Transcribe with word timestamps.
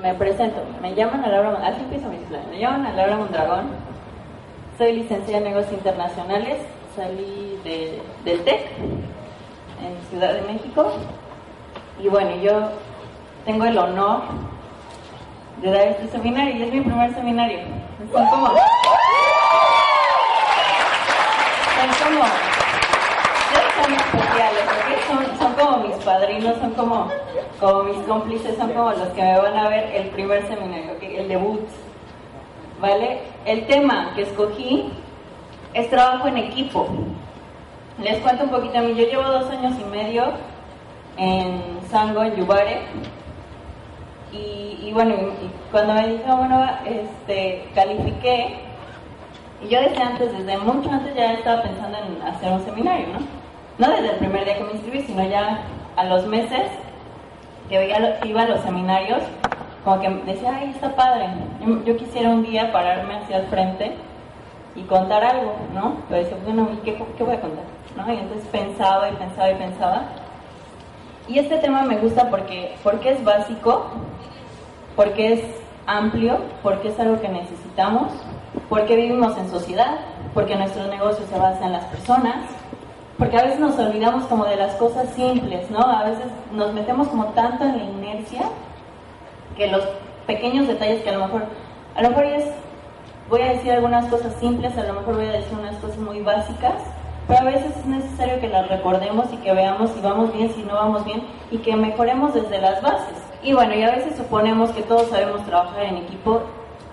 me 0.00 0.14
presento. 0.14 0.62
Me 0.80 0.94
llaman 0.94 1.24
a 1.24 1.28
Laura, 1.28 1.60
así 1.66 1.80
empiezo 1.80 2.08
mis 2.08 2.20
planes. 2.20 2.48
Me 2.48 2.58
llaman 2.58 2.86
a 2.86 2.92
Laura 2.92 3.16
Mondragón. 3.16 3.70
Soy 4.78 4.92
licenciada 4.94 5.38
en 5.38 5.44
negocios 5.44 5.72
internacionales. 5.74 6.58
Salí 6.96 7.58
de, 7.64 8.02
del 8.24 8.44
TEC 8.44 8.66
en 8.78 10.08
Ciudad 10.10 10.34
de 10.34 10.42
México. 10.42 10.92
Y 12.02 12.08
bueno, 12.08 12.36
yo 12.36 12.70
tengo 13.44 13.64
el 13.64 13.76
honor 13.76 14.22
de 15.60 15.70
dar 15.70 15.86
este 15.88 16.08
seminario 16.08 16.56
y 16.56 16.62
es 16.62 16.72
mi 16.72 16.80
primer 16.80 17.14
seminario. 17.14 17.60
Son 18.12 18.26
como. 18.26 18.46
Son 18.46 18.56
como. 22.04 22.24
Como 23.82 23.96
padrinos, 26.42 26.58
son 26.58 26.70
como, 26.74 27.08
como 27.60 27.82
mis 27.84 27.98
cómplices, 28.06 28.56
son 28.56 28.72
como 28.72 28.90
los 28.90 29.08
que 29.08 29.22
me 29.22 29.38
van 29.38 29.56
a 29.56 29.68
ver 29.68 29.94
el 29.94 30.08
primer 30.08 30.46
seminario, 30.46 30.96
el 31.00 31.28
debut. 31.28 31.60
¿Vale? 32.80 33.20
El 33.44 33.66
tema 33.66 34.12
que 34.14 34.22
escogí 34.22 34.90
es 35.72 35.88
trabajo 35.88 36.26
en 36.28 36.38
equipo. 36.38 36.88
Les 38.02 38.18
cuento 38.18 38.44
un 38.44 38.50
poquito 38.50 38.78
a 38.78 38.82
mí. 38.82 38.94
Yo 38.94 39.04
llevo 39.04 39.22
dos 39.22 39.48
años 39.50 39.74
y 39.80 39.84
medio 39.84 40.32
en 41.16 41.62
Sango, 41.90 42.24
en 42.24 42.34
Yubare, 42.34 42.80
y, 44.32 44.90
bueno, 44.94 45.14
cuando 45.70 45.92
me 45.92 46.08
dijo, 46.08 46.36
bueno, 46.36 46.66
este, 46.86 47.68
califiqué, 47.74 48.60
y 49.62 49.68
yo 49.68 49.80
desde 49.80 50.02
antes, 50.02 50.32
desde 50.36 50.58
mucho 50.58 50.90
antes 50.90 51.14
ya 51.14 51.34
estaba 51.34 51.62
pensando 51.62 51.98
en 51.98 52.22
hacer 52.26 52.50
un 52.50 52.64
seminario, 52.64 53.06
¿no? 53.08 53.20
No 53.78 53.92
desde 53.92 54.10
el 54.12 54.16
primer 54.16 54.44
día 54.44 54.56
que 54.56 54.64
me 54.64 54.72
inscribí, 54.72 55.02
sino 55.02 55.22
ya 55.24 55.62
a 55.96 56.04
los 56.04 56.26
meses 56.26 56.70
que 57.68 57.78
veía, 57.78 58.20
iba 58.24 58.42
a 58.42 58.48
los 58.48 58.60
seminarios, 58.60 59.22
como 59.84 60.00
que 60.00 60.08
decía, 60.08 60.56
ay, 60.56 60.70
está 60.70 60.94
padre, 60.94 61.28
yo, 61.84 61.96
quisiera 61.96 62.30
un 62.30 62.42
día 62.42 62.72
pararme 62.72 63.16
hacia 63.16 63.38
el 63.38 63.46
frente 63.46 63.94
y 64.76 64.82
contar 64.82 65.24
algo, 65.24 65.54
¿no? 65.74 65.96
Pero 66.08 66.22
decía, 66.22 66.38
bueno, 66.44 66.68
¿qué, 66.84 67.02
¿qué 67.16 67.24
voy 67.24 67.34
a 67.34 67.40
contar? 67.40 67.64
¿no? 67.96 68.12
Y 68.12 68.16
entonces 68.16 68.46
pensaba 68.48 69.10
y 69.10 69.12
pensaba 69.14 69.50
y 69.50 69.54
pensaba. 69.54 70.02
Y 71.28 71.38
este 71.38 71.58
tema 71.58 71.82
me 71.82 71.98
gusta 71.98 72.30
porque, 72.30 72.74
porque 72.82 73.12
es 73.12 73.24
básico, 73.24 73.86
porque 74.96 75.34
es 75.34 75.40
amplio, 75.86 76.38
porque 76.62 76.88
es 76.88 77.00
algo 77.00 77.20
que 77.20 77.28
necesitamos, 77.28 78.12
porque 78.68 78.96
vivimos 78.96 79.36
en 79.36 79.50
sociedad, 79.50 79.98
porque 80.34 80.56
nuestro 80.56 80.86
negocio 80.88 81.24
se 81.26 81.38
basa 81.38 81.64
en 81.66 81.72
las 81.72 81.84
personas, 81.86 82.36
porque 83.18 83.38
a 83.38 83.44
veces 83.44 83.60
nos 83.60 83.78
olvidamos 83.78 84.24
como 84.24 84.44
de 84.44 84.56
las 84.56 84.74
cosas 84.76 85.08
simples, 85.14 85.70
¿no? 85.70 85.80
A 85.80 86.04
veces 86.04 86.26
nos 86.52 86.72
metemos 86.72 87.08
como 87.08 87.26
tanto 87.26 87.64
en 87.64 87.78
la 87.78 87.84
inercia 87.84 88.42
que 89.56 89.68
los 89.68 89.82
pequeños 90.26 90.66
detalles 90.66 91.02
que 91.02 91.10
a 91.10 91.18
lo 91.18 91.26
mejor, 91.26 91.44
a 91.94 92.02
lo 92.02 92.08
mejor 92.10 92.24
es, 92.24 92.44
voy 93.28 93.42
a 93.42 93.52
decir 93.52 93.72
algunas 93.72 94.06
cosas 94.06 94.34
simples, 94.40 94.76
a 94.76 94.84
lo 94.84 94.94
mejor 94.94 95.16
voy 95.16 95.26
a 95.26 95.32
decir 95.32 95.58
unas 95.58 95.76
cosas 95.76 95.98
muy 95.98 96.20
básicas, 96.20 96.74
pero 97.28 97.40
a 97.40 97.44
veces 97.44 97.76
es 97.76 97.86
necesario 97.86 98.40
que 98.40 98.48
las 98.48 98.68
recordemos 98.68 99.32
y 99.32 99.36
que 99.36 99.52
veamos 99.52 99.90
si 99.90 100.00
vamos 100.00 100.32
bien, 100.32 100.52
si 100.54 100.62
no 100.62 100.74
vamos 100.74 101.04
bien 101.04 101.22
y 101.50 101.58
que 101.58 101.76
mejoremos 101.76 102.34
desde 102.34 102.60
las 102.60 102.82
bases. 102.82 103.16
Y 103.42 103.52
bueno, 103.52 103.74
y 103.74 103.82
a 103.82 103.90
veces 103.90 104.16
suponemos 104.16 104.70
que 104.70 104.82
todos 104.82 105.08
sabemos 105.08 105.44
trabajar 105.46 105.84
en 105.84 105.98
equipo 105.98 106.42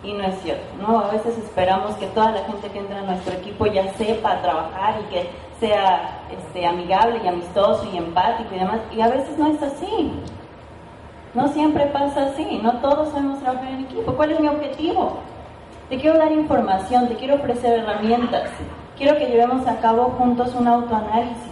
y 0.03 0.13
no 0.13 0.23
es 0.23 0.39
cierto, 0.41 0.65
¿no? 0.81 0.99
A 0.99 1.11
veces 1.11 1.37
esperamos 1.37 1.95
que 1.95 2.07
toda 2.07 2.31
la 2.31 2.43
gente 2.45 2.69
que 2.69 2.79
entra 2.79 2.99
a 2.99 3.03
nuestro 3.03 3.33
equipo 3.33 3.65
ya 3.67 3.91
sepa 3.93 4.41
trabajar 4.41 4.95
y 5.01 5.13
que 5.13 5.29
sea 5.59 6.21
este, 6.31 6.65
amigable 6.65 7.19
y 7.23 7.27
amistoso 7.27 7.87
y 7.91 7.97
empático 7.97 8.55
y 8.55 8.59
demás, 8.59 8.79
y 8.95 9.01
a 9.01 9.09
veces 9.09 9.37
no 9.37 9.47
es 9.47 9.61
así. 9.61 10.11
No 11.33 11.47
siempre 11.49 11.85
pasa 11.87 12.25
así, 12.25 12.59
no 12.63 12.73
todos 12.77 13.09
sabemos 13.09 13.39
trabajar 13.39 13.67
en 13.69 13.81
equipo. 13.81 14.13
¿Cuál 14.13 14.31
es 14.31 14.39
mi 14.39 14.47
objetivo? 14.47 15.17
Te 15.89 15.97
quiero 15.97 16.17
dar 16.17 16.31
información, 16.31 17.07
te 17.07 17.15
quiero 17.15 17.35
ofrecer 17.35 17.79
herramientas, 17.79 18.49
quiero 18.97 19.17
que 19.17 19.27
llevemos 19.27 19.67
a 19.67 19.79
cabo 19.79 20.15
juntos 20.17 20.55
un 20.55 20.67
autoanálisis 20.67 21.49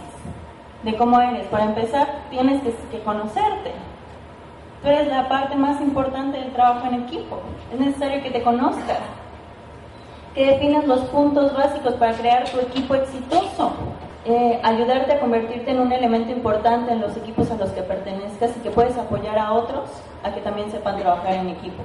de 0.82 0.96
cómo 0.96 1.20
eres. 1.20 1.46
Para 1.48 1.64
empezar, 1.64 2.06
tienes 2.30 2.62
que, 2.62 3.00
conocerte. 3.00 3.72
Tú 4.82 4.88
eres 4.88 5.08
la 5.08 5.28
parte 5.28 5.56
más 5.56 5.80
importante 5.80 6.38
del 6.38 6.52
trabajo 6.52 6.86
en 6.86 7.02
equipo. 7.02 7.40
Es 7.72 7.80
necesario 7.80 8.22
que 8.22 8.30
te 8.30 8.42
conozcas, 8.42 8.98
que 10.34 10.46
definas 10.46 10.86
los 10.86 11.00
puntos 11.06 11.54
básicos 11.54 11.94
para 11.94 12.12
crear 12.12 12.48
tu 12.48 12.60
equipo 12.60 12.94
exitoso, 12.94 13.72
eh, 14.24 14.60
ayudarte 14.62 15.12
a 15.14 15.20
convertirte 15.20 15.70
en 15.72 15.80
un 15.80 15.90
elemento 15.90 16.30
importante 16.30 16.92
en 16.92 17.00
los 17.00 17.16
equipos 17.16 17.50
a 17.50 17.56
los 17.56 17.70
que 17.70 17.82
pertenezcas 17.82 18.56
y 18.56 18.60
que 18.60 18.70
puedes 18.70 18.96
apoyar 18.96 19.38
a 19.38 19.52
otros 19.52 19.90
a 20.22 20.32
que 20.32 20.40
también 20.40 20.70
sepan 20.70 20.98
trabajar 20.98 21.34
en 21.34 21.48
equipo. 21.48 21.82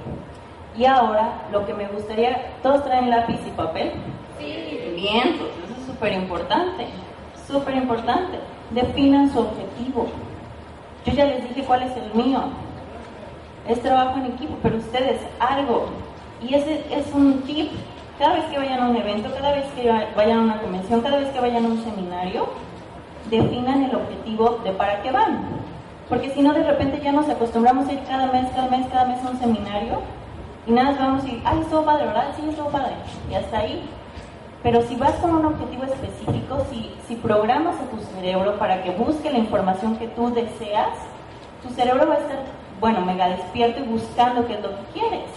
Y 0.76 0.84
ahora, 0.84 1.42
lo 1.52 1.66
que 1.66 1.74
me 1.74 1.86
gustaría, 1.86 2.52
¿todos 2.62 2.84
traen 2.84 3.10
lápiz 3.10 3.40
y 3.46 3.50
papel? 3.50 3.92
Sí. 4.38 4.80
Bien, 4.94 5.36
pues 5.38 5.50
eso 5.64 5.80
es 5.80 5.86
súper 5.86 6.12
importante, 6.12 6.86
súper 7.46 7.76
importante. 7.76 8.38
Definan 8.70 9.32
su 9.32 9.40
objetivo. 9.40 10.06
Yo 11.04 11.12
ya 11.12 11.26
les 11.26 11.48
dije 11.48 11.64
cuál 11.64 11.82
es 11.82 11.92
el 11.96 12.12
mío. 12.14 12.40
Es 13.68 13.80
trabajo 13.80 14.18
en 14.18 14.26
equipo, 14.26 14.56
pero 14.62 14.76
ustedes 14.76 15.20
algo. 15.38 15.86
Y 16.42 16.54
ese 16.54 16.84
es 16.90 17.12
un 17.14 17.42
tip. 17.42 17.70
Cada 18.18 18.34
vez 18.34 18.44
que 18.44 18.58
vayan 18.58 18.80
a 18.80 18.88
un 18.90 18.96
evento, 18.96 19.30
cada 19.34 19.52
vez 19.52 19.64
que 19.74 19.90
vayan 20.14 20.38
a 20.38 20.42
una 20.42 20.60
convención, 20.60 21.00
cada 21.00 21.18
vez 21.18 21.28
que 21.30 21.40
vayan 21.40 21.64
a 21.64 21.68
un 21.68 21.82
seminario, 21.82 22.48
definan 23.30 23.82
el 23.82 23.96
objetivo 23.96 24.60
de 24.62 24.70
para 24.72 25.02
qué 25.02 25.10
van. 25.10 25.40
Porque 26.08 26.30
si 26.30 26.42
no, 26.42 26.52
de 26.52 26.62
repente 26.62 27.00
ya 27.02 27.12
nos 27.12 27.28
acostumbramos 27.28 27.88
a 27.88 27.92
ir 27.92 28.00
cada 28.06 28.26
mes, 28.26 28.46
cada 28.54 28.68
mes, 28.68 28.86
cada 28.88 29.06
mes 29.06 29.24
a 29.24 29.30
un 29.30 29.38
seminario 29.38 30.00
y 30.66 30.72
nada 30.72 30.90
más 30.90 30.98
vamos 30.98 31.24
y, 31.26 31.42
ay, 31.44 31.60
estuvo 31.60 31.84
padre, 31.84 32.06
¿verdad? 32.06 32.28
Sí, 32.36 32.48
estuvo 32.48 32.68
padre. 32.68 32.94
Y 33.30 33.34
hasta 33.34 33.58
ahí. 33.58 33.88
Pero 34.62 34.80
si 34.82 34.96
vas 34.96 35.12
con 35.16 35.34
un 35.34 35.44
objetivo 35.44 35.84
específico, 35.84 36.64
si, 36.70 36.94
si 37.06 37.16
programas 37.16 37.76
a 37.76 37.90
tu 37.90 37.98
cerebro 38.14 38.58
para 38.58 38.82
que 38.82 38.90
busque 38.92 39.30
la 39.30 39.38
información 39.38 39.96
que 39.96 40.08
tú 40.08 40.32
deseas, 40.32 40.88
tu 41.62 41.68
cerebro 41.70 42.06
va 42.06 42.14
a 42.14 42.18
estar, 42.18 42.38
bueno, 42.84 43.00
mega 43.00 43.28
despierto 43.28 43.80
y 43.80 43.84
buscando 43.84 44.46
qué 44.46 44.52
es 44.52 44.60
lo 44.60 44.68
que 44.68 44.84
quieres, 44.92 45.30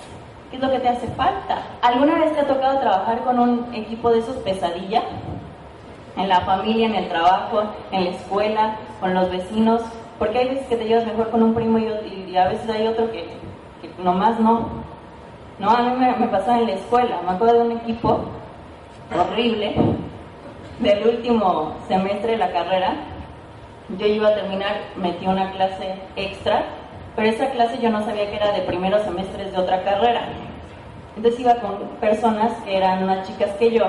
qué 0.50 0.58
es 0.58 0.62
lo 0.62 0.70
que 0.70 0.80
te 0.80 0.90
hace 0.90 1.08
falta. 1.08 1.62
¿Alguna 1.82 2.16
vez 2.16 2.34
te 2.34 2.42
ha 2.42 2.46
tocado 2.46 2.78
trabajar 2.80 3.24
con 3.24 3.40
un 3.40 3.74
equipo 3.74 4.10
de 4.10 4.20
esos 4.20 4.36
pesadilla? 4.44 5.02
En 6.18 6.28
la 6.28 6.42
familia, 6.42 6.88
en 6.88 6.96
el 6.96 7.08
trabajo, 7.08 7.64
en 7.94 8.04
la 8.04 8.10
escuela, 8.10 8.76
con 9.00 9.14
los 9.14 9.30
vecinos, 9.32 9.82
porque 10.20 10.40
hay 10.40 10.50
veces 10.50 10.68
que 10.68 10.76
te 10.76 10.90
llevas 10.90 11.06
mejor 11.06 11.30
con 11.30 11.42
un 11.42 11.54
primo 11.54 11.80
y, 11.80 12.36
a 12.36 12.50
veces 12.50 12.70
hay 12.70 12.86
otro 12.86 13.10
que, 13.14 13.30
que 13.82 14.04
nomás 14.04 14.38
no. 14.42 14.68
No, 15.58 15.70
a 15.70 15.84
mí 15.84 15.92
me, 15.98 16.18
me 16.18 16.28
pasaba 16.28 16.60
en 16.60 16.68
la 16.68 16.74
escuela, 16.74 17.22
me 17.24 17.32
acuerdo 17.32 17.60
de 17.60 17.62
un 17.62 17.72
equipo 17.78 18.26
horrible 19.18 19.74
del 20.80 21.08
último 21.08 21.76
semestre 21.88 22.34
de 22.34 22.40
la 22.40 22.52
carrera. 22.52 22.96
Yo 23.98 24.06
iba 24.06 24.28
a 24.28 24.36
terminar, 24.36 24.82
metí 24.98 25.26
una 25.26 25.50
clase 25.52 25.96
extra, 26.18 26.66
pero 27.18 27.30
esa 27.30 27.50
clase 27.50 27.80
yo 27.82 27.90
no 27.90 28.06
sabía 28.06 28.30
que 28.30 28.36
era 28.36 28.52
de 28.52 28.62
primeros 28.62 29.02
semestres 29.02 29.52
de 29.52 29.58
otra 29.58 29.82
carrera. 29.84 30.22
Entonces 31.16 31.40
iba 31.40 31.56
con 31.56 31.80
personas 32.00 32.54
que 32.64 32.78
eran 32.78 33.08
más 33.08 33.28
chicas 33.28 33.50
que 33.58 33.72
yo, 33.72 33.86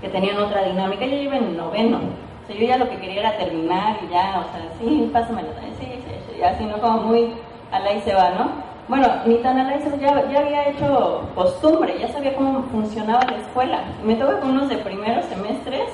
que 0.00 0.08
tenían 0.08 0.38
otra 0.38 0.64
dinámica. 0.64 1.06
Yo 1.06 1.14
iba 1.14 1.36
en 1.36 1.56
noveno. 1.56 1.98
O 1.98 2.46
sea, 2.48 2.56
yo 2.56 2.66
ya 2.66 2.76
lo 2.76 2.90
que 2.90 2.98
quería 2.98 3.20
era 3.20 3.36
terminar 3.36 3.98
y 4.02 4.12
ya, 4.12 4.44
o 4.44 4.50
sea, 4.50 4.68
sí, 4.80 5.08
pásamelo, 5.12 5.48
sí, 5.60 5.86
sí, 5.86 6.12
sí, 6.34 6.42
así, 6.42 6.64
¿no? 6.64 6.80
Como 6.80 7.02
muy 7.02 7.34
a 7.70 7.78
la 7.78 7.92
y 7.92 8.00
se 8.00 8.12
va, 8.12 8.30
¿no? 8.30 8.74
bueno, 8.88 9.08
ni 9.24 9.36
tan 9.36 9.56
ya, 9.56 10.30
ya 10.30 10.40
había 10.40 10.68
hecho 10.68 11.22
costumbre, 11.36 11.96
ya 11.98 12.08
sabía 12.08 12.34
cómo 12.34 12.64
funcionaba 12.64 13.24
la 13.24 13.38
escuela. 13.38 13.84
Me 14.04 14.16
toca 14.16 14.40
con 14.40 14.50
unos 14.50 14.68
de 14.68 14.76
primeros 14.78 15.24
semestres 15.26 15.88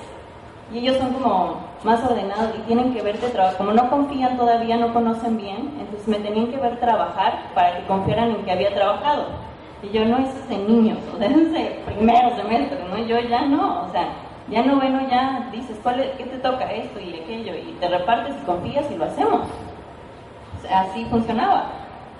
y 0.73 0.79
ellos 0.79 0.97
son 0.97 1.13
como 1.13 1.70
más 1.85 2.05
ordenados 2.05 2.55
y 2.59 2.61
tienen 2.63 2.93
que 2.93 3.03
verte 3.03 3.29
trabajar. 3.29 3.59
Como 3.59 3.73
no 3.73 3.89
confían 3.89 4.37
todavía, 4.37 4.77
no 4.77 4.93
conocen 4.93 5.37
bien, 5.37 5.71
entonces 5.81 6.07
me 6.09 6.19
tenían 6.19 6.49
que 6.49 6.59
ver 6.59 6.79
trabajar 6.79 7.51
para 7.55 7.77
que 7.77 7.87
confiaran 7.87 8.31
en 8.31 8.45
que 8.45 8.53
había 8.53 8.75
trabajado. 8.75 9.27
Y 9.83 9.89
yo 9.91 10.05
no, 10.05 10.19
es 10.19 10.49
de 10.49 10.59
niños, 10.59 10.99
o 11.15 11.19
sea, 11.19 11.29
es 11.29 11.53
de 11.53 11.83
primeros 11.87 12.33
¿no? 12.91 12.99
Yo 13.07 13.19
ya 13.21 13.43
no, 13.47 13.85
o 13.85 13.93
sea, 13.93 14.09
ya 14.51 14.63
no 14.63 14.77
bueno, 14.77 15.01
ya 15.09 15.49
dices, 15.53 15.79
¿cuál 15.83 16.01
es, 16.01 16.11
¿qué 16.19 16.25
te 16.25 16.39
toca 16.39 16.71
esto 16.71 17.01
y 17.01 17.15
aquello? 17.15 17.55
Y 17.55 17.77
te 17.81 17.89
repartes 17.89 18.35
y 18.43 18.45
confías 18.45 18.91
y 18.91 18.97
lo 18.97 19.05
hacemos. 19.05 19.43
así 20.71 21.07
funcionaba. 21.07 21.65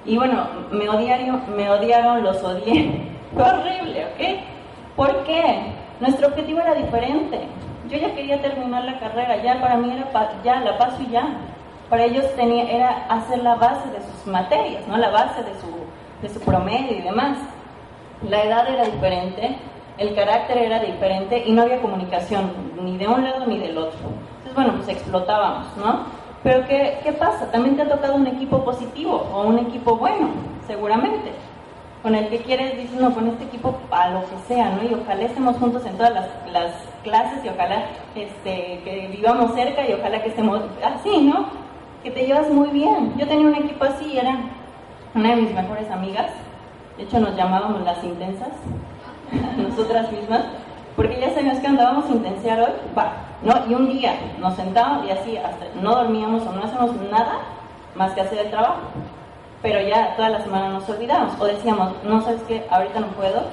Y 0.07 0.17
bueno, 0.17 0.47
me 0.71 0.89
odiaron, 0.89 1.43
me 1.55 1.69
odiaron, 1.69 2.23
los 2.23 2.43
odié. 2.43 3.11
Fue 3.35 3.43
horrible, 3.43 4.07
¿ok? 4.07 4.41
¿Por 4.97 5.25
qué? 5.25 5.73
Nuestro 6.01 6.29
objetivo 6.29 6.61
era 6.61 6.75
diferente. 6.75 7.41
Yo 7.91 7.99
ya 7.99 8.15
quería 8.15 8.41
terminar 8.41 8.85
la 8.85 9.01
carrera, 9.01 9.43
ya 9.43 9.61
para 9.61 9.77
mí 9.77 9.93
era 9.93 10.09
ya 10.45 10.61
la 10.61 10.79
paso 10.79 11.03
y 11.03 11.11
ya. 11.11 11.29
Para 11.89 12.05
ellos 12.05 12.25
tenía, 12.37 12.71
era 12.71 13.05
hacer 13.09 13.39
la 13.43 13.57
base 13.57 13.89
de 13.91 13.99
sus 13.99 14.27
materias, 14.27 14.87
¿no? 14.87 14.97
La 14.97 15.11
base 15.11 15.43
de 15.43 15.53
su, 15.61 15.67
de 16.23 16.29
su 16.29 16.41
promedio 16.41 16.99
y 16.99 17.03
demás. 17.03 17.37
La 18.29 18.45
edad 18.45 18.69
era 18.73 18.85
diferente, 18.85 19.57
el 19.99 20.15
carácter 20.15 20.59
era 20.59 20.79
diferente 20.79 21.43
y 21.45 21.51
no 21.51 21.63
había 21.63 21.81
comunicación 21.81 22.53
ni 22.81 22.97
de 22.97 23.09
un 23.09 23.25
lado 23.25 23.45
ni 23.47 23.59
del 23.59 23.77
otro. 23.77 23.99
Entonces, 23.99 24.55
bueno, 24.55 24.75
pues 24.77 24.89
explotábamos, 24.89 25.77
¿no? 25.77 26.05
Pero 26.45 26.65
¿qué, 26.69 27.01
¿qué 27.03 27.13
pasa? 27.13 27.51
También 27.51 27.75
te 27.75 27.83
ha 27.83 27.89
tocado 27.89 28.15
un 28.15 28.27
equipo 28.29 28.65
positivo 28.65 29.29
o 29.35 29.43
un 29.43 29.59
equipo 29.59 29.97
bueno, 29.97 30.29
seguramente 30.69 31.33
con 32.03 32.15
el 32.15 32.29
que 32.29 32.39
quieres, 32.39 32.77
dices, 32.79 32.99
no, 32.99 33.13
con 33.13 33.27
este 33.27 33.45
equipo 33.45 33.77
a 33.91 34.09
lo 34.11 34.21
que 34.21 34.37
sea, 34.49 34.71
¿no? 34.71 34.83
Y 34.83 34.95
ojalá 34.95 35.23
estemos 35.23 35.57
juntos 35.57 35.85
en 35.85 35.97
todas 35.99 36.15
las 36.51 36.90
clases 37.03 37.45
y 37.45 37.49
ojalá 37.49 37.87
este, 38.15 38.81
que 38.85 39.09
vivamos 39.11 39.55
cerca 39.55 39.89
y 39.89 39.93
ojalá 39.93 40.23
que 40.23 40.29
estemos 40.29 40.61
así, 40.83 41.23
¿no? 41.23 41.47
Que 42.03 42.11
te 42.11 42.27
llevas 42.27 42.49
muy 42.51 42.69
bien. 42.69 43.15
Yo 43.17 43.27
tenía 43.27 43.47
un 43.47 43.55
equipo 43.55 43.85
así, 43.85 44.17
era 44.17 44.37
una 45.15 45.31
de 45.31 45.43
mis 45.43 45.55
mejores 45.55 45.91
amigas, 45.91 46.31
de 46.97 47.05
hecho 47.05 47.19
nos 47.19 47.37
llamábamos 47.37 47.83
las 47.83 48.03
intensas, 48.05 48.51
nosotras 49.57 50.11
mismas, 50.13 50.43
porque 50.97 51.21
ya 51.21 51.31
sabíamos 51.31 51.61
que 51.61 51.67
andábamos 51.67 52.05
a 52.07 52.13
intensear 52.13 52.61
hoy, 52.61 52.73
¿no? 53.43 53.55
Y 53.69 53.75
un 53.75 53.89
día 53.89 54.15
nos 54.39 54.55
sentábamos 54.55 55.07
y 55.07 55.11
así, 55.11 55.39
no 55.81 55.95
dormíamos 55.95 56.47
o 56.47 56.53
no 56.53 56.65
hacemos 56.65 56.95
nada 57.11 57.39
más 57.95 58.13
que 58.13 58.21
hacer 58.21 58.39
el 58.39 58.51
trabajo. 58.51 58.81
Pero 59.63 59.81
ya 59.87 60.17
toda 60.17 60.31
la 60.31 60.41
semana 60.41 60.71
nos 60.71 60.89
olvidamos 60.89 61.35
o 61.39 61.45
decíamos, 61.45 61.93
no 62.03 62.23
sabes 62.23 62.41
qué, 62.49 62.67
ahorita 62.71 63.01
no 63.01 63.09
puedo, 63.09 63.45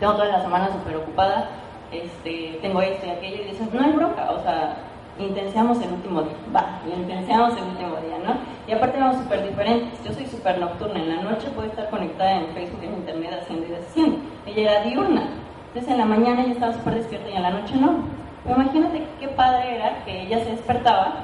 tengo 0.00 0.14
toda 0.14 0.26
la 0.26 0.42
semana 0.42 0.70
súper 0.72 0.96
ocupada, 0.96 1.48
este, 1.92 2.58
tengo 2.62 2.80
esto 2.82 3.06
y 3.06 3.10
aquello, 3.10 3.42
y 3.42 3.48
dices, 3.48 3.72
no 3.72 3.82
hay 3.82 3.92
bronca, 3.92 4.30
o 4.30 4.42
sea, 4.42 4.76
intenseamos 5.18 5.80
el 5.82 5.92
último 5.92 6.22
día, 6.22 6.32
va, 6.54 6.80
y 6.86 6.98
intenseamos 6.98 7.56
el 7.56 7.64
último 7.64 7.96
día, 7.96 8.18
¿no? 8.24 8.34
Y 8.66 8.72
aparte 8.72 8.98
vamos 8.98 9.16
súper 9.16 9.48
diferentes, 9.48 10.02
yo 10.04 10.12
soy 10.12 10.26
súper 10.26 10.58
nocturna, 10.58 11.00
en 11.00 11.16
la 11.16 11.22
noche 11.22 11.48
puedo 11.54 11.68
estar 11.68 11.90
conectada 11.90 12.32
en 12.32 12.46
Facebook, 12.54 12.82
en 12.82 12.94
Internet, 12.94 13.38
haciendo 13.42 13.66
y 13.66 13.70
deshaciendo, 13.70 14.18
ella 14.46 14.62
era 14.62 14.84
diurna, 14.84 15.28
entonces 15.68 15.92
en 15.92 15.98
la 15.98 16.04
mañana 16.04 16.42
ella 16.42 16.52
estaba 16.52 16.72
súper 16.72 16.94
despierta 16.96 17.30
y 17.30 17.36
en 17.36 17.42
la 17.42 17.50
noche 17.50 17.76
no. 17.76 18.20
Pero 18.42 18.56
imagínate 18.56 19.04
qué 19.20 19.28
padre 19.28 19.76
era 19.76 20.04
que 20.04 20.22
ella 20.22 20.42
se 20.42 20.50
despertaba, 20.50 21.14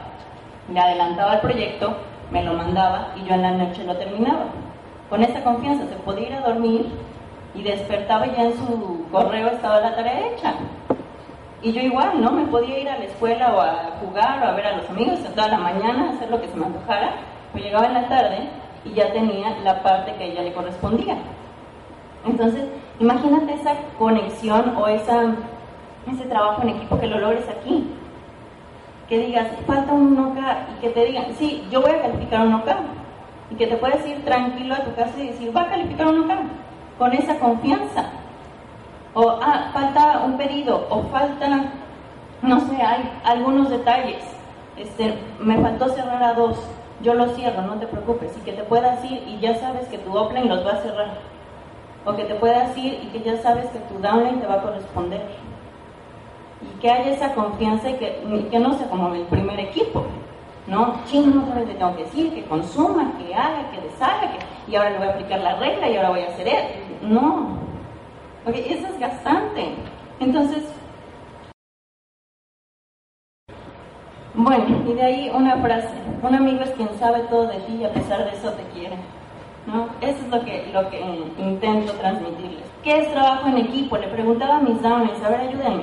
le 0.72 0.78
adelantaba 0.78 1.34
el 1.34 1.40
proyecto, 1.40 1.96
me 2.30 2.44
lo 2.44 2.54
mandaba 2.54 3.08
y 3.16 3.26
yo 3.26 3.34
en 3.34 3.42
la 3.42 3.52
noche 3.52 3.82
lo 3.84 3.96
terminaba. 3.96 4.46
Con 5.10 5.22
esa 5.22 5.42
confianza 5.42 5.88
se 5.88 5.96
podía 5.96 6.28
ir 6.28 6.34
a 6.34 6.40
dormir 6.42 6.86
y 7.54 7.62
despertaba 7.62 8.26
ya 8.26 8.44
en 8.44 8.52
su 8.56 8.95
correo 9.10 9.48
estaba 9.48 9.80
la 9.80 9.94
tarea 9.94 10.28
hecha. 10.28 10.54
Y 11.62 11.72
yo 11.72 11.80
igual, 11.80 12.20
¿no? 12.20 12.32
Me 12.32 12.44
podía 12.46 12.78
ir 12.78 12.88
a 12.88 12.98
la 12.98 13.04
escuela 13.04 13.54
o 13.54 13.60
a 13.60 13.98
jugar 14.00 14.42
o 14.42 14.48
a 14.48 14.52
ver 14.52 14.66
a 14.66 14.76
los 14.76 14.88
amigos 14.90 15.20
toda 15.34 15.48
la 15.48 15.58
mañana, 15.58 16.10
hacer 16.10 16.30
lo 16.30 16.40
que 16.40 16.48
se 16.48 16.56
me 16.56 16.66
antojara, 16.66 17.14
pues 17.52 17.64
llegaba 17.64 17.86
en 17.86 17.94
la 17.94 18.08
tarde 18.08 18.48
y 18.84 18.92
ya 18.92 19.12
tenía 19.12 19.58
la 19.64 19.82
parte 19.82 20.14
que 20.14 20.24
a 20.24 20.26
ella 20.26 20.42
le 20.42 20.52
correspondía. 20.52 21.16
Entonces, 22.24 22.64
imagínate 23.00 23.54
esa 23.54 23.74
conexión 23.98 24.76
o 24.76 24.86
esa, 24.86 25.34
ese 26.12 26.24
trabajo 26.26 26.62
en 26.62 26.70
equipo 26.70 26.98
que 26.98 27.06
lo 27.06 27.18
logres 27.18 27.48
aquí 27.48 27.86
que 29.08 29.18
digas, 29.18 29.46
falta 29.66 29.92
un 29.92 30.16
NOCA 30.16 30.66
y 30.76 30.80
que 30.80 30.88
te 30.90 31.04
digan, 31.04 31.26
sí, 31.38 31.64
yo 31.70 31.80
voy 31.80 31.90
a 31.90 32.02
calificar 32.02 32.40
un 32.40 32.52
NOCA. 32.52 32.76
Y 33.48 33.54
que 33.54 33.68
te 33.68 33.76
puedes 33.76 34.04
ir 34.06 34.24
tranquilo 34.24 34.74
a 34.74 34.80
tu 34.80 34.92
casa 34.96 35.12
y 35.18 35.28
decir, 35.28 35.56
va 35.56 35.62
a 35.62 35.68
calificar 35.68 36.08
un 36.08 36.22
NOCA, 36.22 36.38
con 36.98 37.12
esa 37.12 37.38
confianza. 37.38 38.06
O, 39.18 39.30
ah, 39.40 39.70
falta 39.72 40.22
un 40.26 40.36
pedido, 40.36 40.86
o 40.90 41.02
falta, 41.04 41.48
no 42.42 42.60
sé, 42.60 42.76
hay 42.82 43.10
algunos 43.24 43.70
detalles. 43.70 44.22
Este, 44.76 45.14
me 45.40 45.56
faltó 45.56 45.88
cerrar 45.88 46.22
a 46.22 46.34
dos, 46.34 46.58
yo 47.00 47.14
lo 47.14 47.28
cierro, 47.30 47.62
no 47.62 47.76
te 47.76 47.86
preocupes. 47.86 48.36
Y 48.36 48.40
que 48.44 48.52
te 48.52 48.62
puedas 48.62 49.02
ir 49.06 49.22
y 49.26 49.38
ya 49.40 49.54
sabes 49.54 49.88
que 49.88 49.96
tu 49.96 50.14
offline 50.14 50.50
los 50.50 50.66
va 50.66 50.72
a 50.72 50.82
cerrar. 50.82 51.14
O 52.04 52.14
que 52.14 52.24
te 52.24 52.34
puedas 52.34 52.76
ir 52.76 53.00
y 53.04 53.06
que 53.06 53.22
ya 53.22 53.38
sabes 53.38 53.70
que 53.70 53.78
tu 53.78 53.98
downline 54.00 54.38
te 54.38 54.46
va 54.46 54.56
a 54.56 54.62
corresponder 54.62 55.22
y 56.60 56.78
que 56.78 56.90
haya 56.90 57.12
esa 57.12 57.34
confianza 57.34 57.88
y 57.88 57.94
que, 57.94 58.48
que 58.50 58.58
no 58.58 58.74
sea 58.74 58.88
como 58.88 59.14
el 59.14 59.22
primer 59.22 59.58
equipo, 59.60 60.04
¿no? 60.66 60.96
Chino, 61.06 61.42
otra 61.42 61.60
vez 61.60 61.68
le 61.68 61.74
tengo 61.74 61.96
que 61.96 62.04
decir 62.04 62.34
que 62.34 62.44
consuma, 62.44 63.12
que 63.18 63.34
haga, 63.34 63.70
que 63.70 63.80
deshaga, 63.80 64.32
que, 64.32 64.70
y 64.70 64.76
ahora 64.76 64.90
le 64.90 64.98
voy 64.98 65.06
a 65.06 65.10
aplicar 65.12 65.40
la 65.40 65.56
regla 65.56 65.88
y 65.88 65.96
ahora 65.96 66.10
voy 66.10 66.20
a 66.20 66.28
hacer 66.28 66.48
eso. 66.48 66.68
No, 67.02 67.65
porque 68.46 68.72
es 68.72 69.00
gastante. 69.00 69.74
Entonces, 70.20 70.62
bueno, 74.34 74.64
y 74.88 74.92
de 74.94 75.02
ahí 75.02 75.30
una 75.34 75.56
frase, 75.56 75.88
un 76.22 76.34
amigo 76.34 76.60
es 76.62 76.70
quien 76.70 76.88
sabe 76.98 77.20
todo 77.28 77.48
de 77.48 77.58
ti 77.58 77.78
y 77.80 77.84
a 77.84 77.92
pesar 77.92 78.24
de 78.24 78.36
eso 78.36 78.52
te 78.52 78.62
quiere. 78.72 78.96
¿No? 79.66 79.88
Eso 80.00 80.18
es 80.24 80.28
lo 80.28 80.44
que, 80.44 80.70
lo 80.72 80.88
que 80.90 81.00
intento 81.38 81.92
transmitirles. 81.94 82.62
¿Qué 82.84 82.98
es 82.98 83.10
trabajo 83.10 83.48
en 83.48 83.58
equipo? 83.58 83.98
Le 83.98 84.06
preguntaba 84.06 84.58
a 84.58 84.60
mis 84.60 84.80
downers, 84.80 85.20
a 85.24 85.28
ver, 85.28 85.40
ayúdenme. 85.40 85.82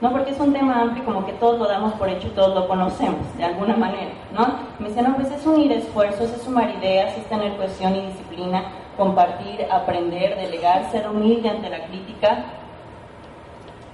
¿no? 0.00 0.12
Porque 0.12 0.30
es 0.30 0.38
un 0.38 0.52
tema 0.52 0.80
amplio 0.80 1.04
como 1.04 1.26
que 1.26 1.32
todos 1.32 1.58
lo 1.58 1.66
damos 1.66 1.92
por 1.94 2.08
hecho 2.08 2.28
y 2.28 2.30
todos 2.30 2.54
lo 2.54 2.68
conocemos 2.68 3.36
de 3.36 3.44
alguna 3.44 3.76
manera, 3.76 4.12
¿no? 4.32 4.46
Me 4.78 4.88
dicen, 4.90 5.04
no, 5.04 5.16
pues 5.16 5.32
es 5.32 5.44
unir 5.46 5.72
esfuerzos, 5.72 6.30
es 6.30 6.42
sumar 6.42 6.70
ideas, 6.78 7.16
es 7.16 7.24
tener 7.26 7.56
cohesión 7.56 7.96
y 7.96 8.02
disciplina, 8.02 8.62
compartir, 8.96 9.66
aprender, 9.70 10.36
delegar, 10.36 10.90
ser 10.90 11.08
humilde 11.08 11.48
ante 11.48 11.70
la 11.70 11.86
crítica, 11.86 12.44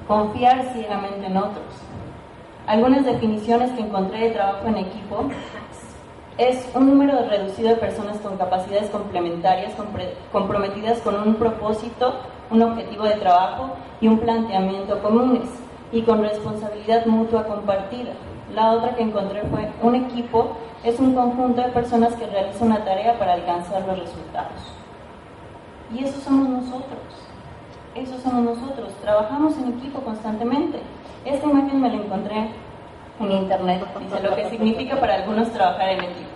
confiar 0.07 0.65
ciegamente 0.73 1.27
en 1.27 1.37
otros. 1.37 1.65
Algunas 2.67 3.05
definiciones 3.05 3.71
que 3.73 3.81
encontré 3.81 4.21
de 4.21 4.31
trabajo 4.31 4.67
en 4.69 4.79
equipo 4.79 5.29
es 6.39 6.69
un 6.75 6.87
número 6.87 7.29
reducido 7.29 7.71
de 7.71 7.77
personas 7.77 8.19
con 8.19 8.37
capacidades 8.37 8.89
complementarias, 8.91 9.73
comprometidas 10.33 10.99
con 11.01 11.17
un 11.17 11.35
propósito, 11.35 12.15
un 12.51 12.63
objetivo 12.63 13.05
de 13.05 13.15
trabajo 13.15 13.71
y 14.01 14.09
un 14.09 14.19
planteamiento 14.19 15.03
comunes 15.03 15.49
y 15.91 16.03
con 16.03 16.23
responsabilidad 16.23 17.07
mutua 17.07 17.45
compartida. 17.45 18.13
La 18.55 18.73
otra 18.73 18.95
que 18.95 19.03
encontré 19.03 19.43
fue 19.43 19.69
un 19.83 19.95
equipo 19.95 20.57
es 20.85 20.99
un 20.99 21.15
conjunto 21.15 21.63
de 21.63 21.69
personas 21.69 22.15
que 22.15 22.27
realizan 22.27 22.69
una 22.69 22.85
tarea 22.85 23.19
para 23.19 23.35
alcanzar 23.35 23.87
los 23.87 23.99
resultados. 23.99 24.82
Y 25.95 26.05
eso 26.05 26.21
somos 26.21 26.49
nosotros. 26.49 27.01
Eso 27.95 28.19
somos 28.19 28.57
nosotros. 28.57 28.93
Trabajamos 29.03 29.57
en 29.59 29.79
equipo 29.79 30.01
constantemente. 30.01 30.79
Esta 31.25 31.47
imagen 31.47 31.81
me 31.81 31.89
la 31.91 31.97
encontré 31.97 32.49
en 33.21 33.33
internet. 33.33 33.87
Dice 34.01 34.23
lo 34.23 34.35
que 34.35 34.49
significa 34.49 34.99
para 34.99 35.17
algunos 35.17 35.51
trabajar 35.53 35.91
en 35.91 36.05
equipo. 36.05 36.31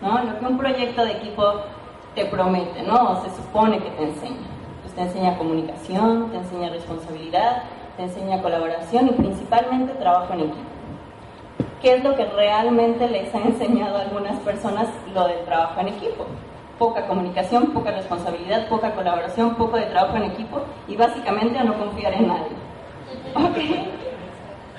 ¿no? 0.00 0.22
Lo 0.22 0.38
que 0.38 0.46
un 0.46 0.58
proyecto 0.58 1.04
de 1.04 1.12
equipo 1.12 1.54
te 2.14 2.26
promete, 2.26 2.82
¿no? 2.82 3.12
O 3.12 3.24
se 3.24 3.30
supone 3.36 3.78
que 3.78 3.90
te 3.90 4.04
enseña. 4.04 4.46
Pues 4.82 4.94
te 4.94 5.02
enseña 5.02 5.38
comunicación, 5.38 6.30
te 6.30 6.36
enseña 6.36 6.70
responsabilidad, 6.70 7.62
te 7.96 8.04
enseña 8.04 8.42
colaboración 8.42 9.08
y 9.08 9.12
principalmente 9.12 9.94
trabajo 9.94 10.34
en 10.34 10.40
equipo. 10.40 10.72
¿Qué 11.80 11.94
es 11.94 12.04
lo 12.04 12.14
que 12.14 12.26
realmente 12.26 13.08
les 13.08 13.34
ha 13.34 13.38
enseñado 13.44 13.98
a 13.98 14.02
algunas 14.02 14.38
personas 14.40 14.88
lo 15.12 15.26
del 15.26 15.44
trabajo 15.44 15.80
en 15.80 15.88
equipo? 15.88 16.26
Poca 16.82 17.06
comunicación, 17.06 17.66
poca 17.66 17.92
responsabilidad, 17.92 18.66
poca 18.68 18.90
colaboración, 18.90 19.54
poco 19.54 19.76
de 19.76 19.86
trabajo 19.86 20.16
en 20.16 20.24
equipo 20.24 20.62
y 20.88 20.96
básicamente 20.96 21.56
a 21.56 21.62
no 21.62 21.74
confiar 21.74 22.12
en 22.12 22.26
nadie. 22.26 22.56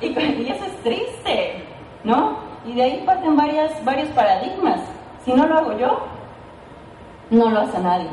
Y, 0.01 0.07
y 0.07 0.51
eso 0.51 0.65
es 0.65 0.83
triste, 0.83 1.63
¿no? 2.03 2.39
Y 2.65 2.74
de 2.74 2.83
ahí 2.83 3.03
parten 3.05 3.38
varias, 3.38 3.72
varios 3.86 4.10
paradigmas. 4.10 4.81
Si 5.24 5.31
no 5.31 5.48
lo 5.48 5.57
hago 5.57 5.77
yo, 5.77 6.00
no 7.29 7.50
lo 7.51 7.62
hace 7.62 7.79
nadie. 7.79 8.10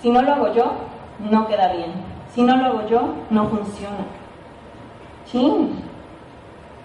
Si 0.00 0.08
no 0.08 0.22
lo 0.22 0.32
hago 0.32 0.54
yo, 0.54 0.70
no 1.28 1.48
queda 1.48 1.72
bien. 1.72 1.90
Si 2.32 2.40
no 2.40 2.54
lo 2.54 2.66
hago 2.66 2.86
yo, 2.86 3.14
no 3.30 3.48
funciona. 3.48 4.06
Sí. 5.24 5.72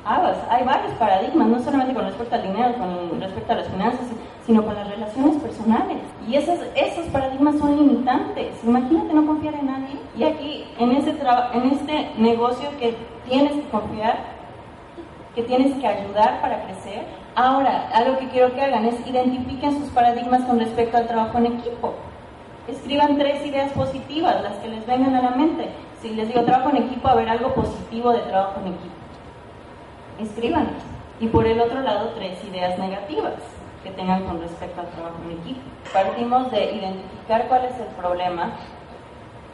Aguas, 0.04 0.38
hay 0.50 0.64
varios 0.64 0.94
paradigmas, 0.94 1.48
no 1.48 1.60
solamente 1.60 1.94
con 1.94 2.06
respecto 2.06 2.34
al 2.34 2.42
dinero, 2.42 2.74
con 2.74 3.22
respecto 3.22 3.54
a 3.54 3.58
las 3.58 3.68
finanzas, 3.68 4.08
sino 4.46 4.64
con 4.64 4.76
las 4.76 4.88
relaciones 4.90 5.38
personales. 5.38 5.98
Y 6.28 6.36
esos, 6.36 6.60
esos 6.76 7.06
paradigmas 7.08 7.58
son 7.58 7.76
limitantes. 7.78 8.56
Imagínate 8.64 9.14
no 9.14 9.26
confiar 9.26 9.56
en 9.56 9.66
nadie. 9.66 10.00
Y 10.16 10.24
aquí, 10.24 10.66
en 10.78 10.92
este, 10.92 11.12
en 11.54 11.72
este 11.72 12.12
negocio 12.18 12.70
que 12.80 12.96
tienes 13.28 13.54
que 13.54 13.70
confiar, 13.70 14.18
que 15.34 15.44
tienes 15.44 15.74
que 15.76 15.88
ayudar 15.88 16.42
para 16.42 16.64
crecer. 16.64 17.06
Ahora, 17.36 17.90
algo 17.94 18.18
que 18.20 18.30
quiero 18.30 18.54
que 18.54 18.62
hagan 18.62 18.86
es 18.86 18.96
identifiquen 19.06 19.80
sus 19.80 19.90
paradigmas 19.90 20.42
con 20.46 20.60
respecto 20.60 20.98
al 20.98 21.08
trabajo 21.08 21.38
en 21.40 21.48
equipo. 21.48 21.94
Escriban 22.68 23.18
tres 23.18 23.46
ideas 23.46 23.72
positivas, 23.74 24.42
las 24.42 24.54
que 24.58 24.70
les 24.70 24.86
vengan 24.86 25.16
a 25.16 25.22
la 25.22 25.32
mente. 25.32 25.70
Si 26.02 26.10
les 26.10 26.28
digo 26.28 26.44
trabajo 26.44 26.70
en 26.70 26.84
equipo, 26.84 27.08
a 27.08 27.16
ver 27.16 27.30
algo 27.30 27.54
positivo 27.54 28.12
de 28.12 28.20
trabajo 28.20 28.60
en 28.62 28.74
equipo. 28.74 28.96
Escríbanlas. 30.20 30.84
Y 31.20 31.28
por 31.28 31.46
el 31.46 31.60
otro 31.60 31.82
lado, 31.82 32.10
tres 32.16 32.44
ideas 32.44 32.78
negativas 32.78 33.34
que 33.86 33.92
tengan 33.92 34.26
con 34.26 34.42
respecto 34.42 34.82
al 34.82 34.90
trabajo 34.90 35.16
en 35.24 35.38
equipo. 35.38 35.62
Partimos 35.94 36.52
de 36.52 36.74
identificar 36.74 37.48
cuál 37.48 37.66
es 37.66 37.80
el 37.80 37.88
problema 37.96 38.50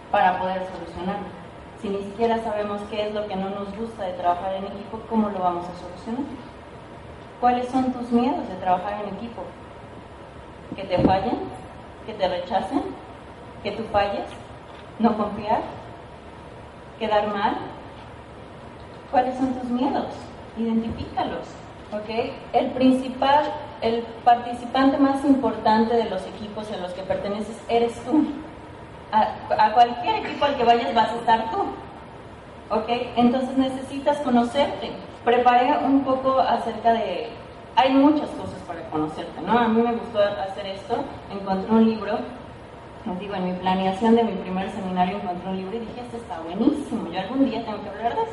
para 0.10 0.40
poder 0.40 0.66
solucionarlo. 0.74 1.28
Si 1.82 1.90
ni 1.90 2.02
siquiera 2.02 2.42
sabemos 2.42 2.82
qué 2.90 3.08
es 3.08 3.14
lo 3.14 3.28
que 3.28 3.36
no 3.36 3.50
nos 3.50 3.76
gusta 3.78 4.06
de 4.06 4.14
trabajar 4.14 4.56
en 4.56 4.66
equipo, 4.66 5.02
¿cómo 5.10 5.30
lo 5.30 5.40
vamos 5.40 5.66
a 5.66 5.80
solucionar? 5.80 6.24
¿Cuáles 7.40 7.68
son 7.70 7.92
tus 7.92 8.10
miedos 8.12 8.48
de 8.48 8.56
trabajar 8.56 9.04
en 9.04 9.16
equipo? 9.16 9.44
¿Que 10.76 10.84
te 10.84 10.98
fallen? 11.04 11.40
¿Que 12.06 12.14
te 12.14 12.28
rechacen? 12.28 12.84
que 13.64 13.72
tú 13.72 13.84
falles, 13.92 14.26
no 15.00 15.16
confiar, 15.18 15.62
quedar 17.00 17.28
mal. 17.28 17.58
¿Cuáles 19.12 19.38
son 19.38 19.54
tus 19.56 19.70
miedos? 19.70 20.08
Identifícalos. 20.58 21.48
¿ok? 21.92 22.34
El 22.54 22.68
principal, 22.72 23.52
el 23.82 24.04
participante 24.24 24.98
más 24.98 25.24
importante 25.26 25.96
de 25.96 26.10
los 26.10 26.26
equipos 26.28 26.70
en 26.72 26.82
los 26.82 26.92
que 26.94 27.02
perteneces 27.02 27.58
eres 27.68 27.94
tú. 28.06 28.26
A, 29.12 29.74
cualquier 29.74 30.26
equipo 30.26 30.46
al 30.46 30.56
que 30.56 30.64
vayas 30.64 30.94
vas 30.96 31.10
a 31.10 31.16
estar 31.16 31.52
tú, 31.52 31.58
¿ok? 32.74 32.88
Entonces 33.18 33.58
necesitas 33.58 34.18
conocerte. 34.20 34.92
Preparé 35.26 35.86
un 35.86 36.04
poco 36.04 36.40
acerca 36.40 36.94
de... 36.94 37.30
Hay 37.76 37.94
muchas 37.94 38.30
cosas 38.30 38.60
para 38.68 38.82
conocerte, 38.90 39.42
¿no? 39.42 39.58
A 39.58 39.68
mí 39.68 39.82
me 39.82 39.92
gustó 39.94 40.20
hacer 40.20 40.66
esto, 40.68 41.04
encontré 41.32 41.72
un 41.72 41.86
libro 41.86 42.20
digo, 43.20 43.36
en 43.36 43.46
mi 43.46 43.54
planeación 43.54 44.16
de 44.16 44.24
mi 44.24 44.34
primer 44.34 44.70
seminario 44.72 45.18
encontré 45.18 45.50
un 45.50 45.58
libro 45.58 45.76
y 45.76 45.80
dije, 45.80 46.02
este 46.02 46.18
está 46.18 46.40
buenísimo, 46.42 47.12
yo 47.12 47.20
algún 47.20 47.50
día 47.50 47.66
tengo 47.66 47.82
que 47.82 47.90
hablar 47.90 48.16
de 48.16 48.22
eso. 48.22 48.32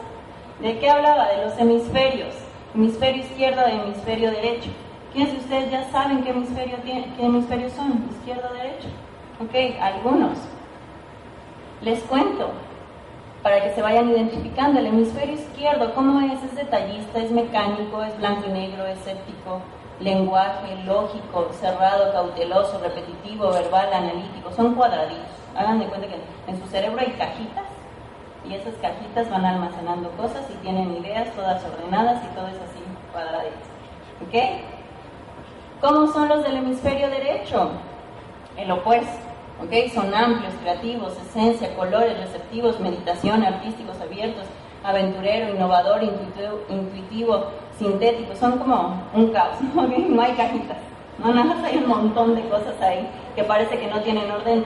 ¿De 0.61 0.79
qué 0.79 0.91
hablaba? 0.91 1.29
De 1.29 1.45
los 1.45 1.59
hemisferios, 1.59 2.35
hemisferio 2.75 3.23
izquierdo 3.23 3.63
y 3.69 3.81
hemisferio 3.81 4.31
derecho. 4.31 4.71
¿Quiénes 5.13 5.33
de 5.33 5.39
ustedes 5.39 5.71
ya 5.71 5.91
saben 5.91 6.23
qué, 6.23 6.31
hemisferio 6.31 6.77
qué 6.85 7.25
hemisferios 7.25 7.73
son? 7.73 8.05
Izquierdo, 8.11 8.53
derecho. 8.53 8.89
Ok, 9.41 9.81
algunos. 9.81 10.39
Les 11.81 12.01
cuento, 12.03 12.51
para 13.43 13.63
que 13.63 13.73
se 13.75 13.83
vayan 13.83 14.11
identificando, 14.11 14.81
el 14.81 14.87
hemisferio 14.87 15.35
izquierdo, 15.35 15.95
¿cómo 15.95 16.21
es? 16.21 16.43
Es 16.43 16.57
detallista, 16.57 17.21
es 17.21 17.31
mecánico, 17.31 18.03
es 18.03 18.17
blanco 18.19 18.49
y 18.49 18.53
negro, 18.53 18.87
es 18.87 18.99
escéptico, 18.99 19.61
lenguaje 20.01 20.77
lógico, 20.85 21.51
cerrado, 21.53 22.13
cauteloso, 22.13 22.79
repetitivo, 22.81 23.51
verbal, 23.51 23.93
analítico, 23.93 24.53
son 24.53 24.75
cuadraditos. 24.75 25.25
Hagan 25.57 25.79
de 25.79 25.87
cuenta 25.87 26.09
que 26.09 26.51
en 26.51 26.61
su 26.61 26.67
cerebro 26.67 27.01
hay 27.01 27.13
cajitas 27.13 27.65
y 28.49 28.55
esas 28.55 28.75
cajitas 28.75 29.31
van 29.31 29.45
almacenando 29.45 30.11
cosas 30.13 30.43
y 30.51 30.55
tienen 30.63 30.97
ideas 30.97 31.33
todas 31.35 31.63
ordenadas 31.65 32.23
y 32.25 32.35
todo 32.35 32.49
es 32.49 32.57
así 32.57 32.83
cuadraditos. 33.13 33.69
¿Ok? 34.27 34.78
¿Cómo 35.81 36.09
son 36.09 36.29
los 36.29 36.43
del 36.43 36.57
hemisferio 36.57 37.09
derecho? 37.09 37.71
El 38.57 38.71
opuesto. 38.71 39.29
¿Ok? 39.63 39.93
Son 39.93 40.13
amplios, 40.15 40.55
creativos, 40.61 41.17
esencia, 41.19 41.75
colores, 41.75 42.19
receptivos, 42.19 42.79
meditación, 42.79 43.45
artísticos, 43.45 44.01
abiertos, 44.01 44.45
aventurero, 44.85 45.55
innovador, 45.55 46.03
intuitivo, 46.69 47.47
sintético, 47.79 48.35
son 48.37 48.59
como 48.59 49.03
un 49.15 49.29
caos, 49.33 49.57
¿no? 49.75 50.23
hay 50.23 50.33
cajitas, 50.33 50.79
no 51.19 51.33
nada 51.33 51.55
más 51.55 51.65
hay 51.65 51.79
un 51.79 51.89
montón 51.89 52.35
de 52.35 52.43
cosas 52.49 52.81
ahí 52.81 53.09
que 53.35 53.45
parece 53.45 53.79
que 53.79 53.89
no 53.89 54.01
tienen 54.01 54.31
orden, 54.31 54.65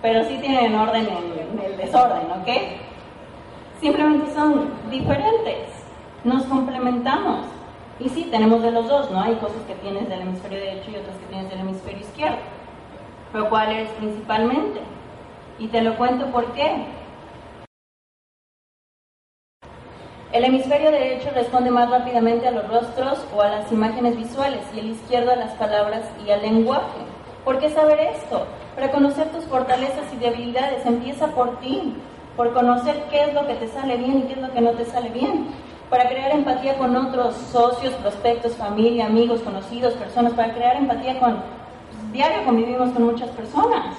pero 0.00 0.24
sí 0.24 0.38
tienen 0.40 0.74
orden 0.74 1.08
en, 1.08 1.58
el 1.64 1.76
desorden, 1.76 2.30
¿ok? 2.30 2.48
Simplemente 3.80 4.32
son 4.32 4.70
diferentes, 4.90 5.68
nos 6.24 6.44
complementamos. 6.44 7.57
Y 8.00 8.08
sí, 8.10 8.28
tenemos 8.30 8.62
de 8.62 8.70
los 8.70 8.88
dos, 8.88 9.10
¿no? 9.10 9.20
Hay 9.20 9.34
cosas 9.36 9.60
que 9.66 9.74
tienes 9.76 10.08
del 10.08 10.20
hemisferio 10.20 10.58
derecho 10.58 10.90
y 10.90 10.96
otras 10.96 11.16
que 11.16 11.26
tienes 11.26 11.50
del 11.50 11.60
hemisferio 11.60 12.00
izquierdo. 12.00 12.38
Pero 13.32 13.48
¿cuál 13.48 13.72
eres 13.72 13.90
principalmente? 13.90 14.80
Y 15.58 15.66
te 15.66 15.82
lo 15.82 15.96
cuento 15.96 16.26
por 16.26 16.52
qué. 16.52 16.86
El 20.30 20.44
hemisferio 20.44 20.92
derecho 20.92 21.30
responde 21.34 21.70
más 21.70 21.90
rápidamente 21.90 22.46
a 22.46 22.52
los 22.52 22.68
rostros 22.68 23.26
o 23.34 23.42
a 23.42 23.48
las 23.48 23.72
imágenes 23.72 24.16
visuales 24.16 24.60
y 24.74 24.78
el 24.78 24.90
izquierdo 24.90 25.32
a 25.32 25.36
las 25.36 25.52
palabras 25.54 26.02
y 26.24 26.30
al 26.30 26.42
lenguaje. 26.42 27.00
¿Por 27.44 27.58
qué 27.58 27.70
saber 27.70 27.98
esto? 27.98 28.46
Para 28.74 28.92
conocer 28.92 29.32
tus 29.32 29.44
fortalezas 29.46 30.12
y 30.12 30.18
debilidades 30.18 30.86
empieza 30.86 31.28
por 31.28 31.58
ti, 31.60 31.94
por 32.36 32.52
conocer 32.52 33.02
qué 33.10 33.22
es 33.22 33.34
lo 33.34 33.46
que 33.46 33.54
te 33.54 33.68
sale 33.68 33.96
bien 33.96 34.18
y 34.18 34.22
qué 34.24 34.34
es 34.34 34.38
lo 34.38 34.52
que 34.52 34.60
no 34.60 34.72
te 34.72 34.84
sale 34.84 35.08
bien, 35.08 35.48
para 35.90 36.08
crear 36.08 36.32
empatía 36.32 36.76
con 36.76 36.94
otros 36.96 37.34
socios, 37.50 37.94
prospectos, 37.94 38.56
familia, 38.56 39.06
amigos, 39.06 39.40
conocidos, 39.40 39.94
personas, 39.94 40.32
para 40.34 40.52
crear 40.52 40.76
empatía 40.76 41.18
con... 41.18 41.36
Pues, 41.36 42.12
diario 42.12 42.44
convivimos 42.44 42.90
con 42.90 43.04
muchas 43.04 43.30
personas, 43.30 43.96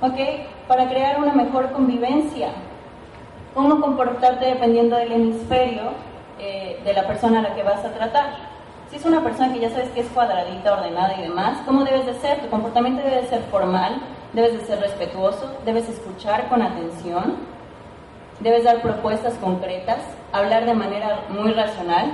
¿ok? 0.00 0.18
Para 0.68 0.88
crear 0.88 1.18
una 1.18 1.32
mejor 1.32 1.72
convivencia, 1.72 2.48
cómo 3.54 3.80
comportarte 3.80 4.44
dependiendo 4.44 4.96
del 4.96 5.12
hemisferio 5.12 5.92
eh, 6.38 6.80
de 6.84 6.92
la 6.92 7.06
persona 7.06 7.40
a 7.40 7.42
la 7.42 7.54
que 7.54 7.62
vas 7.62 7.84
a 7.84 7.92
tratar. 7.92 8.56
Si 8.90 8.96
es 8.96 9.04
una 9.04 9.22
persona 9.22 9.52
que 9.52 9.60
ya 9.60 9.70
sabes 9.70 9.88
que 9.90 10.00
es 10.00 10.08
cuadradita, 10.08 10.74
ordenada 10.74 11.14
y 11.18 11.22
demás, 11.22 11.58
¿cómo 11.64 11.82
debes 11.84 12.06
de 12.06 12.14
ser? 12.14 12.40
Tu 12.40 12.48
comportamiento 12.48 13.02
debe 13.02 13.22
de 13.22 13.28
ser 13.28 13.40
formal, 13.50 14.00
debes 14.32 14.52
de 14.52 14.66
ser 14.66 14.80
respetuoso, 14.80 15.56
debes 15.64 15.88
escuchar 15.88 16.48
con 16.48 16.62
atención, 16.62 17.36
debes 18.40 18.64
dar 18.64 18.82
propuestas 18.82 19.34
concretas, 19.38 19.98
hablar 20.38 20.66
de 20.66 20.74
manera 20.74 21.20
muy 21.28 21.52
racional 21.52 22.12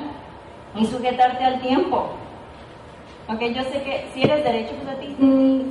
y 0.74 0.86
sujetarte 0.86 1.44
al 1.44 1.60
tiempo. 1.60 2.10
Aunque 3.28 3.54
yo 3.54 3.62
sé 3.64 3.82
que 3.82 4.08
si 4.12 4.22
eres 4.22 4.44
derecho, 4.44 4.74
pues 4.82 4.96
a 4.96 5.00
ti 5.00 5.16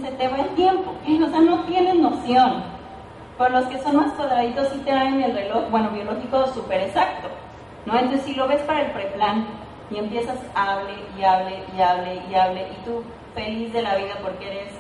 se 0.02 0.12
te 0.12 0.28
va 0.28 0.38
el 0.38 0.50
tiempo, 0.56 0.94
o 1.04 1.30
sea, 1.30 1.42
no 1.42 1.64
tienes 1.66 1.96
noción. 1.96 2.64
Por 3.38 3.52
los 3.52 3.66
que 3.66 3.80
son 3.80 3.96
más 3.98 4.14
cuadraditos 4.14 4.70
sí 4.70 4.82
dan 4.86 5.22
el 5.22 5.34
reloj, 5.34 5.70
bueno, 5.70 5.90
biológico 5.90 6.48
súper 6.48 6.82
exacto, 6.82 7.28
¿no? 7.86 7.98
Entonces 7.98 8.24
si 8.24 8.36
lo 8.36 8.48
ves 8.48 8.62
para 8.62 8.82
el 8.82 8.92
preplan 8.92 9.48
y 9.90 9.98
empiezas 9.98 10.38
a 10.56 10.74
hable 10.74 10.94
y 11.18 11.24
hable 11.24 11.64
y 11.76 11.82
hable 11.82 12.22
y 12.30 12.36
hable 12.36 12.62
y 12.62 12.86
tú 12.86 13.04
feliz 13.34 13.74
de 13.74 13.82
la 13.82 13.96
vida 13.96 14.14
porque 14.22 14.48
eres 14.48 14.74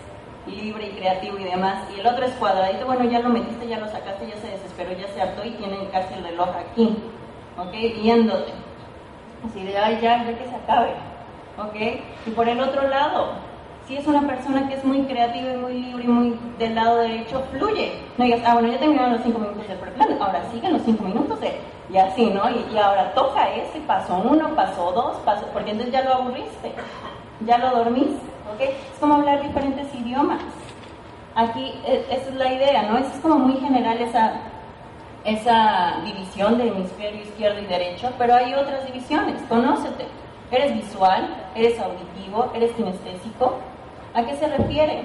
libre 0.47 0.87
y 0.87 0.91
creativo 0.91 1.37
y 1.37 1.43
demás, 1.43 1.83
y 1.95 1.99
el 1.99 2.07
otro 2.07 2.25
es 2.25 2.31
cuadradito, 2.33 2.85
bueno, 2.85 3.03
ya 3.05 3.19
lo 3.19 3.29
metiste, 3.29 3.67
ya 3.67 3.79
lo 3.79 3.87
sacaste, 3.87 4.27
ya 4.27 4.35
se 4.37 4.47
desesperó, 4.47 4.91
ya 4.93 5.07
se 5.13 5.21
hartó 5.21 5.45
y 5.45 5.51
tiene 5.51 5.87
casi 5.91 6.13
el 6.15 6.23
reloj 6.23 6.49
aquí, 6.49 6.97
¿ok? 7.57 7.71
Viéndote. 8.01 8.53
Así 9.45 9.63
de, 9.63 9.77
ay, 9.77 9.99
ya, 10.01 10.23
ya 10.23 10.37
que 10.37 10.45
se 10.45 10.55
acabe, 10.55 10.91
¿ok? 11.57 12.01
Y 12.27 12.29
por 12.31 12.47
el 12.47 12.59
otro 12.59 12.87
lado, 12.87 13.29
si 13.87 13.97
es 13.97 14.05
una 14.05 14.21
persona 14.21 14.67
que 14.67 14.75
es 14.75 14.83
muy 14.83 15.01
creativa 15.03 15.53
y 15.53 15.57
muy 15.57 15.73
libre 15.73 16.03
y 16.03 16.07
muy 16.07 16.39
del 16.59 16.75
lado 16.75 16.97
derecho, 16.97 17.43
fluye. 17.51 17.93
No 18.17 18.25
digas, 18.25 18.41
ah, 18.45 18.53
bueno, 18.53 18.69
ya 18.69 18.79
terminaron 18.79 19.13
los 19.13 19.23
cinco 19.23 19.39
minutos 19.39 19.67
del 19.67 19.77
preplan, 19.79 20.21
ahora 20.21 20.43
siguen 20.51 20.73
los 20.73 20.81
cinco 20.83 21.03
minutos 21.03 21.41
de, 21.41 21.59
y 21.89 21.97
así, 21.97 22.27
¿no? 22.27 22.43
Y, 22.49 22.77
ahora 22.77 23.13
toca 23.13 23.49
ese, 23.53 23.79
paso 23.81 24.15
uno, 24.23 24.55
paso 24.55 24.91
dos, 24.91 25.17
paso, 25.25 25.45
porque 25.51 25.71
entonces 25.71 25.93
ya 25.93 26.03
lo 26.03 26.13
aburriste, 26.13 26.71
ya 27.45 27.57
lo 27.57 27.71
dormiste, 27.71 28.25
¿ok? 28.53 28.61
Es 28.61 28.99
como 28.99 29.15
hablar 29.15 29.41
diferentes 29.41 29.93
idiomas. 29.95 30.39
Aquí, 31.35 31.73
e, 31.85 32.05
esa 32.11 32.29
es 32.29 32.35
la 32.35 32.53
idea, 32.53 32.83
¿no? 32.83 32.97
Es 32.97 33.07
como 33.21 33.35
muy 33.35 33.59
general 33.59 33.97
esa, 33.97 34.33
esa 35.25 36.01
división 36.03 36.57
de 36.57 36.67
hemisferio 36.67 37.21
izquierdo 37.21 37.61
y 37.61 37.65
derecho, 37.65 38.11
pero 38.17 38.35
hay 38.35 38.53
otras 38.53 38.85
divisiones, 38.85 39.41
conócete. 39.47 40.07
Eres 40.51 40.73
visual, 40.73 41.29
eres 41.55 41.79
auditivo, 41.79 42.51
eres 42.53 42.71
kinestésico, 42.71 43.59
¿A 44.13 44.23
qué 44.25 44.35
se 44.35 44.47
refiere? 44.47 45.03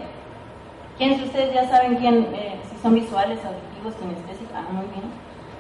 ¿Quiénes 0.99 1.19
de 1.19 1.25
ustedes 1.27 1.55
ya 1.55 1.69
saben 1.69 1.97
quién, 1.97 2.27
eh, 2.35 2.59
si 2.69 2.83
son 2.83 2.95
visuales, 2.95 3.39
auditivos, 3.45 3.95
kinestésicos? 4.01 4.53
Ah, 4.53 4.65
muy 4.73 4.87
bien. 4.87 5.05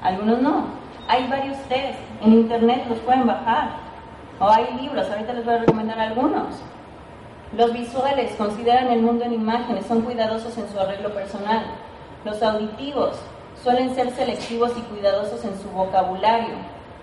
Algunos 0.02 0.42
no. 0.42 0.64
Hay 1.06 1.28
varios 1.28 1.56
test, 1.68 1.98
en 2.22 2.32
internet 2.32 2.84
los 2.88 2.98
pueden 3.00 3.26
bajar. 3.26 3.70
O 4.40 4.48
hay 4.48 4.66
libros, 4.80 5.08
ahorita 5.08 5.32
les 5.32 5.44
voy 5.44 5.54
a 5.54 5.58
recomendar 5.58 6.00
algunos. 6.00 6.60
Los 7.56 7.72
visuales 7.72 8.34
consideran 8.34 8.88
el 8.88 9.02
mundo 9.02 9.24
en 9.24 9.34
imágenes, 9.34 9.86
son 9.86 10.02
cuidadosos 10.02 10.58
en 10.58 10.68
su 10.68 10.80
arreglo 10.80 11.14
personal. 11.14 11.66
Los 12.24 12.42
auditivos 12.42 13.20
suelen 13.62 13.94
ser 13.94 14.10
selectivos 14.12 14.72
y 14.76 14.80
cuidadosos 14.82 15.44
en 15.44 15.58
su 15.58 15.68
vocabulario. 15.70 16.54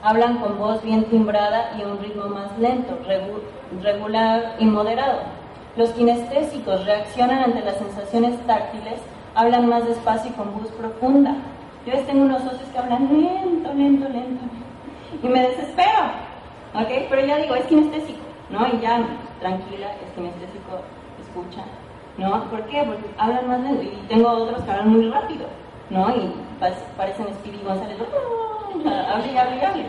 Hablan 0.02 0.38
con 0.38 0.58
voz 0.58 0.84
bien 0.84 1.06
timbrada 1.06 1.72
y 1.78 1.82
a 1.82 1.88
un 1.88 2.00
ritmo 2.00 2.26
más 2.28 2.58
lento, 2.60 2.98
regular 3.82 4.56
y 4.60 4.66
moderado. 4.66 5.20
Los 5.76 5.90
kinestésicos 5.92 6.86
reaccionan 6.86 7.44
ante 7.44 7.62
las 7.62 7.78
sensaciones 7.78 8.40
táctiles, 8.46 9.00
hablan 9.34 9.68
más 9.68 9.88
despacio 9.88 10.30
y 10.30 10.34
con 10.34 10.54
voz 10.60 10.70
profunda. 10.72 11.36
Yo 11.86 11.94
tengo 12.04 12.26
unos 12.26 12.44
socios 12.44 12.70
que 12.70 12.78
hablan 12.78 13.10
lento, 13.10 13.74
lento, 13.74 14.08
lento, 14.10 14.44
y 15.22 15.28
me 15.28 15.42
desespero, 15.42 16.00
¿ok? 16.76 17.08
Pero 17.10 17.26
ya 17.26 17.38
digo, 17.38 17.56
es 17.56 17.66
kinestésico, 17.66 18.22
¿no? 18.50 18.68
Y 18.68 18.80
ya, 18.80 19.06
tranquila, 19.40 19.88
es 20.06 20.12
kinestésico, 20.16 20.80
escucha, 21.22 21.64
¿no? 22.18 22.44
¿Por 22.46 22.62
qué? 22.68 22.84
Porque 22.84 23.10
hablan 23.18 23.48
más 23.48 23.60
lento, 23.62 23.84
y 23.84 24.08
tengo 24.08 24.30
otros 24.30 24.62
que 24.64 24.72
hablan 24.72 24.90
muy 24.90 25.10
rápido, 25.10 25.48
¿no? 25.94 26.10
Y 26.10 26.34
parecen 26.98 27.28
Speedy 27.36 27.64
González, 27.64 27.98
hable 28.86 29.40
hable 29.40 29.56
y 29.56 29.66
hable. 29.66 29.86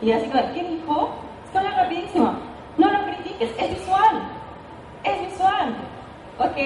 Y 0.00 0.10
así 0.10 0.26
como, 0.28 0.52
¿qué 0.52 0.64
dijo? 0.64 1.10
Rapidísimo. 1.54 2.32
No 2.78 2.90
lo 2.90 3.04
critiques, 3.04 3.50
es 3.58 3.70
visual 3.70 4.22
es 5.04 5.30
visual. 5.30 5.74
¿Ok? 6.38 6.56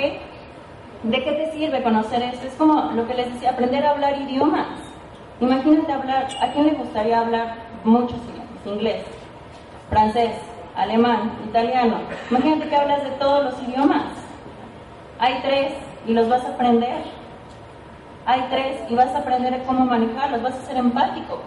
¿De 1.02 1.24
qué 1.24 1.32
te 1.32 1.52
sirve 1.52 1.82
conocer 1.82 2.22
esto? 2.22 2.46
Es 2.46 2.54
como 2.54 2.92
lo 2.92 3.06
que 3.06 3.14
les 3.14 3.32
decía, 3.32 3.50
aprender 3.50 3.84
a 3.84 3.90
hablar 3.90 4.20
idiomas. 4.20 4.66
Imagínate 5.40 5.92
hablar, 5.92 6.28
¿a 6.40 6.52
quién 6.52 6.66
le 6.66 6.72
gustaría 6.72 7.20
hablar 7.20 7.56
muchos 7.84 8.18
idiomas? 8.18 8.46
Inglés, 8.64 9.04
francés, 9.90 10.32
alemán, 10.74 11.32
italiano. 11.46 11.98
Imagínate 12.30 12.68
que 12.68 12.76
hablas 12.76 13.04
de 13.04 13.10
todos 13.10 13.44
los 13.44 13.62
idiomas. 13.62 14.04
Hay 15.18 15.40
tres 15.42 15.72
y 16.06 16.12
los 16.12 16.28
vas 16.28 16.44
a 16.44 16.48
aprender. 16.48 17.15
Hay 18.26 18.42
tres 18.50 18.80
y 18.90 18.94
vas 18.94 19.14
a 19.14 19.18
aprender 19.18 19.62
cómo 19.66 19.84
manejarlos, 19.84 20.42
vas 20.42 20.54
a 20.54 20.66
ser 20.66 20.76
empático. 20.76 21.40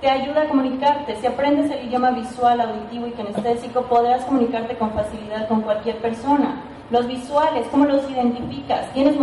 te 0.00 0.08
ayuda 0.08 0.42
a 0.42 0.48
comunicarte. 0.48 1.16
Si 1.16 1.26
aprendes 1.26 1.70
el 1.72 1.86
idioma 1.88 2.12
visual, 2.12 2.60
auditivo 2.60 3.08
y 3.08 3.12
kinestésico, 3.12 3.82
podrás 3.82 4.24
comunicarte 4.26 4.76
con 4.76 4.92
facilidad 4.92 5.48
con 5.48 5.62
cualquier 5.62 5.96
persona. 5.96 6.62
Los 6.90 7.08
visuales, 7.08 7.66
¿cómo 7.70 7.84
los 7.84 8.08
identificas? 8.08 8.92
¿Tienen 8.92 9.18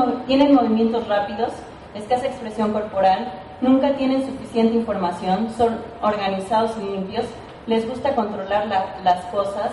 movimientos 0.53 1.07
rápidos? 1.07 1.53
escasa 1.95 2.27
expresión 2.27 2.73
corporal, 2.73 3.31
nunca 3.61 3.93
tienen 3.95 4.25
suficiente 4.25 4.75
información, 4.75 5.49
son 5.57 5.77
organizados 6.01 6.71
y 6.77 6.91
limpios, 6.91 7.25
les 7.67 7.87
gusta 7.87 8.13
controlar 8.15 8.67
las 9.03 9.25
cosas, 9.25 9.71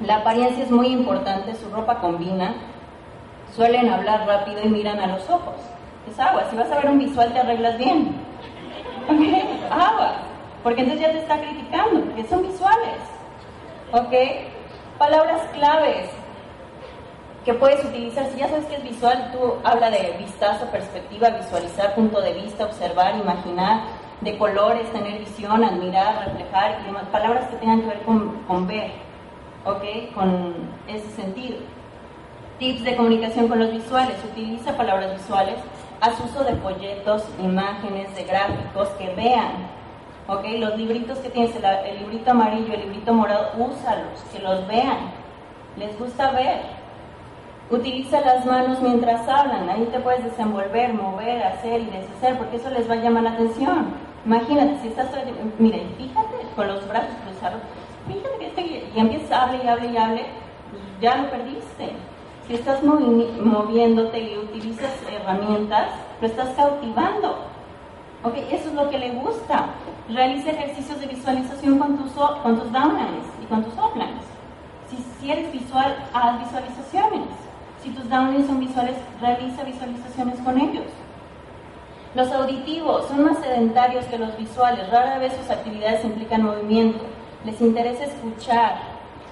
la 0.00 0.16
apariencia 0.16 0.64
es 0.64 0.70
muy 0.70 0.88
importante, 0.88 1.54
su 1.54 1.68
ropa 1.70 1.98
combina, 2.00 2.54
suelen 3.54 3.88
hablar 3.88 4.26
rápido 4.26 4.60
y 4.62 4.68
miran 4.68 5.00
a 5.00 5.06
los 5.08 5.28
ojos. 5.28 5.56
Es 6.08 6.18
agua, 6.18 6.44
si 6.50 6.56
vas 6.56 6.70
a 6.70 6.76
ver 6.76 6.90
un 6.90 6.98
visual 6.98 7.32
te 7.32 7.40
arreglas 7.40 7.78
bien. 7.78 8.14
¿Ok? 9.08 9.70
Agua. 9.70 10.12
Porque 10.62 10.82
entonces 10.82 11.06
ya 11.06 11.12
te 11.12 11.18
está 11.18 11.40
criticando, 11.40 12.00
porque 12.04 12.24
son 12.28 12.42
visuales. 12.42 13.00
¿Ok? 13.92 14.12
Palabras 14.98 15.42
claves 15.52 16.08
que 17.44 17.54
puedes 17.54 17.82
utilizar, 17.84 18.26
si 18.30 18.38
ya 18.38 18.48
sabes 18.48 18.66
que 18.66 18.76
es 18.76 18.82
visual, 18.82 19.30
tú 19.32 19.54
habla 19.64 19.90
de 19.90 20.14
vistazo, 20.18 20.66
perspectiva, 20.66 21.30
visualizar, 21.30 21.94
punto 21.94 22.20
de 22.20 22.34
vista, 22.34 22.66
observar, 22.66 23.16
imaginar, 23.16 23.80
de 24.20 24.36
colores, 24.36 24.90
tener 24.92 25.18
visión, 25.18 25.64
admirar, 25.64 26.26
reflejar 26.26 26.78
palabras 27.10 27.48
que 27.48 27.56
tengan 27.56 27.80
que 27.80 27.86
ver 27.88 28.02
con, 28.02 28.42
con 28.46 28.66
ver, 28.66 28.90
¿ok? 29.64 30.12
Con 30.14 30.54
ese 30.86 31.10
sentido. 31.12 31.58
Tips 32.58 32.84
de 32.84 32.96
comunicación 32.96 33.48
con 33.48 33.58
los 33.58 33.72
visuales, 33.72 34.16
utiliza 34.22 34.76
palabras 34.76 35.12
visuales, 35.12 35.54
haz 36.00 36.18
uso 36.20 36.44
de 36.44 36.54
folletos, 36.56 37.24
imágenes, 37.42 38.14
de 38.14 38.24
gráficos 38.24 38.88
que 38.90 39.14
vean, 39.14 39.52
¿ok? 40.26 40.44
Los 40.58 40.76
libritos 40.76 41.18
que 41.18 41.30
tienes, 41.30 41.54
el, 41.54 41.98
librito 41.98 42.30
amarillo, 42.30 42.72
el 42.72 42.80
librito 42.80 43.12
morado, 43.12 43.52
úsalos, 43.58 44.20
que 44.32 44.38
los 44.40 44.66
vean, 44.66 45.12
les 45.76 45.98
gusta 45.98 46.30
ver, 46.32 46.80
Utiliza 47.70 48.20
las 48.22 48.44
manos 48.46 48.80
mientras 48.82 49.28
hablan, 49.28 49.70
ahí 49.70 49.88
te 49.92 50.00
puedes 50.00 50.24
desenvolver, 50.24 50.92
mover, 50.92 51.40
hacer 51.44 51.80
y 51.80 51.84
deshacer, 51.84 52.36
porque 52.36 52.56
eso 52.56 52.68
les 52.70 52.90
va 52.90 52.94
a 52.94 52.96
llamar 52.96 53.22
la 53.22 53.30
atención. 53.30 53.94
Imagínate, 54.26 54.80
si 54.82 54.88
estás, 54.88 55.06
mira, 55.56 55.78
fíjate 55.96 56.36
con 56.56 56.66
los 56.66 56.88
brazos 56.88 57.14
cruzados, 57.24 57.60
fíjate 58.08 58.38
que 58.40 58.46
este, 58.48 58.62
y 58.92 58.98
empiezas 58.98 59.30
a 59.30 59.42
hablar 59.44 59.64
y 59.64 59.68
hable 59.68 59.86
y 59.86 59.96
hable, 59.96 60.26
ya 61.00 61.16
lo 61.18 61.30
perdiste. 61.30 61.92
Si 62.50 62.56
estás 62.56 62.82
moviéndote 62.82 64.18
y 64.18 64.36
utilizas 64.36 64.90
herramientas, 65.08 65.90
lo 66.20 66.26
estás 66.26 66.48
cautivando. 66.56 67.36
Ok, 68.24 68.34
eso 68.50 68.70
es 68.70 68.74
lo 68.74 68.90
que 68.90 68.98
le 68.98 69.12
gusta. 69.12 69.66
Realiza 70.08 70.50
ejercicios 70.50 70.98
de 70.98 71.06
visualización 71.06 71.78
con 71.78 71.96
tus, 71.96 72.10
con 72.10 72.58
tus 72.58 72.72
downlines 72.72 73.24
y 73.40 73.46
con 73.46 73.62
tus 73.62 73.74
uplines. 73.74 74.24
Si, 74.90 74.96
si 75.20 75.30
eres 75.30 75.52
visual, 75.52 75.94
haz 76.12 76.40
visualizaciones. 76.40 77.28
Si 77.84 77.90
tus 77.90 78.10
downlines 78.10 78.48
son 78.48 78.58
visuales, 78.58 78.96
realiza 79.20 79.62
visualizaciones 79.62 80.40
con 80.40 80.60
ellos. 80.60 80.86
Los 82.16 82.32
auditivos 82.32 83.06
son 83.06 83.26
más 83.26 83.38
sedentarios 83.38 84.06
que 84.06 84.18
los 84.18 84.36
visuales, 84.36 84.90
rara 84.90 85.18
vez 85.18 85.34
sus 85.36 85.50
actividades 85.50 86.04
implican 86.04 86.42
movimiento, 86.42 87.04
les 87.44 87.60
interesa 87.60 88.06
escuchar, 88.06 88.80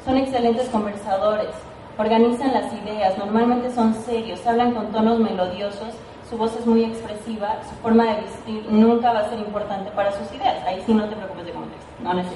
son 0.04 0.18
excelentes 0.18 0.68
conversadores, 0.68 1.50
organizan 1.98 2.54
las 2.54 2.72
ideas, 2.72 3.18
normalmente 3.18 3.70
son 3.70 3.94
serios, 3.94 4.46
hablan 4.46 4.72
con 4.72 4.86
tonos 4.92 5.18
melodiosos, 5.18 5.94
su 6.30 6.38
voz 6.38 6.54
es 6.56 6.66
muy 6.66 6.84
expresiva, 6.84 7.56
su 7.68 7.74
forma 7.82 8.04
de 8.04 8.20
vestir 8.22 8.64
nunca 8.70 9.12
va 9.12 9.20
a 9.20 9.28
ser 9.28 9.38
importante 9.40 9.90
para 9.90 10.12
sus 10.12 10.32
ideas, 10.32 10.64
ahí 10.64 10.82
sí 10.86 10.94
no 10.94 11.04
te 11.08 11.16
preocupes 11.16 11.46
de 11.46 11.52
contexto, 11.52 11.90
no, 12.02 12.14
no 12.14 12.20
es. 12.20 12.26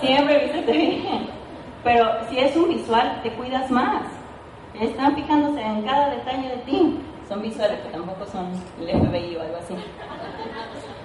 Siempre 0.00 0.38
vístete 0.44 0.72
bien, 0.72 1.26
pero 1.82 2.10
si 2.28 2.38
es 2.38 2.54
un 2.56 2.68
visual 2.68 3.20
te 3.22 3.32
cuidas 3.32 3.70
más, 3.70 4.02
están 4.80 5.14
fijándose 5.14 5.60
en 5.60 5.82
cada 5.82 6.10
detalle 6.10 6.48
de 6.48 6.56
ti. 6.58 7.00
Son 7.28 7.42
visuales 7.42 7.80
que 7.80 7.88
tampoco 7.88 8.24
son 8.26 8.46
el 8.80 8.88
FBI 8.88 9.36
o 9.36 9.42
algo 9.42 9.56
así. 9.56 9.74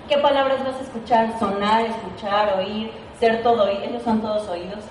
¿Qué 0.07 0.17
palabras 0.17 0.63
vas 0.63 0.75
a 0.75 0.81
escuchar? 0.81 1.39
Sonar, 1.39 1.85
escuchar, 1.85 2.59
oír, 2.59 2.91
ser 3.19 3.41
todo 3.41 3.63
oído. 3.63 3.83
Ellos 3.83 4.03
son 4.03 4.21
todos 4.21 4.47
oídos. 4.49 4.83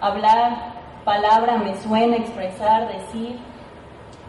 Hablar, 0.00 0.75
palabra, 1.06 1.56
me 1.56 1.74
suena, 1.76 2.16
expresar, 2.16 2.88
decir. 2.88 3.38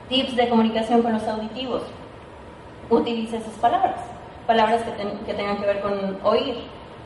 Tips 0.07 0.37
de 0.37 0.47
comunicación 0.47 1.01
con 1.01 1.11
los 1.11 1.27
auditivos. 1.27 1.83
Utiliza 2.89 3.35
esas 3.35 3.55
palabras. 3.55 3.99
Palabras 4.45 4.83
que, 4.83 5.25
que 5.25 5.33
tengan 5.33 5.57
que 5.57 5.65
ver 5.65 5.81
con 5.81 6.17
oír. 6.23 6.55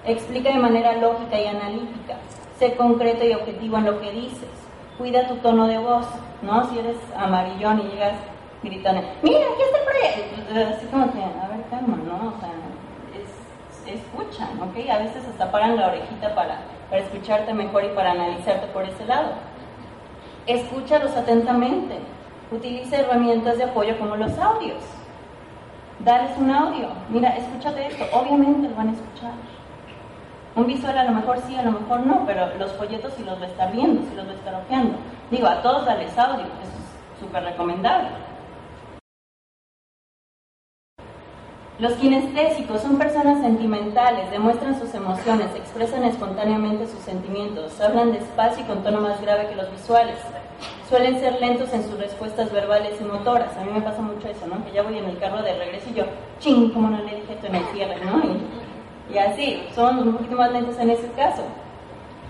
Explica 0.05 0.51
de 0.51 0.59
manera 0.59 0.95
lógica 0.97 1.41
y 1.41 1.47
analítica. 1.47 2.17
Sé 2.59 2.75
concreto 2.75 3.25
y 3.25 3.33
objetivo 3.33 3.77
en 3.77 3.85
lo 3.85 3.99
que 3.99 4.11
dices 4.11 4.61
cuida 5.01 5.27
tu 5.27 5.35
tono 5.37 5.67
de 5.67 5.79
voz, 5.79 6.05
¿no? 6.43 6.69
Si 6.69 6.77
eres 6.77 6.97
amarillón 7.17 7.79
y 7.79 7.89
llegas 7.89 8.13
gritando, 8.61 9.01
mira, 9.23 9.47
aquí 9.51 9.63
está 9.63 9.77
el 9.79 9.83
proyecto, 9.83 10.75
así 10.75 10.85
como 10.87 11.11
que, 11.11 11.23
a 11.23 11.47
ver, 11.47 11.65
calma, 11.71 11.97
¿no? 12.05 12.29
O 12.29 12.39
sea, 12.39 12.51
es, 13.17 13.99
escuchan, 13.99 14.61
¿ok? 14.61 14.89
A 14.91 14.99
veces 14.99 15.27
hasta 15.27 15.51
paran 15.51 15.75
la 15.75 15.87
orejita 15.87 16.35
para, 16.35 16.59
para 16.91 17.01
escucharte 17.01 17.51
mejor 17.51 17.83
y 17.85 17.89
para 17.89 18.11
analizarte 18.11 18.67
por 18.67 18.83
ese 18.83 19.03
lado. 19.05 19.31
Escúchalos 20.51 21.15
atentamente. 21.15 21.95
Utiliza 22.51 22.97
herramientas 22.97 23.57
de 23.57 23.63
apoyo 23.63 23.97
como 23.97 24.17
los 24.17 24.37
audios. 24.37 24.83
Dales 25.99 26.31
un 26.37 26.51
audio. 26.51 26.89
Mira, 27.09 27.37
escúchate 27.37 27.87
esto. 27.87 28.03
Obviamente 28.11 28.67
lo 28.67 28.75
van 28.75 28.89
a 28.89 28.91
escuchar. 28.91 29.31
Un 30.57 30.67
visual 30.67 30.97
a 30.97 31.05
lo 31.05 31.11
mejor 31.11 31.39
sí, 31.47 31.55
a 31.55 31.63
lo 31.63 31.71
mejor 31.71 32.05
no, 32.05 32.25
pero 32.25 32.53
los 32.59 32.73
folletos 32.73 33.13
sí 33.15 33.23
los 33.23 33.39
va 33.39 33.45
a 33.45 33.47
estar 33.47 33.71
viendo, 33.71 34.01
sí 34.01 34.13
los 34.13 34.27
va 34.27 34.31
a 34.31 34.35
estar 34.35 34.55
ojeando. 34.55 34.97
Digo, 35.29 35.47
a 35.47 35.61
todos 35.61 35.85
dales 35.85 36.17
audio, 36.17 36.43
es 36.43 37.21
súper 37.21 37.43
recomendable. 37.43 38.09
Los 41.79 41.93
kinestésicos 41.93 42.81
son 42.81 42.97
personas 42.97 43.41
sentimentales, 43.41 44.29
demuestran 44.29 44.77
sus 44.77 44.93
emociones, 44.93 45.47
expresan 45.55 46.03
espontáneamente 46.03 46.85
sus 46.85 46.99
sentimientos, 46.99 47.79
hablan 47.79 48.11
despacio 48.11 48.65
y 48.65 48.67
con 48.67 48.83
tono 48.83 48.99
más 48.99 49.19
grave 49.21 49.47
que 49.47 49.55
los 49.55 49.71
visuales. 49.71 50.17
Suelen 50.91 51.21
ser 51.21 51.39
lentos 51.39 51.71
en 51.71 51.83
sus 51.83 51.97
respuestas 51.97 52.51
verbales 52.51 52.99
y 52.99 53.05
motoras. 53.05 53.55
A 53.55 53.63
mí 53.63 53.71
me 53.71 53.79
pasa 53.79 54.01
mucho 54.01 54.27
eso, 54.27 54.45
¿no? 54.45 54.61
Que 54.65 54.73
ya 54.73 54.83
voy 54.83 54.97
en 54.97 55.05
el 55.05 55.17
carro 55.19 55.41
de 55.41 55.53
regreso 55.57 55.89
y 55.89 55.93
yo, 55.93 56.03
ching, 56.39 56.69
como 56.71 56.89
no 56.89 56.97
le 56.97 57.15
dije 57.15 57.31
esto 57.31 57.47
en 57.47 57.55
el 57.55 57.63
cierre, 57.67 57.95
¿no? 58.03 58.21
Y 59.09 59.17
así, 59.17 59.63
son 59.73 59.99
un 59.99 60.17
poquito 60.17 60.35
más 60.35 60.51
lentos 60.51 60.77
en 60.79 60.89
ese 60.89 61.09
caso. 61.13 61.43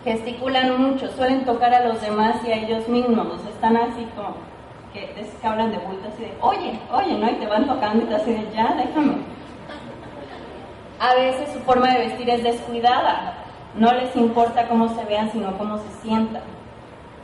Gesticulan 0.03 0.79
mucho, 0.79 1.07
suelen 1.13 1.43
tocar 1.43 1.73
a 1.73 1.87
los 1.87 1.99
demás 2.01 2.35
y 2.47 2.51
a 2.51 2.57
ellos 2.57 2.87
mismos, 2.87 3.41
están 3.51 3.77
así 3.77 4.07
como 4.15 4.35
que, 4.93 5.05
es 5.19 5.29
que 5.41 5.47
hablan 5.47 5.71
de 5.71 5.79
bulto 5.79 6.07
así 6.13 6.21
de, 6.21 6.33
oye, 6.39 6.79
oye, 6.93 7.17
¿no? 7.17 7.31
Y 7.31 7.35
te 7.37 7.47
van 7.47 7.65
tocando 7.65 8.03
y 8.03 8.09
te 8.09 8.15
así 8.15 8.31
de, 8.31 8.47
ya, 8.53 8.75
déjame. 8.75 9.15
A 10.99 11.15
veces 11.15 11.51
su 11.51 11.59
forma 11.61 11.91
de 11.95 11.97
vestir 11.97 12.29
es 12.29 12.43
descuidada, 12.43 13.37
no 13.73 13.91
les 13.91 14.15
importa 14.15 14.67
cómo 14.67 14.87
se 14.89 15.03
vean, 15.05 15.31
sino 15.31 15.57
cómo 15.57 15.79
se 15.79 15.89
sientan. 16.03 16.43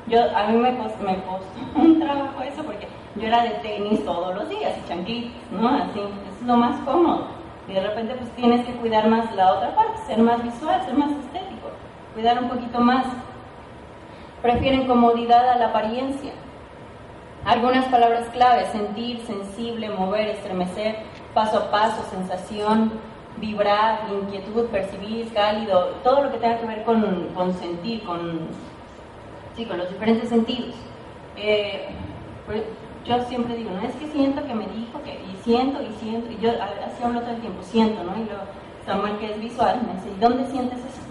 Yo, 0.08 0.20
a 0.36 0.48
mí 0.48 0.58
me 0.58 0.78
costó, 0.78 1.04
me 1.04 1.16
costó 1.24 1.60
un 1.76 2.00
trabajo 2.00 2.42
eso 2.42 2.64
porque 2.64 2.88
yo 3.16 3.28
era 3.28 3.44
de 3.44 3.50
tenis 3.62 4.06
todos 4.06 4.36
los 4.36 4.50
días 4.50 4.74
y 4.78 4.88
chanquitos, 4.88 5.32
¿no? 5.52 5.68
Así, 5.68 6.00
es 6.00 6.48
lo 6.48 6.56
más 6.56 6.80
cómodo. 6.86 7.28
Y 7.68 7.74
de 7.74 7.82
repente 7.82 8.16
pues 8.16 8.30
tienes 8.32 8.66
que 8.66 8.72
cuidar 8.74 9.10
más 9.10 9.34
la 9.36 9.54
otra 9.54 9.76
parte, 9.76 10.00
ser 10.08 10.20
más 10.20 10.42
visual, 10.42 10.82
ser 10.86 10.94
más 10.94 11.12
estético, 11.12 11.70
cuidar 12.14 12.42
un 12.42 12.50
poquito 12.50 12.80
más. 12.80 13.06
Prefieren 14.42 14.88
comodidad 14.88 15.50
a 15.50 15.58
la 15.58 15.68
apariencia. 15.68 16.32
Algunas 17.44 17.86
palabras 17.86 18.28
claves, 18.30 18.70
sentir, 18.70 19.20
sensible, 19.26 19.90
mover, 19.90 20.30
estremecer, 20.30 21.00
paso 21.34 21.58
a 21.58 21.72
paso, 21.72 22.04
sensación, 22.10 22.94
vibrar, 23.38 24.00
inquietud, 24.10 24.66
percibir, 24.68 25.34
cálido, 25.34 25.96
todo 26.04 26.24
lo 26.24 26.32
que 26.32 26.38
tenga 26.38 26.60
que 26.60 26.66
ver 26.66 26.84
con 26.84 27.54
sentir, 27.60 28.04
con, 28.04 28.48
sí, 29.58 29.66
con 29.66 29.80
los 29.80 29.90
diferentes 29.90 30.30
sentidos. 30.30 30.76
Eh, 31.36 31.88
pues, 32.46 32.62
yo 33.06 33.22
siempre 33.26 33.56
digo, 33.56 33.72
no 33.72 33.88
es 33.88 33.96
que 33.96 34.08
siento 34.08 34.46
que 34.46 34.54
me 34.54 34.68
dijo 34.68 35.02
que, 35.04 35.14
y 35.14 35.44
siento, 35.44 35.82
y 35.82 35.92
siento, 36.00 36.32
y 36.32 36.38
yo 36.42 36.52
así 36.52 37.04
hablo 37.04 37.22
todo 37.22 37.32
el 37.32 37.42
tiempo, 37.42 37.62
siento, 37.64 38.04
¿no? 38.04 38.12
Y 38.12 38.26
luego 38.26 38.44
Samuel, 38.86 39.18
que 39.18 39.32
es 39.32 39.42
visual, 39.42 39.82
me 39.86 39.94
dice, 39.94 40.10
¿y 40.16 40.20
dónde 40.20 40.46
sientes 40.46 40.80
eso? 40.80 41.02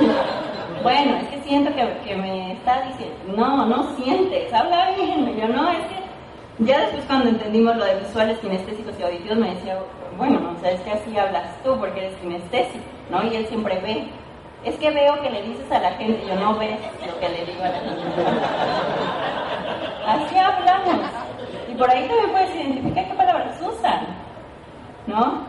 bueno, 0.82 1.16
es 1.16 1.28
que 1.28 1.42
siento 1.42 1.74
que, 1.74 1.98
que, 2.04 2.16
me 2.16 2.52
está 2.52 2.82
diciendo, 2.82 3.16
no, 3.36 3.66
no 3.66 3.96
sientes, 3.96 4.52
habla 4.52 4.92
bien. 4.92 5.28
Y 5.28 5.40
yo, 5.40 5.48
no, 5.48 5.70
es 5.70 5.84
que 5.86 6.64
ya 6.64 6.80
después 6.80 7.04
cuando 7.06 7.28
entendimos 7.28 7.76
lo 7.76 7.84
de 7.84 7.98
visuales, 8.00 8.38
kinestésicos 8.38 8.94
y 8.98 9.02
auditivos, 9.02 9.36
me 9.36 9.54
decía, 9.54 9.78
bueno, 10.16 10.54
o 10.56 10.60
sea, 10.60 10.70
es 10.70 10.80
que 10.80 10.92
así 10.92 11.18
hablas 11.18 11.62
tú 11.62 11.76
porque 11.78 12.06
eres 12.06 12.16
kinestésico, 12.18 12.84
¿no? 13.10 13.24
Y 13.24 13.36
él 13.36 13.46
siempre 13.46 13.78
ve. 13.80 14.06
Es 14.66 14.74
que 14.78 14.90
veo 14.90 15.22
que 15.22 15.30
le 15.30 15.42
dices 15.42 15.70
a 15.70 15.78
la 15.78 15.92
gente, 15.92 16.26
yo 16.26 16.34
no 16.34 16.58
ves 16.58 16.76
lo 17.06 17.20
que 17.20 17.28
le 17.28 17.44
digo 17.44 17.62
a 17.62 17.68
la 17.68 17.78
gente. 17.78 18.02
Así 20.04 20.36
hablamos. 20.36 21.06
Y 21.70 21.74
por 21.76 21.88
ahí 21.88 22.08
también 22.08 22.32
puedes 22.32 22.52
identificar 22.56 23.06
qué 23.06 23.14
palabras 23.14 23.60
usan, 23.62 24.08
¿no? 25.06 25.42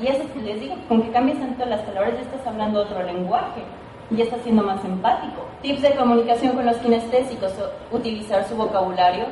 Y 0.00 0.06
eso 0.06 0.22
les 0.40 0.60
digo, 0.60 0.76
con 0.86 1.02
que 1.02 1.10
cambies 1.10 1.40
tanto 1.40 1.66
las 1.66 1.80
palabras 1.80 2.14
ya 2.14 2.20
estás 2.20 2.46
hablando 2.46 2.82
otro 2.82 3.02
lenguaje 3.02 3.64
y 4.08 4.22
estás 4.22 4.40
siendo 4.42 4.62
más 4.62 4.84
empático. 4.84 5.46
Tips 5.62 5.82
de 5.82 5.96
comunicación 5.96 6.54
con 6.54 6.64
los 6.64 6.76
kinestésicos, 6.76 7.52
utilizar 7.90 8.46
su 8.48 8.54
vocabulario. 8.54 9.24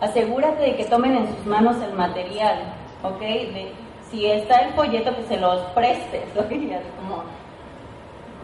Asegúrate 0.00 0.62
de 0.62 0.76
que 0.76 0.84
tomen 0.84 1.16
en 1.16 1.34
sus 1.34 1.46
manos 1.46 1.76
el 1.82 1.94
material, 1.94 2.60
¿ok? 3.02 3.18
De, 3.18 3.72
si 4.08 4.26
está 4.26 4.60
el 4.60 4.72
folleto, 4.74 5.16
que 5.16 5.24
se 5.24 5.36
los 5.36 5.60
prestes, 5.72 6.28
¿ok? 6.36 6.52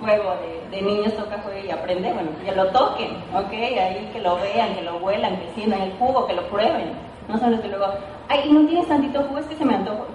juego 0.01 0.35
de, 0.71 0.83
niños 0.83 1.15
toca, 1.15 1.41
juega 1.45 1.61
y 1.61 1.71
aprende, 1.71 2.13
bueno, 2.13 2.31
que 2.45 2.53
lo 2.53 2.67
toquen, 2.69 3.11
¿ok? 3.35 3.53
Ahí 3.53 4.11
que 4.13 4.21
lo 4.21 4.37
vean, 4.37 4.75
que 4.75 4.83
lo 4.83 4.97
huelan, 4.97 5.37
que 5.37 5.53
sientan 5.55 5.83
el 5.83 5.93
jugo, 5.93 6.27
que 6.27 6.35
lo 6.35 6.47
prueben. 6.49 6.93
No 7.29 7.39
son 7.39 7.53
los 7.53 7.61
que 7.61 7.69
luego, 7.69 7.87
ay, 8.29 8.51
no 8.51 8.67
tienes 8.67 8.89
tantito 8.89 9.23
jugo, 9.23 9.39
es 9.39 9.47
que 9.47 9.57
se 9.57 9.65
me 9.65 9.75
antojó. 9.75 10.07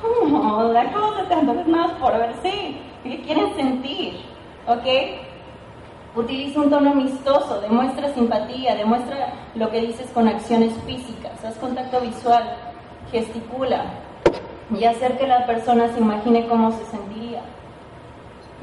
¿Cómo? 0.00 0.62
La 0.64 0.92
cosa 0.92 1.24
te 1.28 1.34
antojas 1.34 1.66
más 1.66 1.92
por 1.92 2.12
ver, 2.12 2.32
sí. 2.42 2.78
¿Qué 3.02 3.20
quieren 3.22 3.54
sentir? 3.54 4.14
¿Ok? 4.66 4.86
Utiliza 6.16 6.60
un 6.60 6.70
tono 6.70 6.92
amistoso, 6.92 7.60
demuestra 7.60 8.08
simpatía, 8.14 8.76
demuestra 8.76 9.32
lo 9.56 9.70
que 9.70 9.80
dices 9.80 10.08
con 10.12 10.28
acciones 10.28 10.72
físicas, 10.86 11.44
haz 11.44 11.56
contacto 11.56 12.00
visual, 12.00 12.56
gesticula 13.10 13.84
y 14.70 14.84
hacer 14.84 15.18
que 15.18 15.26
la 15.26 15.44
persona 15.44 15.92
se 15.92 16.00
imagine 16.00 16.46
cómo 16.46 16.70
se 16.72 16.84
sentiría. 16.86 17.23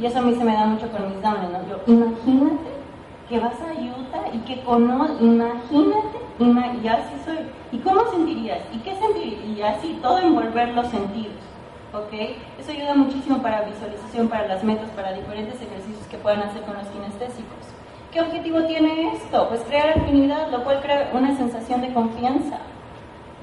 Y 0.01 0.07
eso 0.07 0.17
a 0.17 0.21
mí 0.23 0.33
se 0.33 0.43
me 0.43 0.53
da 0.53 0.65
mucho 0.65 0.89
con 0.89 1.07
mis 1.09 1.21
damas, 1.21 1.51
¿no? 1.51 1.59
Yo, 1.69 1.79
imagínate 1.85 2.71
que 3.29 3.39
vas 3.39 3.53
a 3.61 3.71
Utah 3.71 4.33
y 4.33 4.39
que 4.39 4.63
conoces, 4.63 5.21
imagínate, 5.21 6.17
y 6.81 6.87
así 6.87 7.13
soy. 7.23 7.37
¿Y 7.71 7.77
cómo 7.77 8.09
sentirías? 8.09 8.61
¿Y 8.73 8.79
qué 8.79 8.95
sentirías? 8.95 9.45
Y 9.45 9.61
así, 9.61 9.99
todo 10.01 10.17
envolver 10.17 10.69
los 10.69 10.87
sentidos. 10.87 11.35
¿Ok? 11.93 12.13
Eso 12.59 12.71
ayuda 12.71 12.95
muchísimo 12.95 13.43
para 13.43 13.61
visualización, 13.61 14.27
para 14.27 14.47
las 14.47 14.63
metas, 14.63 14.89
para 14.91 15.13
diferentes 15.13 15.61
ejercicios 15.61 16.07
que 16.09 16.17
puedan 16.17 16.41
hacer 16.41 16.63
con 16.63 16.77
los 16.77 16.87
kinestésicos. 16.87 17.61
¿Qué 18.11 18.21
objetivo 18.21 18.63
tiene 18.63 19.13
esto? 19.13 19.49
Pues 19.49 19.61
crear 19.61 19.99
afinidad, 19.99 20.49
lo 20.49 20.63
cual 20.63 20.81
crea 20.81 21.11
una 21.13 21.37
sensación 21.37 21.81
de 21.81 21.93
confianza. 21.93 22.57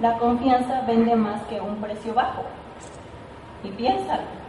La 0.03 0.19
confianza 0.19 0.83
vende 0.89 1.15
más 1.15 1.41
que 1.45 1.61
un 1.61 1.77
precio 1.77 2.15
bajo. 2.15 2.43
Y 3.63 3.69
piénsalo. 3.69 4.48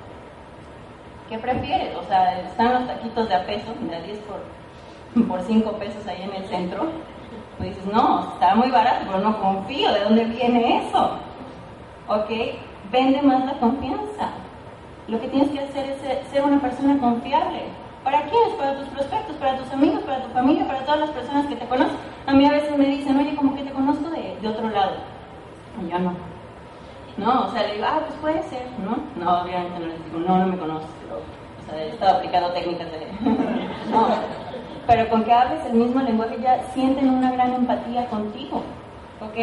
¿Qué 1.29 1.37
prefieres? 1.37 1.95
O 1.95 2.03
sea, 2.07 2.41
están 2.41 2.73
los 2.73 2.87
taquitos 2.87 3.29
de 3.29 3.35
a 3.35 3.45
peso, 3.45 3.71
de 3.79 4.01
10 4.01 4.19
por, 4.19 5.27
por 5.27 5.41
5 5.43 5.71
pesos 5.73 6.07
ahí 6.07 6.23
en 6.23 6.33
el 6.33 6.49
centro. 6.49 6.87
Pues 7.57 7.69
dices, 7.69 7.85
no, 7.93 8.33
está 8.33 8.55
muy 8.55 8.71
barato, 8.71 9.05
pero 9.05 9.19
no 9.19 9.39
confío. 9.39 9.93
¿De 9.93 9.99
dónde 10.05 10.25
viene 10.25 10.87
eso? 10.87 11.19
¿Ok? 12.07 12.31
Vende 12.91 13.21
más 13.21 13.45
la 13.45 13.53
confianza. 13.59 14.29
Lo 15.07 15.21
que 15.21 15.27
tienes 15.27 15.49
que 15.51 15.59
hacer 15.59 15.91
es 15.91 16.27
ser 16.29 16.43
una 16.43 16.59
persona 16.59 16.97
confiable. 16.97 17.61
¿Para 18.03 18.21
quiénes? 18.23 18.55
Para 18.57 18.79
tus 18.79 18.87
prospectos, 18.87 19.35
para 19.35 19.57
tus 19.57 19.71
amigos, 19.71 20.01
para 20.03 20.23
tu 20.23 20.29
familia, 20.29 20.65
para 20.65 20.79
todas 20.79 21.01
las 21.01 21.09
personas 21.11 21.45
que 21.45 21.57
te 21.57 21.67
conocen. 21.67 21.97
A 22.25 22.33
mí 22.33 22.43
a 22.47 22.51
veces 22.51 22.75
me 22.75 22.85
dicen, 22.85 23.15
oye, 23.17 23.35
como 23.35 23.55
que 23.55 23.63
te 23.63 23.71
conozco 23.71 24.09
de, 24.09 24.35
de 24.41 24.47
otro 24.47 24.67
lado. 24.69 24.93
Y 25.79 25.91
yo 25.91 25.99
no. 25.99 26.38
No, 27.19 27.47
o 27.47 27.51
sea, 27.51 27.67
le 27.67 27.73
digo, 27.73 27.86
ah, 27.86 27.99
pues 28.08 28.19
puede 28.21 28.43
ser, 28.49 28.65
¿no? 28.79 28.97
No, 29.21 29.41
obviamente 29.41 29.79
no 29.79 29.88
les 29.88 30.05
digo, 30.05 30.19
no, 30.19 30.38
no 30.38 30.47
me 30.47 30.58
conoces, 30.58 30.89
pero, 31.01 31.17
o 31.17 31.69
sea, 31.69 31.84
he 31.84 31.89
estado 31.89 32.17
aplicando 32.17 32.51
técnicas 32.51 32.88
de... 32.91 33.08
no, 33.91 34.08
pero 34.88 35.10
con 35.10 35.25
que 35.25 35.34
hables 35.34 35.65
el 35.65 35.73
mismo 35.73 36.01
lenguaje 36.01 36.38
ya 36.41 36.63
sienten 36.73 37.10
una 37.10 37.32
gran 37.32 37.53
empatía 37.53 38.08
contigo, 38.08 38.63
¿ok? 39.21 39.38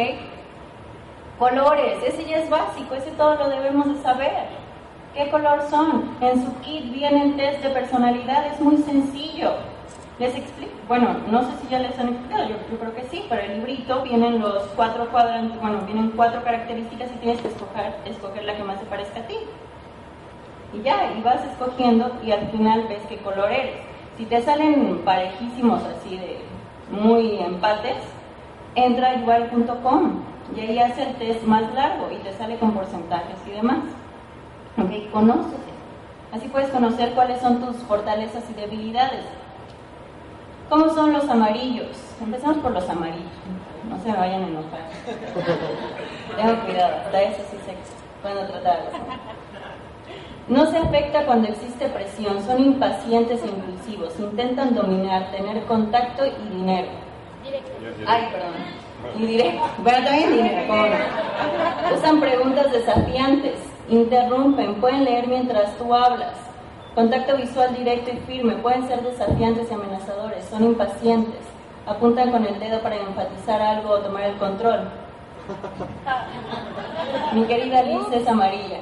Colores, 1.37 2.03
ese 2.03 2.25
ya 2.25 2.37
es 2.37 2.49
básico, 2.49 2.95
ese 2.95 3.11
todo 3.11 3.35
lo 3.35 3.47
debemos 3.47 3.87
de 3.87 4.01
saber. 4.01 4.47
¿Qué 5.13 5.29
color 5.29 5.61
son? 5.69 6.17
En 6.19 6.43
su 6.43 6.53
kit 6.61 6.91
viene 6.91 7.23
el 7.23 7.35
test 7.37 7.61
de 7.61 7.69
personalidad, 7.69 8.47
es 8.47 8.59
muy 8.59 8.77
sencillo. 8.77 9.53
Les 10.19 10.35
explico, 10.35 10.73
bueno, 10.87 11.15
no 11.29 11.43
sé 11.43 11.49
si 11.61 11.67
ya 11.67 11.77
les 11.79 11.97
han 11.99 12.09
explicado, 12.09 12.49
yo, 12.49 12.77
creo 12.79 12.95
que 12.95 13.03
sí, 13.03 13.23
pero 13.29 13.41
el 13.41 13.57
librito 13.57 14.01
vienen 14.01 14.39
los 14.39 14.63
cuatro 14.75 15.07
cuadrantes, 15.09 15.61
bueno, 15.61 15.81
vienen 15.85 16.11
cuatro 16.15 16.43
características 16.43 17.11
y 17.11 17.19
tienes 17.19 17.39
que 17.39 17.49
escoger, 17.49 17.93
escoger 18.05 18.43
la 18.45 18.55
que 18.55 18.63
más 18.63 18.79
se 18.79 18.85
parezca 18.87 19.19
a 19.19 19.27
ti. 19.27 19.35
Y 20.73 20.81
ya, 20.81 21.13
y 21.15 21.21
vas 21.21 21.45
escogiendo 21.45 22.11
y 22.23 22.31
al 22.31 22.49
final 22.49 22.85
ves 22.89 23.03
qué 23.07 23.17
color 23.17 23.51
eres. 23.51 23.77
Si 24.17 24.25
te 24.25 24.41
salen 24.41 25.01
parejísimos 25.05 25.83
así 25.83 26.17
de 26.17 26.39
muy 26.89 27.39
empates, 27.39 27.97
entra 28.73 29.09
a 29.09 29.15
igual.com 29.15 30.23
y 30.55 30.59
ahí 30.61 30.79
hace 30.79 31.03
el 31.03 31.15
test 31.15 31.43
más 31.43 31.71
largo 31.75 32.09
y 32.11 32.17
te 32.23 32.33
sale 32.33 32.57
con 32.57 32.71
porcentajes 32.71 33.37
y 33.45 33.51
demás. 33.51 33.79
Ok, 34.77 35.11
conócete. 35.11 35.57
Así 36.31 36.47
puedes 36.47 36.69
conocer 36.69 37.13
cuáles 37.13 37.39
son 37.39 37.59
tus 37.59 37.77
fortalezas 37.83 38.43
y 38.49 38.53
debilidades. 38.53 39.25
¿Cómo 40.69 40.89
son 40.93 41.13
los 41.13 41.29
amarillos? 41.29 41.87
Empezamos 42.21 42.57
por 42.57 42.71
los 42.71 42.89
amarillos. 42.89 43.31
No 43.89 43.97
se 44.03 44.11
me 44.11 44.17
vayan 44.17 44.43
a 44.43 44.47
enojar. 44.47 44.81
Tengo 46.35 46.65
cuidado, 46.65 46.95
hasta 47.05 47.21
eso 47.21 47.41
sí 47.49 47.57
se 47.65 48.21
pueden 48.21 48.47
tratar. 48.47 48.79
No 50.49 50.65
se 50.65 50.77
afecta 50.77 51.25
cuando 51.25 51.49
existe 51.49 51.87
presión, 51.89 52.41
son 52.45 52.63
impacientes 52.63 53.41
e 53.43 53.47
impulsivos, 53.47 54.17
intentan 54.19 54.75
dominar, 54.75 55.31
tener 55.31 55.63
contacto 55.65 56.23
y 56.25 56.55
dinero. 56.55 56.87
Ay, 58.05 58.29
perdón. 58.31 58.53
Y 59.17 59.25
directo. 59.25 59.61
Bueno, 59.79 60.05
también 60.05 60.31
dinero. 60.31 60.73
Usan 61.95 62.19
preguntas 62.19 62.71
desafiantes, 62.71 63.59
interrumpen, 63.89 64.75
pueden 64.75 65.05
leer 65.05 65.27
mientras 65.27 65.77
tú 65.77 65.93
hablas. 65.93 66.46
Contacto 66.97 67.37
visual 67.37 67.75
directo 67.75 68.09
y 68.09 68.17
firme, 68.25 68.55
pueden 68.55 68.87
ser 68.87 69.03
desafiantes 69.03 69.69
y 69.69 69.73
amenazadores, 69.75 70.43
son 70.45 70.63
impacientes, 70.63 71.41
apuntan 71.85 72.31
con 72.31 72.43
el 72.43 72.59
dedo 72.59 72.81
para 72.81 72.95
enfatizar 72.95 73.61
algo 73.61 73.91
o 73.91 73.99
tomar 73.99 74.23
el 74.23 74.37
control. 74.37 74.79
Mi 77.35 77.43
querida 77.43 77.83
Liz 77.83 78.01
es 78.11 78.27
amarilla. 78.27 78.79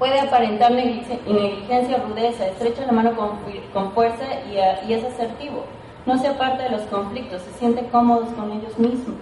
Puede 0.00 0.18
aparentar 0.18 0.72
negligencia 0.72 1.98
rudeza, 1.98 2.48
estrecha 2.48 2.84
la 2.84 2.90
mano 2.90 3.12
con, 3.14 3.92
fuerza 3.92 4.24
y, 4.50 4.92
es 4.92 5.04
asertivo. 5.04 5.66
No 6.04 6.18
se 6.18 6.26
aparta 6.26 6.64
de 6.64 6.70
los 6.70 6.82
conflictos, 6.82 7.42
se 7.42 7.52
siente 7.60 7.86
cómodos 7.92 8.30
con 8.30 8.50
ellos 8.50 8.76
mismos. 8.76 9.20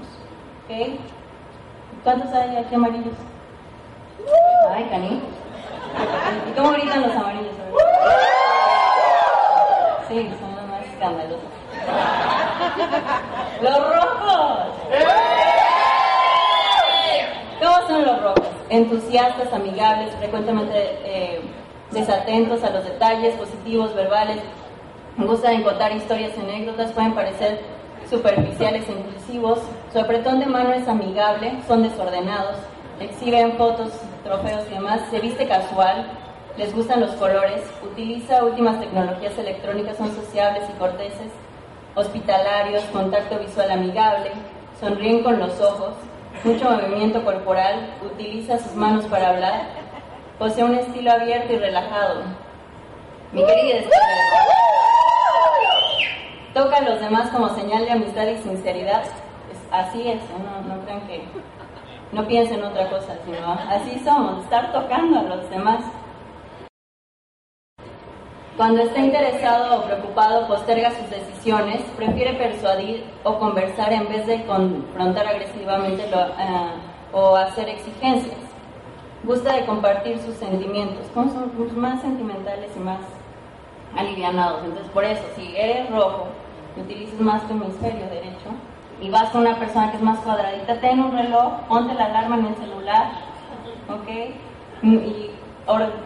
¿Ok? 0.64 0.98
¿Cuántos 2.02 2.32
hay 2.32 2.56
aquí 2.56 2.74
amarillos? 2.74 3.16
Ay, 4.70 4.84
cani. 4.84 5.20
¿Y 6.48 6.52
cómo 6.52 6.72
gritan 6.72 7.02
los 7.02 7.12
amarillos? 7.12 7.52
Sí, 10.08 10.30
son 10.40 10.56
los 10.56 10.66
más 10.68 10.86
escandalosos. 10.86 11.40
¡Los 13.60 13.94
rojos! 13.94 14.58
¿Cómo 17.60 17.88
son 17.88 18.04
los 18.04 18.22
rojos? 18.22 18.46
Entusiastas, 18.68 19.52
amigables, 19.52 20.14
frecuentemente 20.16 20.98
eh, 21.04 21.40
desatentos 21.90 22.62
a 22.62 22.70
los 22.70 22.84
detalles, 22.84 23.34
positivos, 23.34 23.94
verbales, 23.94 24.38
gustan 25.16 25.58
de 25.58 25.62
contar 25.64 25.92
historias 25.92 26.32
y 26.36 26.40
anécdotas, 26.40 26.92
pueden 26.92 27.14
parecer 27.14 27.60
superficiales 28.08 28.88
e 28.88 28.92
impulsivos. 28.92 29.58
Su 29.92 30.00
apretón 30.00 30.40
de 30.40 30.46
mano 30.46 30.72
es 30.72 30.86
amigable, 30.88 31.52
son 31.66 31.82
desordenados, 31.82 32.56
exhiben 33.00 33.56
fotos, 33.56 33.90
trofeos 34.26 34.64
y 34.70 34.74
demás, 34.74 35.00
se 35.10 35.20
viste 35.20 35.46
casual, 35.46 36.10
les 36.56 36.74
gustan 36.74 37.00
los 37.00 37.12
colores, 37.12 37.62
utiliza 37.82 38.44
últimas 38.44 38.80
tecnologías 38.80 39.36
electrónicas, 39.38 39.96
son 39.96 40.14
sociables 40.14 40.64
y 40.68 40.78
corteses, 40.78 41.30
hospitalarios, 41.94 42.82
contacto 42.92 43.38
visual 43.38 43.70
amigable, 43.70 44.32
sonríen 44.80 45.22
con 45.22 45.38
los 45.38 45.60
ojos, 45.60 45.94
mucho 46.44 46.70
movimiento 46.70 47.24
corporal, 47.24 47.94
utiliza 48.04 48.58
sus 48.58 48.74
manos 48.74 49.06
para 49.06 49.30
hablar, 49.30 49.62
posee 50.38 50.64
un 50.64 50.74
estilo 50.74 51.12
abierto 51.12 51.52
y 51.52 51.58
relajado. 51.58 52.22
Mi 53.32 53.44
querida 53.44 53.80
toca 56.54 56.78
a 56.78 56.82
los 56.82 57.00
demás 57.00 57.30
como 57.30 57.54
señal 57.54 57.84
de 57.84 57.92
amistad 57.92 58.26
y 58.26 58.36
sinceridad. 58.38 59.02
así 59.70 60.08
es, 60.08 60.20
no, 60.30 60.74
no 60.74 60.82
crean 60.84 61.00
que 61.06 61.22
no 62.12 62.26
piensen 62.26 62.62
otra 62.62 62.88
cosa, 62.88 63.16
sino 63.24 63.52
así 63.52 64.00
somos, 64.04 64.44
estar 64.44 64.72
tocando 64.72 65.18
a 65.18 65.22
los 65.22 65.50
demás. 65.50 65.80
Cuando 68.56 68.82
está 68.82 69.00
interesado 69.00 69.80
o 69.80 69.84
preocupado, 69.84 70.48
posterga 70.48 70.90
sus 70.92 71.10
decisiones, 71.10 71.82
prefiere 71.96 72.34
persuadir 72.34 73.04
o 73.22 73.38
conversar 73.38 73.92
en 73.92 74.08
vez 74.08 74.26
de 74.26 74.46
confrontar 74.46 75.26
agresivamente 75.26 76.04
eh, 76.04 76.70
o 77.12 77.36
hacer 77.36 77.68
exigencias. 77.68 78.38
Gusta 79.24 79.54
de 79.54 79.66
compartir 79.66 80.18
sus 80.20 80.36
sentimientos, 80.36 81.06
como 81.12 81.30
son 81.30 81.52
más 81.78 82.00
sentimentales 82.00 82.70
y 82.74 82.78
más 82.78 83.00
alivianados. 83.94 84.64
Entonces, 84.64 84.90
por 84.90 85.04
eso, 85.04 85.22
si 85.34 85.54
eres 85.54 85.90
rojo, 85.90 86.28
utilizas 86.78 87.20
más 87.20 87.46
tu 87.46 87.52
hemisferio 87.52 88.06
derecho 88.08 88.50
y 89.00 89.10
vas 89.10 89.30
con 89.30 89.42
una 89.42 89.56
persona 89.56 89.90
que 89.90 89.98
es 89.98 90.02
más 90.02 90.18
cuadradita, 90.20 90.80
ten 90.80 91.00
un 91.00 91.12
reloj, 91.12 91.60
ponte 91.68 91.94
la 91.94 92.06
alarma 92.06 92.36
en 92.36 92.46
el 92.46 92.56
celular, 92.56 93.10
¿ok? 93.88 94.08
Y 94.82 95.30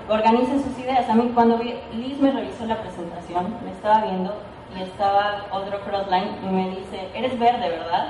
organicen 0.08 0.62
sus 0.62 0.78
ideas. 0.78 1.08
A 1.08 1.14
mí 1.14 1.30
cuando 1.34 1.58
Liz 1.58 2.18
me 2.18 2.32
revisó 2.32 2.64
la 2.66 2.80
presentación, 2.80 3.54
me 3.64 3.70
estaba 3.72 4.02
viendo 4.02 4.34
y 4.76 4.82
estaba 4.82 5.44
otro 5.52 5.80
crossline 5.80 6.30
y 6.42 6.46
me 6.46 6.70
dice, 6.70 7.08
eres 7.14 7.38
verde, 7.38 7.68
¿verdad? 7.68 8.08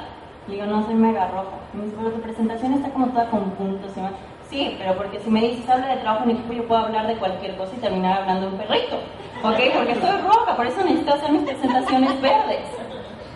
Y 0.48 0.56
yo 0.56 0.66
no 0.66 0.84
soy 0.84 0.94
mega 0.94 1.28
roja. 1.28 1.56
Me 1.72 1.84
dice, 1.84 1.96
pero 1.98 2.10
tu 2.12 2.20
presentación 2.20 2.74
está 2.74 2.90
como 2.90 3.06
toda 3.08 3.30
con 3.30 3.50
puntos 3.52 3.92
y 3.96 4.00
más. 4.00 4.12
Sí, 4.48 4.76
pero 4.78 4.96
porque 4.96 5.20
si 5.20 5.30
me 5.30 5.42
dices 5.42 5.68
habla 5.68 5.88
de 5.88 5.96
trabajo 5.98 6.24
en 6.24 6.30
equipo, 6.30 6.52
yo 6.52 6.66
puedo 6.66 6.84
hablar 6.84 7.06
de 7.06 7.16
cualquier 7.16 7.56
cosa 7.56 7.72
y 7.76 7.80
terminar 7.80 8.22
hablando 8.22 8.46
de 8.46 8.52
un 8.52 8.58
perrito. 8.58 8.96
¿Ok? 9.42 9.58
Porque 9.74 9.94
soy 9.94 10.20
roja, 10.22 10.56
por 10.56 10.66
eso 10.66 10.82
necesito 10.82 11.14
hacer 11.14 11.30
mis 11.30 11.42
presentaciones 11.42 12.20
verdes. 12.20 12.66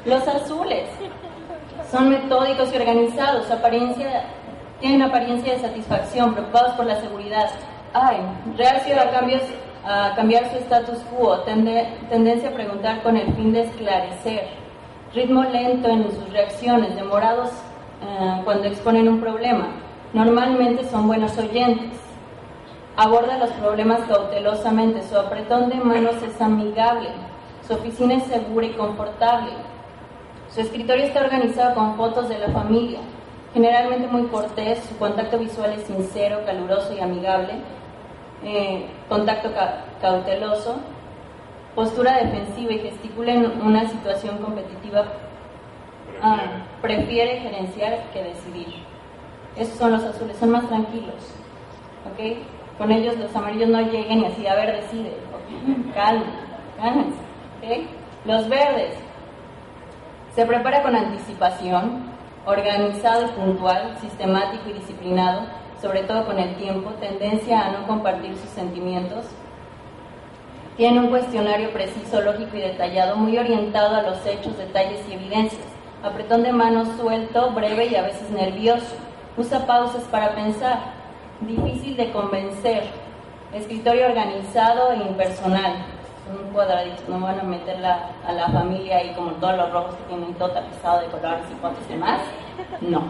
Los 0.04 0.26
azules 0.28 0.88
son 1.94 2.09
metódicos 2.09 2.72
y 2.72 2.76
organizados, 2.76 3.48
apariencia, 3.52 4.24
tienen 4.80 5.00
apariencia 5.02 5.52
de 5.52 5.61
satisfacción, 5.61 6.35
preocupados 6.35 6.72
por 6.72 6.87
la 6.87 7.00
seguridad. 7.00 7.48
Ay, 7.92 8.16
reacio 8.57 9.00
a 9.00 9.11
cambios 9.11 9.42
a 9.87 10.12
cambiar 10.16 10.50
su 10.50 10.57
status 10.57 10.98
quo, 11.11 11.38
tendencia 11.42 12.48
a 12.48 12.52
preguntar 12.52 13.00
con 13.04 13.16
el 13.16 13.33
fin 13.35 13.52
de 13.52 13.62
esclarecer, 13.62 14.48
ritmo 15.14 15.44
lento 15.44 15.88
en 15.88 16.11
sus 16.11 16.33
reacciones, 16.33 16.96
demorados 16.96 17.50
eh, 17.50 18.40
cuando 18.44 18.66
exponen 18.66 19.09
un 19.09 19.20
problema. 19.20 19.68
Normalmente 20.14 20.83
son 20.88 21.07
buenos 21.07 21.38
oyentes. 21.38 21.92
Aborda 22.96 23.38
los 23.38 23.50
problemas 23.50 24.00
cautelosamente, 24.09 25.00
su 25.02 25.16
apretón 25.16 25.68
de 25.68 25.76
manos 25.76 26.16
es 26.24 26.40
amigable, 26.40 27.11
su 27.64 27.74
oficina 27.74 28.14
es 28.14 28.24
segura 28.24 28.66
y 28.66 28.72
confortable. 28.72 29.52
Su 30.55 30.61
escritorio 30.61 31.07
está 31.07 31.21
organizado 31.23 31.75
con 31.75 31.97
fotos 31.97 32.29
de 32.29 32.38
la 32.38 32.49
familia, 32.51 33.01
generalmente 33.53 34.07
muy 34.07 34.25
cortés, 34.29 34.85
su 34.85 34.97
contacto 34.99 35.38
visual 35.38 35.73
es 35.73 35.83
sincero, 35.83 36.45
caluroso 36.47 36.95
y 36.95 37.01
amigable 37.01 37.55
eh, 38.45 38.87
contacto 39.09 39.51
cauteloso, 40.01 40.77
postura 41.75 42.19
defensiva 42.19 42.73
y 42.73 42.79
gesticula 42.79 43.33
en 43.33 43.62
una 43.62 43.88
situación 43.88 44.38
competitiva, 44.38 45.07
ah, 46.23 46.38
prefiere 46.83 47.40
gerenciar 47.40 48.11
que 48.12 48.23
decidir. 48.23 48.75
Esos 49.57 49.79
son 49.79 49.93
los 49.93 50.05
azules, 50.05 50.37
son 50.37 50.51
más 50.51 50.69
tranquilos. 50.69 51.33
¿ok? 52.12 52.37
Con 52.79 52.90
ellos 52.93 53.17
los 53.17 53.35
amarillos 53.35 53.71
no 53.71 53.81
lleguen 53.81 54.21
y 54.21 54.27
así, 54.27 54.47
a 54.47 54.55
ver, 54.55 54.83
decide. 54.83 55.14
Calma, 55.95 56.27
cálmense. 56.77 57.19
Los 58.27 58.49
verdes, 58.49 58.95
se 60.35 60.44
prepara 60.47 60.83
con 60.83 60.97
anticipación, 60.97 62.03
organizado 62.44 63.27
y 63.27 63.29
puntual, 63.29 63.97
sistemático 64.01 64.68
y 64.68 64.75
disciplinado, 64.75 65.42
sobre 65.81 66.03
todo 66.03 66.27
con 66.27 66.38
el 66.38 66.57
tiempo, 66.57 66.90
tendencia 67.01 67.64
a 67.64 67.70
no 67.70 67.87
compartir 67.87 68.37
sus 68.37 68.51
sentimientos. 68.51 69.27
Tiene 70.77 70.99
un 70.99 71.09
cuestionario 71.09 71.70
preciso, 71.70 72.20
lógico 72.20 72.57
y 72.57 72.61
detallado, 72.61 73.16
muy 73.16 73.38
orientado 73.38 73.94
a 73.94 74.03
los 74.03 74.27
hechos, 74.27 74.59
detalles 74.59 75.01
y 75.09 75.12
evidencias. 75.12 75.62
Apretón 76.03 76.42
de 76.42 76.53
manos 76.53 76.88
suelto, 77.01 77.53
breve 77.53 77.87
y 77.87 77.94
a 77.94 78.03
veces 78.03 78.29
nervioso. 78.31 78.97
Usa 79.37 79.66
pausas 79.66 80.03
para 80.11 80.35
pensar. 80.35 80.79
Difícil 81.40 81.97
de 81.97 82.11
convencer. 82.11 82.85
Escritorio 83.53 84.07
organizado 84.07 84.92
e 84.92 84.97
impersonal. 84.97 85.77
Un 86.55 86.61
cuadradito, 86.61 87.03
no 87.09 87.19
van 87.19 87.40
a 87.40 87.43
meter 87.43 87.85
a 87.85 88.33
la 88.33 88.49
familia 88.51 88.99
ahí 88.99 89.12
como 89.14 89.33
todos 89.33 89.57
los 89.57 89.73
rojos 89.73 89.97
que 89.97 90.05
tienen 90.05 90.35
todo 90.35 90.51
tapizado 90.51 91.01
de 91.01 91.07
colores 91.09 91.45
y 91.51 91.85
y 91.85 91.93
demás. 91.93 92.21
No. 92.81 93.03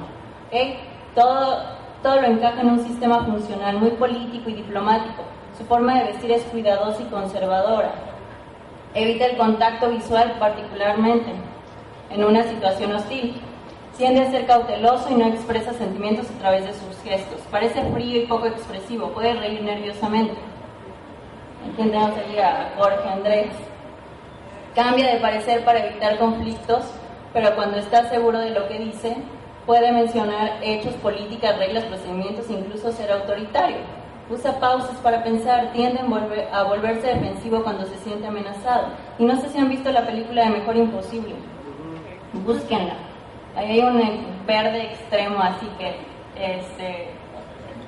¿Okay? 0.48 0.78
Todo 1.14 1.59
todo 2.02 2.20
lo 2.20 2.26
encaja 2.26 2.62
en 2.62 2.68
un 2.68 2.87
sistema 2.87 3.24
funcional 3.24 3.78
muy 3.78 3.90
político 3.90 4.48
y 4.48 4.54
diplomático. 4.54 5.24
Su 5.59 5.64
forma 5.64 5.98
de 5.98 6.12
vestir 6.12 6.33
es 6.33 6.42
cuidadosa 6.44 7.02
y 7.02 7.07
conservadora. 7.07 7.92
Evita 8.94 9.26
el 9.26 9.37
contacto 9.37 9.90
visual 9.90 10.37
particularmente 10.38 11.33
en 12.11 12.24
una 12.24 12.44
situación 12.44 12.92
hostil. 12.92 13.40
Tiende 13.98 14.22
a 14.22 14.30
ser 14.30 14.46
cauteloso 14.46 15.11
y 15.11 15.14
no 15.14 15.26
expresa 15.26 15.72
sentimientos 15.74 16.30
a 16.30 16.38
través 16.40 16.64
de 16.64 16.72
sus 16.72 17.02
gestos. 17.02 17.40
Parece 17.50 17.83
frío 17.92 18.22
y 18.22 18.26
poco 18.26 18.46
expresivo. 18.46 19.09
Puede 19.09 19.35
reír 19.35 19.62
nerviosamente. 19.62 20.35
Entendemos 21.64 22.12
allí 22.16 22.38
a 22.38 22.72
Jorge 22.77 23.09
Andrés. 23.09 23.50
Cambia 24.74 25.14
de 25.14 25.20
parecer 25.20 25.64
para 25.64 25.87
evitar 25.87 26.18
conflictos, 26.18 26.85
pero 27.33 27.55
cuando 27.55 27.79
está 27.79 28.09
seguro 28.09 28.38
de 28.38 28.50
lo 28.50 28.66
que 28.68 28.79
dice, 28.79 29.16
Puede 29.66 29.92
mencionar 29.92 30.59
hechos, 30.62 30.92
políticas, 30.96 31.57
reglas, 31.59 31.85
procedimientos, 31.85 32.50
incluso 32.50 32.92
ser 32.92 33.11
autoritario. 33.11 33.79
Usa 34.29 34.61
pausas 34.61 34.96
para 34.98 35.22
pensar, 35.22 35.72
tiende 35.72 36.00
a 36.53 36.62
volverse 36.64 37.07
defensivo 37.07 37.62
cuando 37.62 37.87
se 37.87 37.96
siente 37.98 38.27
amenazado. 38.27 38.88
Y 39.18 39.24
no 39.24 39.40
sé 39.40 39.48
si 39.48 39.59
han 39.59 39.70
visto 39.70 39.90
la 39.90 40.05
película 40.05 40.44
de 40.44 40.50
Mejor 40.50 40.77
Imposible. 40.77 41.35
Búsquenla. 42.35 42.94
Ahí 43.57 43.70
hay 43.70 43.81
un 43.81 44.46
verde 44.46 44.83
extremo 44.83 45.40
así 45.40 45.66
que, 45.79 45.96
este, 46.37 47.09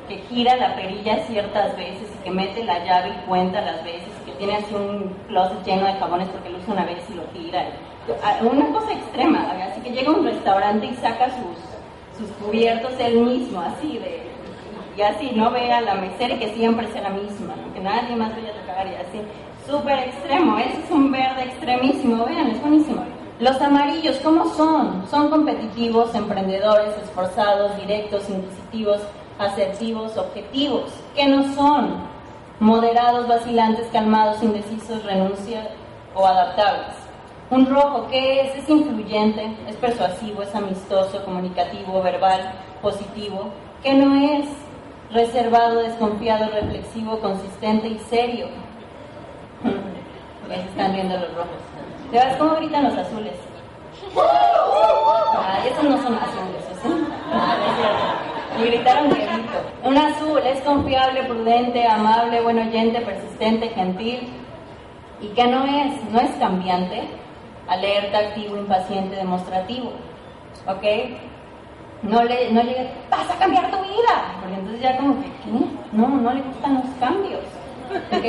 que 0.09 0.19
gira 0.29 0.57
la 0.57 0.75
perilla 0.75 1.19
ciertas 1.27 1.77
veces 1.77 2.09
y 2.19 2.25
que 2.25 2.31
mete 2.31 2.65
la 2.65 2.85
llave 2.85 3.11
y 3.11 3.27
cuenta 3.27 3.61
las 3.61 3.83
veces, 3.85 4.09
que 4.25 4.33
tiene 4.33 4.57
así 4.57 4.75
un 4.75 5.15
closet 5.29 5.65
lleno 5.65 5.87
de 5.87 5.95
jabones 5.95 6.29
porque 6.29 6.51
lo 6.51 6.59
usa 6.59 6.73
una 6.73 6.85
vez 6.85 7.05
y 7.11 7.15
lo 7.15 7.23
tira. 7.25 7.67
Una 8.43 8.73
cosa 8.73 8.93
extrema, 8.93 9.51
así 9.71 9.81
que 9.81 9.91
llega 9.91 10.11
a 10.11 10.15
un 10.15 10.25
restaurante 10.25 10.87
y 10.87 10.95
saca 10.95 11.31
sus 11.31 11.77
sus 12.19 12.31
cubiertos 12.43 12.93
él 12.99 13.21
mismo, 13.21 13.61
así 13.61 13.99
de, 13.99 14.23
y 14.97 15.03
así, 15.03 15.33
no 15.35 15.51
vea 15.51 15.81
la 15.83 15.95
mesera 15.97 16.35
y 16.35 16.39
que 16.39 16.55
siempre 16.55 16.87
sea 16.89 17.03
la 17.03 17.11
misma, 17.11 17.55
que 17.75 17.81
nadie 17.81 18.17
más 18.17 18.33
vaya 18.35 18.51
a 18.51 18.61
tocar 18.61 18.87
y 18.87 18.95
así, 18.95 19.21
súper 19.67 19.99
extremo, 19.99 20.59
ese 20.59 20.81
es 20.83 20.91
un 20.91 21.13
verde 21.13 21.45
extremísimo, 21.45 22.25
vean, 22.25 22.49
es 22.49 22.61
buenísimo. 22.61 23.05
Los 23.39 23.61
amarillos, 23.61 24.17
¿cómo 24.25 24.47
son? 24.55 25.07
Son 25.11 25.29
competitivos, 25.29 26.15
emprendedores, 26.15 26.97
esforzados, 27.05 27.77
directos, 27.77 28.31
inquisitivos, 28.31 29.01
asertivos, 29.39 30.17
objetivos. 30.17 30.93
¿Qué 31.15 31.27
no 31.27 31.55
son? 31.55 31.97
Moderados, 32.61 33.29
vacilantes, 33.29 33.87
calmados, 33.93 34.43
indecisos, 34.43 35.05
renuncia 35.05 35.69
o 36.15 36.27
adaptables. 36.27 36.95
Un 37.51 37.67
rojo, 37.67 38.09
¿qué 38.11 38.41
es? 38.41 38.57
Es 38.57 38.69
influyente, 38.69 39.57
es 39.69 39.77
persuasivo, 39.77 40.43
es 40.43 40.55
amistoso, 40.55 41.25
comunicativo, 41.25 42.03
verbal, 42.03 42.53
positivo. 42.83 43.51
¿Qué 43.83 43.95
no 43.95 44.15
es? 44.15 44.47
Reservado, 45.13 45.83
desconfiado, 45.83 46.51
reflexivo, 46.51 47.21
consistente 47.21 47.89
y 47.89 47.99
serio. 47.99 48.49
Están 50.51 50.95
viendo 50.95 51.17
los 51.19 51.35
rojos. 51.35 51.61
¿Te 52.11 52.19
ves 52.19 52.37
cómo 52.37 52.57
gritan 52.57 52.85
los 52.85 52.97
azules? 52.97 53.35
Ah, 54.19 55.59
esos 55.67 55.85
no 55.85 55.97
son 56.03 56.15
azules, 56.15 56.65
¿sí? 56.83 57.07
Ah, 57.33 57.57
y 58.59 58.65
gritaron 58.67 59.11
grito. 59.11 59.33
Un 59.85 59.99
azul 59.99 60.39
es 60.45 60.61
confiable, 60.63 61.25
prudente, 61.25 61.87
amable, 61.87 62.41
buen 62.41 62.59
oyente, 62.59 63.01
persistente, 63.01 63.69
gentil. 63.71 64.29
¿Y 65.21 65.29
qué 65.29 65.47
no 65.47 65.65
es? 65.65 66.05
No 66.11 66.21
es 66.21 66.31
cambiante, 66.39 67.09
alerta, 67.69 68.19
activo, 68.19 68.57
impaciente, 68.57 69.17
demostrativo. 69.17 69.93
¿Ok? 70.67 70.85
No 72.03 72.23
le, 72.23 72.53
no 72.53 72.63
vas 73.11 73.31
a 73.31 73.39
cambiar 73.39 73.71
tu 73.71 73.79
vida. 73.79 74.37
Porque 74.41 74.55
entonces 74.55 74.83
ya 74.83 74.97
como 74.97 75.15
que, 75.23 75.29
¿qué? 75.29 75.67
No, 75.93 76.09
no 76.09 76.33
le 76.33 76.43
gustan 76.43 76.75
los 76.75 76.95
cambios. 76.99 77.43
¿Ok? 78.13 78.25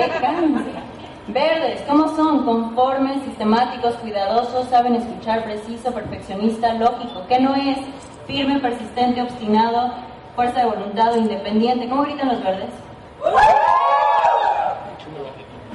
Verdes, 1.28 1.82
¿cómo 1.88 2.16
son? 2.16 2.46
Conformes, 2.46 3.22
sistemáticos, 3.24 3.96
cuidadosos, 3.96 4.68
saben 4.70 4.96
escuchar, 4.96 5.44
preciso, 5.44 5.94
perfeccionista, 5.94 6.74
lógico. 6.76 7.24
¿Qué 7.28 7.40
no 7.40 7.54
es? 7.54 7.78
Firme, 8.28 8.60
persistente, 8.60 9.22
obstinado, 9.22 9.94
fuerza 10.36 10.62
de 10.62 10.66
voluntad 10.68 11.16
independiente. 11.16 11.90
¿Cómo 11.90 12.04
gritan 12.04 12.30
los 12.30 12.44
verdes? 12.44 12.70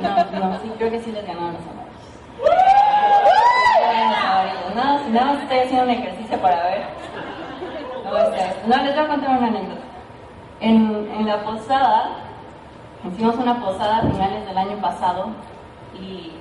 No, 0.01 0.17
no, 0.38 0.59
sí, 0.61 0.73
creo 0.79 0.91
que 0.91 1.01
sí 1.01 1.12
les 1.12 1.27
ganaron 1.27 1.53
los 1.53 1.62
no, 4.75 5.09
no 5.11 5.33
estoy 5.35 5.59
haciendo 5.59 5.85
un 5.85 5.91
ejercicio 5.91 6.38
para 6.38 6.62
ver. 6.65 6.83
No, 8.67 8.77
les 8.83 8.95
voy 8.95 9.05
a 9.05 9.09
contar 9.09 9.38
una 9.38 9.47
anécdota. 9.49 9.83
En, 10.61 11.11
en 11.19 11.27
la 11.27 11.43
posada, 11.45 12.11
hicimos 13.09 13.37
una 13.37 13.61
posada 13.61 13.99
a 13.99 14.03
finales 14.03 14.47
del 14.47 14.59
año 14.59 14.77
pasado 14.79 15.27
y 15.99 16.33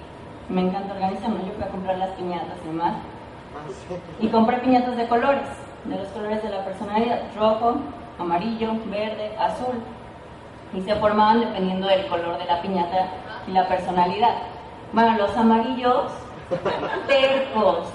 me 0.50 0.62
encanta 0.62 0.94
organizarme. 0.94 1.40
Yo 1.46 1.54
fui 1.54 1.64
a 1.64 1.68
comprar 1.68 1.98
las 1.98 2.10
piñatas 2.12 2.58
y 2.64 2.68
demás. 2.68 2.94
Y 4.20 4.28
compré 4.28 4.58
piñatas 4.60 4.96
de 4.96 5.08
colores, 5.08 5.48
de 5.86 5.98
los 5.98 6.08
colores 6.10 6.42
de 6.44 6.50
la 6.50 6.64
personalidad: 6.64 7.22
rojo, 7.36 7.76
amarillo, 8.20 8.74
verde, 8.86 9.36
azul. 9.38 9.76
Y 10.74 10.82
se 10.82 10.96
formaban 10.96 11.42
dependiendo 11.42 11.88
del 11.88 12.08
color 12.08 12.38
de 12.38 12.46
la 12.46 12.62
piñata 12.62 13.08
y 13.48 13.52
la 13.52 13.68
personalidad. 13.68 14.36
Bueno, 14.94 15.18
los 15.18 15.36
amarillos 15.36 16.12
tercos, 17.08 17.88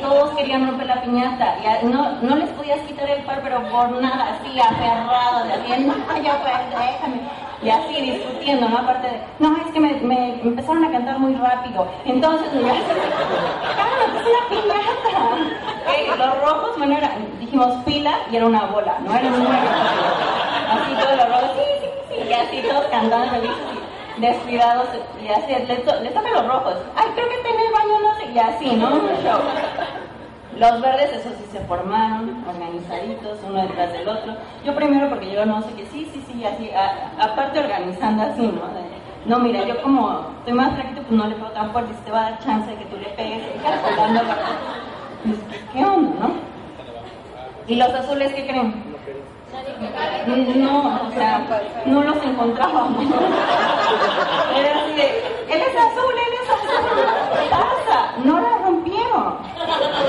todos 0.00 0.30
querían 0.36 0.66
romper 0.66 0.86
la 0.86 1.02
piñata, 1.02 1.56
y 1.82 1.86
no, 1.86 2.12
no 2.20 2.36
les 2.36 2.50
podías 2.50 2.80
quitar 2.80 3.08
el 3.08 3.24
par, 3.24 3.40
pero 3.42 3.62
por 3.70 3.90
nada, 4.00 4.38
así 4.38 4.58
aferrado, 4.60 5.44
de 5.44 5.52
así, 5.52 5.84
no, 5.84 5.94
yo 5.94 6.32
pues, 6.42 6.54
déjame. 6.70 7.20
Y 7.62 7.70
así 7.70 8.00
discutiendo, 8.00 8.68
¿no? 8.68 8.78
Aparte 8.78 9.06
de, 9.06 9.20
no, 9.38 9.56
es 9.56 9.72
que 9.72 9.78
me, 9.78 9.92
me 10.00 10.40
empezaron 10.42 10.84
a 10.84 10.90
cantar 10.90 11.20
muy 11.20 11.32
rápido. 11.36 11.86
Entonces, 12.04 12.52
me 12.54 12.62
¡Claro, 12.62 12.80
es 14.16 14.26
una 14.26 14.48
piñata! 14.48 15.22
los 16.18 16.40
rojos, 16.40 16.78
bueno, 16.78 16.96
era, 16.96 17.12
dijimos 17.40 17.72
pila 17.84 18.18
y 18.30 18.36
era 18.36 18.46
una 18.46 18.64
bola, 18.66 18.98
¿no? 19.04 19.14
Era 19.14 19.28
un 19.28 19.46
Así 19.46 20.94
todos 20.94 21.16
los 21.16 21.28
rojos, 21.28 21.50
sí, 21.56 21.64
sí, 21.80 21.86
sí, 22.08 22.28
y 22.28 22.32
así 22.32 22.68
todos 22.68 22.84
cantando 22.86 23.30
felices 23.30 23.56
descuidados, 24.22 24.88
y 25.22 25.28
así, 25.28 25.52
les, 25.66 25.84
les 26.02 26.14
toca 26.14 26.30
los 26.30 26.46
rojos. 26.46 26.76
Ay, 26.96 27.08
creo 27.14 27.28
que 27.28 27.34
está 27.34 27.48
en 27.50 27.60
el 27.60 27.72
baño, 27.72 28.00
no 28.00 28.16
sé, 28.16 28.30
y 28.32 28.38
así, 28.38 28.76
¿no? 28.76 28.90
Show. 29.22 29.40
Los 30.58 30.82
verdes, 30.82 31.10
eso 31.14 31.30
sí, 31.30 31.46
se 31.50 31.60
formaron, 31.60 32.44
organizaditos, 32.46 33.38
uno 33.48 33.62
detrás 33.62 33.90
del 33.92 34.06
otro. 34.06 34.34
Yo 34.64 34.74
primero, 34.74 35.08
porque 35.08 35.32
yo 35.32 35.46
no 35.46 35.62
sé 35.62 35.68
qué, 35.74 35.86
sí, 35.86 36.10
sí, 36.12 36.22
sí, 36.30 36.44
así, 36.44 36.70
aparte 37.18 37.58
organizando 37.58 38.22
así, 38.22 38.42
¿no? 38.42 38.60
no, 39.24 39.38
mira, 39.38 39.64
yo 39.64 39.80
como 39.82 40.26
estoy 40.38 40.52
más 40.52 40.74
flaquito, 40.74 41.00
pues 41.02 41.12
no 41.12 41.26
le 41.26 41.36
pego 41.36 41.50
tan 41.52 41.72
fuerte, 41.72 41.94
si 41.94 42.00
te 42.02 42.10
va 42.10 42.26
a 42.26 42.30
dar 42.30 42.38
chance 42.40 42.70
de 42.70 42.76
que 42.76 42.84
tú 42.84 42.96
le 42.98 43.08
pegues, 43.10 43.42
calculando 43.62 44.20
para... 44.24 44.42
¿Qué 45.72 45.84
onda, 45.84 46.10
no? 46.20 46.34
¿Y 47.66 47.76
los 47.76 47.94
azules 47.94 48.32
qué 48.34 48.46
creen? 48.46 48.92
No, 50.56 51.06
o 51.06 51.10
sea, 51.12 51.46
no 51.86 52.02
los 52.02 52.16
encontrábamos. 52.24 53.04
Era 54.56 54.80
así 54.80 54.92
de, 54.94 55.06
él 55.48 55.60
es 55.60 55.76
azul, 55.76 56.14
él 56.14 56.34
es 56.42 56.48
azul. 56.50 56.80
¿Qué 57.40 57.48
pasa? 57.50 58.12
No 58.24 58.40
la 58.40 58.58
rompieron. 58.58 59.36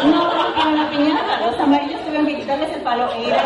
No 0.05 0.31
rompieron 0.31 0.77
la 0.77 0.89
piñata. 0.89 1.45
Los 1.45 1.59
amarillos 1.59 2.01
tuvieron 2.01 2.27
que 2.27 2.37
quitarles 2.37 2.71
el 2.73 2.81
palo 2.81 3.11
e 3.13 3.27
ir 3.27 3.33
a 3.33 3.43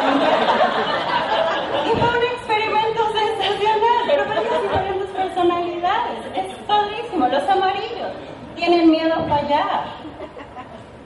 Y 1.85 1.89
fue 1.89 2.09
un 2.09 2.23
experimento 2.23 3.01
sensacional, 3.13 4.03
pero 4.07 4.25
parece 4.27 4.61
diferentes 4.61 5.09
personalidades. 5.09 6.19
Es 6.35 6.53
padrísimo. 6.65 7.27
Los 7.27 7.49
amarillos 7.49 8.11
tienen 8.55 8.91
miedo 8.91 9.13
a 9.13 9.23
fallar. 9.23 9.85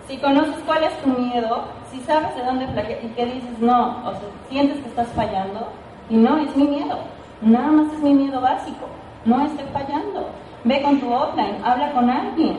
Si 0.07 0.17
conoces 0.17 0.55
cuál 0.65 0.83
es 0.83 0.97
tu 1.01 1.09
miedo, 1.09 1.80
si 1.91 1.99
sabes 2.01 2.35
de 2.35 2.43
dónde 2.43 2.67
flaquear 2.67 3.03
y 3.03 3.07
que 3.09 3.25
dices 3.25 3.59
no, 3.59 3.97
o 4.07 4.11
sea, 4.11 4.29
sientes 4.49 4.79
que 4.79 4.89
estás 4.89 5.07
fallando, 5.09 5.67
y 6.09 6.15
no, 6.15 6.37
es 6.37 6.55
mi 6.55 6.67
miedo, 6.67 6.97
nada 7.41 7.67
más 7.67 7.93
es 7.93 7.99
mi 7.99 8.13
miedo 8.13 8.41
básico, 8.41 8.87
no 9.25 9.45
estoy 9.45 9.65
fallando. 9.71 10.29
Ve 10.63 10.81
con 10.83 10.99
tu 10.99 11.11
offline, 11.11 11.57
habla 11.63 11.91
con 11.91 12.09
alguien. 12.09 12.57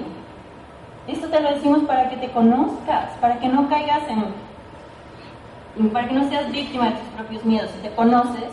Esto 1.06 1.28
te 1.28 1.40
lo 1.40 1.50
decimos 1.50 1.84
para 1.84 2.10
que 2.10 2.16
te 2.16 2.30
conozcas, 2.30 3.10
para 3.20 3.38
que 3.38 3.48
no 3.48 3.68
caigas 3.68 4.02
en, 4.08 5.90
para 5.90 6.08
que 6.08 6.14
no 6.14 6.28
seas 6.28 6.50
víctima 6.50 6.86
de 6.86 6.92
tus 6.92 7.08
propios 7.16 7.44
miedos. 7.44 7.70
Si 7.70 7.88
te 7.88 7.94
conoces, 7.94 8.50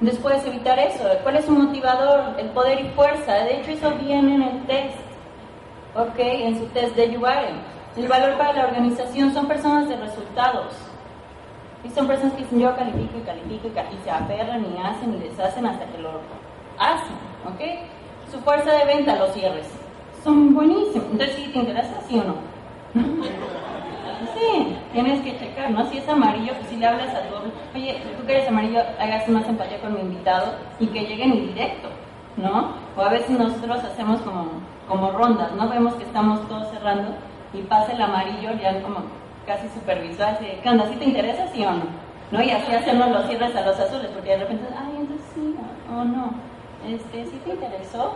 después 0.00 0.44
evitar 0.46 0.78
eso. 0.78 1.04
¿Cuál 1.22 1.36
es 1.36 1.46
su 1.46 1.52
motivador? 1.52 2.34
El 2.38 2.48
poder 2.50 2.80
y 2.80 2.88
fuerza. 2.90 3.32
De 3.34 3.60
hecho, 3.60 3.72
eso 3.72 3.92
viene 4.00 4.36
en 4.36 4.42
el 4.42 4.62
test, 4.66 4.98
¿ok? 5.96 6.18
En 6.18 6.58
su 6.58 6.66
test 6.66 6.94
de 6.94 7.18
URM 7.18 7.76
el 7.96 8.08
valor 8.08 8.36
para 8.36 8.52
la 8.52 8.66
organización 8.66 9.32
son 9.32 9.46
personas 9.46 9.88
de 9.88 9.96
resultados. 9.96 10.74
Y 11.82 11.90
son 11.90 12.06
personas 12.06 12.34
que 12.34 12.42
dicen 12.42 12.60
yo 12.60 12.76
califico 12.76 13.18
y 13.18 13.22
califico 13.22 13.68
y, 13.68 14.04
se 14.04 14.10
aferran 14.10 14.64
y 14.64 14.78
hacen 14.82 15.14
y 15.14 15.18
deshacen 15.18 15.66
hasta 15.66 15.86
que 15.86 15.98
lo 15.98 16.10
hacen. 16.78 17.16
¿Ok? 17.46 18.30
Su 18.30 18.38
fuerza 18.40 18.72
de 18.72 18.84
venta, 18.84 19.16
los 19.16 19.32
cierres. 19.32 19.68
Son 20.22 20.52
buenísimos. 20.52 21.08
Entonces, 21.12 21.36
si 21.36 21.48
te 21.48 21.58
interesa, 21.58 22.00
sí 22.06 22.18
o 22.18 22.24
no. 22.24 22.34
Sí, 24.34 24.76
tienes 24.92 25.20
que 25.20 25.38
checar, 25.38 25.70
¿no? 25.70 25.84
Si 25.90 25.98
es 25.98 26.08
amarillo, 26.08 26.54
pues 26.54 26.68
si 26.68 26.76
le 26.76 26.86
hablas 26.86 27.14
a 27.14 27.20
tu... 27.28 27.34
Oye, 27.78 28.02
tú 28.18 28.26
que 28.26 28.32
eres 28.32 28.48
amarillo, 28.48 28.80
hagas 28.98 29.28
más 29.28 29.46
empatía 29.46 29.78
con 29.80 29.92
mi 29.92 30.00
invitado 30.00 30.54
y 30.80 30.86
que 30.86 31.00
lleguen 31.00 31.32
en 31.32 31.48
directo, 31.48 31.88
¿no? 32.38 32.72
O 32.96 33.02
a 33.02 33.10
veces 33.10 33.38
nosotros 33.38 33.84
hacemos 33.84 34.22
como, 34.22 34.46
como 34.88 35.10
rondas, 35.12 35.52
¿no? 35.52 35.68
Vemos 35.68 35.94
que 35.96 36.04
estamos 36.04 36.46
todos 36.48 36.66
cerrando 36.70 37.14
y 37.52 37.62
pasa 37.62 37.92
el 37.92 38.02
amarillo 38.02 38.50
ya 38.60 38.80
como 38.82 39.00
casi 39.46 39.68
supervisual, 39.68 40.34
así, 40.34 40.46
¿qué 40.62 40.68
onda? 40.68 40.88
¿Sí 40.88 40.96
te 40.96 41.04
interesa, 41.04 41.46
sí 41.52 41.64
o 41.64 41.70
no? 41.70 41.84
¿No? 42.32 42.42
Y 42.42 42.50
así 42.50 42.74
hacemos 42.74 43.08
los 43.08 43.26
cierres 43.26 43.54
a 43.54 43.64
los 43.64 43.78
azules, 43.78 44.10
porque 44.12 44.30
de 44.30 44.38
repente, 44.38 44.66
ay, 44.76 44.96
entonces 44.98 45.26
sí 45.34 45.54
o 45.88 46.04
no, 46.04 46.30
este, 46.86 47.24
sí 47.26 47.40
te 47.44 47.50
interesó, 47.50 48.14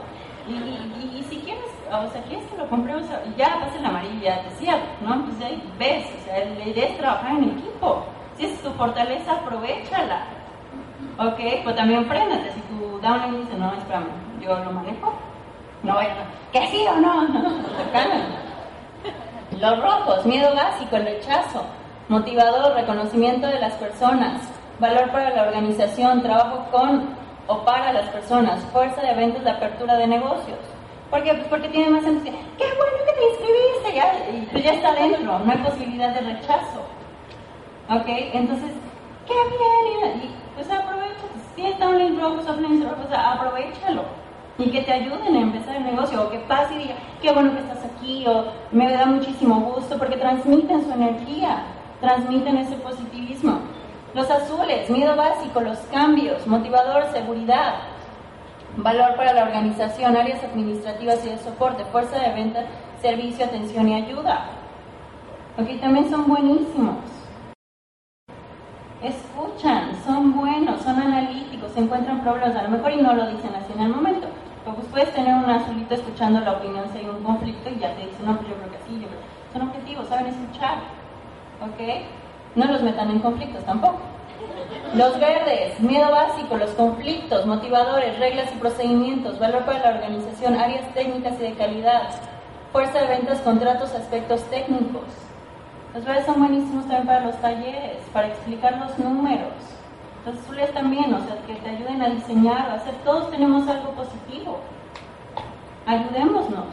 y, 0.49 0.53
y, 0.53 1.25
si 1.29 1.37
quieres, 1.39 1.71
o 1.87 2.11
sea, 2.11 2.23
quieres 2.23 2.45
que 2.49 2.57
lo 2.57 2.69
compremos, 2.69 3.05
ya 3.37 3.61
pasa 3.61 3.79
el 3.79 3.87
amarillo, 3.87 4.21
ya 4.21 4.43
te 4.43 4.51
cierro, 4.57 4.83
¿no? 5.03 5.25
Pues 5.25 5.41
ahí 5.43 5.63
ves, 5.79 6.07
o 6.21 6.25
sea, 6.25 6.45
la 6.45 6.67
idea 6.67 6.89
es 6.89 6.99
trabajar 6.99 7.33
en 7.33 7.45
equipo, 7.51 8.05
si 8.37 8.47
es 8.47 8.61
tu 8.61 8.71
fortaleza, 8.71 9.33
aprovechala, 9.33 10.25
¿ok? 11.19 11.41
Pues 11.63 11.77
también 11.77 12.05
frénate, 12.07 12.53
si 12.53 12.61
tu 12.63 12.99
downline 13.01 13.43
dice, 13.43 13.57
no, 13.57 13.73
espérame, 13.75 14.09
yo 14.41 14.59
lo 14.65 14.73
manejo, 14.73 15.13
no 15.85 15.95
vaya, 15.95 16.15
que 16.53 16.67
sí 16.67 16.85
o 16.89 16.97
no, 16.97 17.29
no, 17.29 17.43
los 19.61 19.79
rojos, 19.79 20.25
miedo 20.25 20.55
básico, 20.55 20.97
el 20.97 21.05
rechazo, 21.05 21.63
motivador, 22.09 22.75
reconocimiento 22.75 23.47
de 23.47 23.61
las 23.61 23.75
personas, 23.75 24.41
valor 24.79 25.11
para 25.11 25.31
la 25.31 25.43
organización, 25.43 26.23
trabajo 26.23 26.67
con 26.71 27.11
o 27.47 27.65
para 27.65 27.93
las 27.93 28.09
personas, 28.09 28.65
fuerza 28.73 29.03
de 29.03 29.11
eventos 29.11 29.45
de 29.45 29.51
apertura 29.51 29.97
de 29.97 30.07
negocios. 30.07 30.59
¿Por 31.11 31.23
qué? 31.23 31.35
Porque 31.51 31.69
tiene 31.69 31.91
más 31.91 32.05
sentido. 32.05 32.39
¡Qué 32.57 32.65
bueno 32.65 33.05
que 33.05 33.13
te 33.13 33.29
inscribiste! 33.29 33.95
Ya, 33.95 34.31
y 34.31 34.49
pues 34.51 34.65
ya 34.65 34.73
está 34.73 34.95
dentro, 34.95 35.39
no 35.39 35.53
hay 35.53 35.59
posibilidad 35.59 36.15
de 36.15 36.21
rechazo. 36.21 36.81
¿Ok? 37.91 38.07
Entonces, 38.07 38.71
¡qué 39.27 39.35
bien! 39.35 40.23
Y, 40.23 40.35
pues 40.55 40.71
aprovecha. 40.71 41.27
Si 41.55 41.67
está 41.67 41.89
un 41.89 42.19
rojos, 42.19 42.49
offline 42.49 42.83
rojos, 42.83 43.07
aprovechalo 43.13 44.05
y 44.59 44.71
que 44.71 44.83
te 44.83 44.93
ayuden 44.93 45.37
a 45.37 45.41
empezar 45.41 45.77
el 45.77 45.85
negocio, 45.85 46.23
o 46.23 46.31
que 46.31 46.39
pase 46.41 46.75
y 46.75 46.79
diga, 46.79 46.95
qué 47.23 47.33
bueno 47.33 47.53
que 47.53 47.61
estás 47.61 47.85
aquí, 47.85 48.27
o 48.27 48.47
me 48.73 48.93
da 48.93 49.07
muchísimo 49.07 49.61
gusto, 49.61 49.97
porque 49.99 50.17
transmiten 50.17 50.85
su 50.85 50.93
energía, 50.93 51.65
transmiten 52.01 52.59
ese 52.59 52.77
positivismo. 52.77 53.61
Los 54.15 54.31
azules, 54.31 54.91
miedo 54.91 55.17
básico, 55.17 55.61
los 55.61 55.79
cambios, 55.93 56.47
motivador, 56.47 57.05
seguridad, 57.13 57.75
valor 58.77 59.15
para 59.17 59.33
la 59.33 59.45
organización, 59.45 60.17
áreas 60.17 60.43
administrativas 60.43 61.25
y 61.25 61.31
de 61.31 61.39
soporte, 61.39 61.85
fuerza 61.85 62.19
de 62.19 62.33
venta, 62.35 62.65
servicio, 63.01 63.45
atención 63.45 63.89
y 63.89 63.95
ayuda. 63.95 64.47
Ok, 65.59 65.81
también 65.81 66.11
son 66.11 66.27
buenísimos. 66.27 66.97
Escuchan, 69.03 69.93
son 70.05 70.37
buenos, 70.37 70.83
son 70.83 71.01
analíticos, 71.01 71.75
encuentran 71.77 72.21
problemas, 72.21 72.57
a 72.57 72.63
lo 72.65 72.71
mejor 72.71 72.93
y 72.93 73.01
no 73.01 73.15
lo 73.15 73.27
dicen 73.31 73.51
así 73.55 73.73
en 73.73 73.81
el 73.81 73.89
momento, 73.89 74.29
pues 74.65 74.87
puedes 74.91 75.15
tener 75.15 75.35
un 75.35 75.49
azulito 75.49 75.95
escuchando 75.95 76.41
la 76.41 76.53
opinión 76.53 76.85
si 76.93 76.99
hay 76.99 77.07
un 77.07 77.23
conflicto 77.23 77.71
y 77.71 77.79
ya 77.79 77.95
te 77.95 78.07
dice, 78.07 78.23
no, 78.25 78.37
pues 78.37 78.49
yo 78.49 78.55
creo 78.57 78.73
que 78.73 78.79
sí, 78.87 79.01
yo 79.01 79.09
creo. 79.09 79.21
Son 79.53 79.63
objetivos, 79.69 80.09
saben 80.09 80.27
escuchar. 80.27 80.79
¿Ok? 81.61 82.05
No 82.55 82.67
los 82.67 82.83
metan 82.83 83.11
en 83.11 83.21
conflictos 83.21 83.65
tampoco. 83.65 83.99
Los 84.95 85.21
verdes, 85.21 85.79
miedo 85.81 86.11
básico, 86.11 86.57
los 86.57 86.71
conflictos, 86.71 87.47
motivadores, 87.47 88.19
reglas 88.19 88.51
y 88.53 88.59
procedimientos, 88.59 89.39
valor 89.39 89.65
para 89.65 89.79
la 89.79 89.99
organización, 89.99 90.57
áreas 90.57 90.93
técnicas 90.95 91.35
y 91.39 91.43
de 91.43 91.55
calidad, 91.55 92.11
fuerza 92.73 93.01
de 93.01 93.07
ventas, 93.07 93.41
contratos, 93.41 93.95
aspectos 93.95 94.43
técnicos. 94.45 95.05
Los 95.95 96.05
verdes 96.05 96.27
son 96.27 96.39
buenísimos 96.41 96.87
también 96.87 97.07
para 97.07 97.27
los 97.27 97.37
talleres, 97.41 97.99
para 98.13 98.29
explicar 98.29 98.79
los 98.79 98.99
números, 98.99 99.53
los 100.27 100.37
azules 100.37 100.73
también, 100.73 101.13
o 101.15 101.21
sea, 101.25 101.37
que 101.47 101.55
te 101.55 101.71
ayuden 101.71 102.03
a 102.03 102.11
diseñar, 102.11 102.71
a 102.71 102.75
hacer, 102.75 102.95
todos 103.05 103.31
tenemos 103.31 103.67
algo 103.69 103.91
positivo. 103.93 104.61
Ayudémonos. 105.87 106.67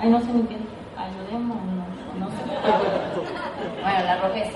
Ay, 0.00 0.10
no 0.10 0.20
sé 0.20 0.32
ni 0.32 0.42
qué. 0.42 0.56
Ayudémonos. 0.96 1.86
No 2.18 2.26
sé. 2.28 2.34
Bueno, 3.82 4.04
la 4.04 4.16
rojez. 4.16 4.48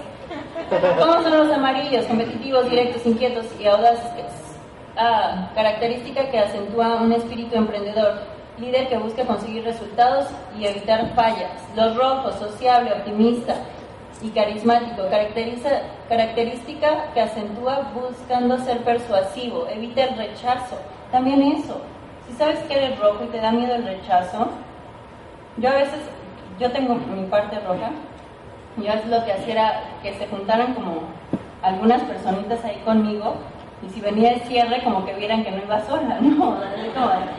¿Cómo 0.99 1.23
son 1.23 1.39
los 1.39 1.53
amarillos? 1.53 2.05
Competitivos, 2.07 2.69
directos, 2.69 3.07
inquietos 3.07 3.47
y 3.59 3.67
audaces. 3.67 4.27
Ah, 4.97 5.51
característica 5.55 6.29
que 6.31 6.39
acentúa 6.39 6.97
un 6.97 7.13
espíritu 7.13 7.57
emprendedor. 7.57 8.15
Líder 8.59 8.89
que 8.89 8.99
busca 8.99 9.25
conseguir 9.25 9.65
resultados 9.65 10.27
y 10.59 10.67
evitar 10.67 11.15
fallas. 11.15 11.53
Los 11.77 11.97
rojos, 11.97 12.35
sociable, 12.35 12.93
optimista, 12.93 13.55
y 14.23 14.31
carismático, 14.31 15.09
caracteriza, 15.09 15.71
característica 16.09 17.13
que 17.15 17.21
acentúa 17.21 17.93
buscando 17.95 18.59
ser 18.59 18.79
persuasivo, 18.79 19.67
evita 19.69 20.05
el 20.05 20.17
rechazo. 20.17 20.77
También 21.13 21.43
eso, 21.43 21.81
si 22.27 22.35
sabes 22.35 22.59
que 22.61 22.75
eres 22.75 22.99
rojo 22.99 23.25
y 23.25 23.29
te 23.29 23.41
da 23.41 23.53
miedo 23.53 23.75
el 23.75 23.85
rechazo, 23.85 24.49
yo 25.57 25.71
a 25.71 25.75
veces, 25.75 26.01
yo 26.59 26.71
tengo 26.73 26.95
mi 26.95 27.27
parte 27.27 27.59
roja, 27.61 27.91
yo 28.77 28.93
es 28.93 29.07
lo 29.07 29.25
que 29.25 29.33
hacía 29.33 29.53
era 29.53 29.81
que 30.03 30.15
se 30.15 30.27
juntaran 30.29 30.75
como 30.75 31.03
algunas 31.63 32.03
personitas 32.03 32.65
ahí 32.65 32.81
conmigo 32.85 33.35
y 33.87 33.91
si 33.91 34.01
venía 34.01 34.33
el 34.33 34.41
cierre 34.43 34.83
como 34.83 35.05
que 35.05 35.15
vieran 35.15 35.45
que 35.45 35.51
no 35.51 35.59
iba 35.59 35.81
sola, 35.87 36.19
¿no? 36.21 36.57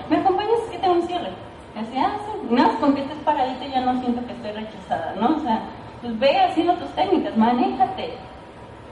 ¿Me 0.10 0.18
acompañas? 0.18 0.60
Es 0.66 0.72
que 0.72 0.80
tengo 0.80 0.96
un 0.96 1.08
cierre. 1.08 1.30
Y 1.76 1.80
así, 1.80 1.98
ah, 1.98 2.18
sí, 2.26 2.48
no, 2.50 2.80
con 2.80 2.96
que 2.96 3.02
estés 3.02 3.18
paradita 3.20 3.66
ya 3.68 3.82
no 3.82 4.00
siento 4.02 4.26
que 4.26 4.34
estoy 4.34 4.52
rechazada, 4.52 5.16
¿no? 5.20 5.38
O 5.38 5.40
sea, 5.40 5.62
pues 6.02 6.20
ve 6.20 6.38
haciendo 6.40 6.74
tus 6.76 6.90
técnicas, 6.92 7.36
manéjate. 7.36 8.14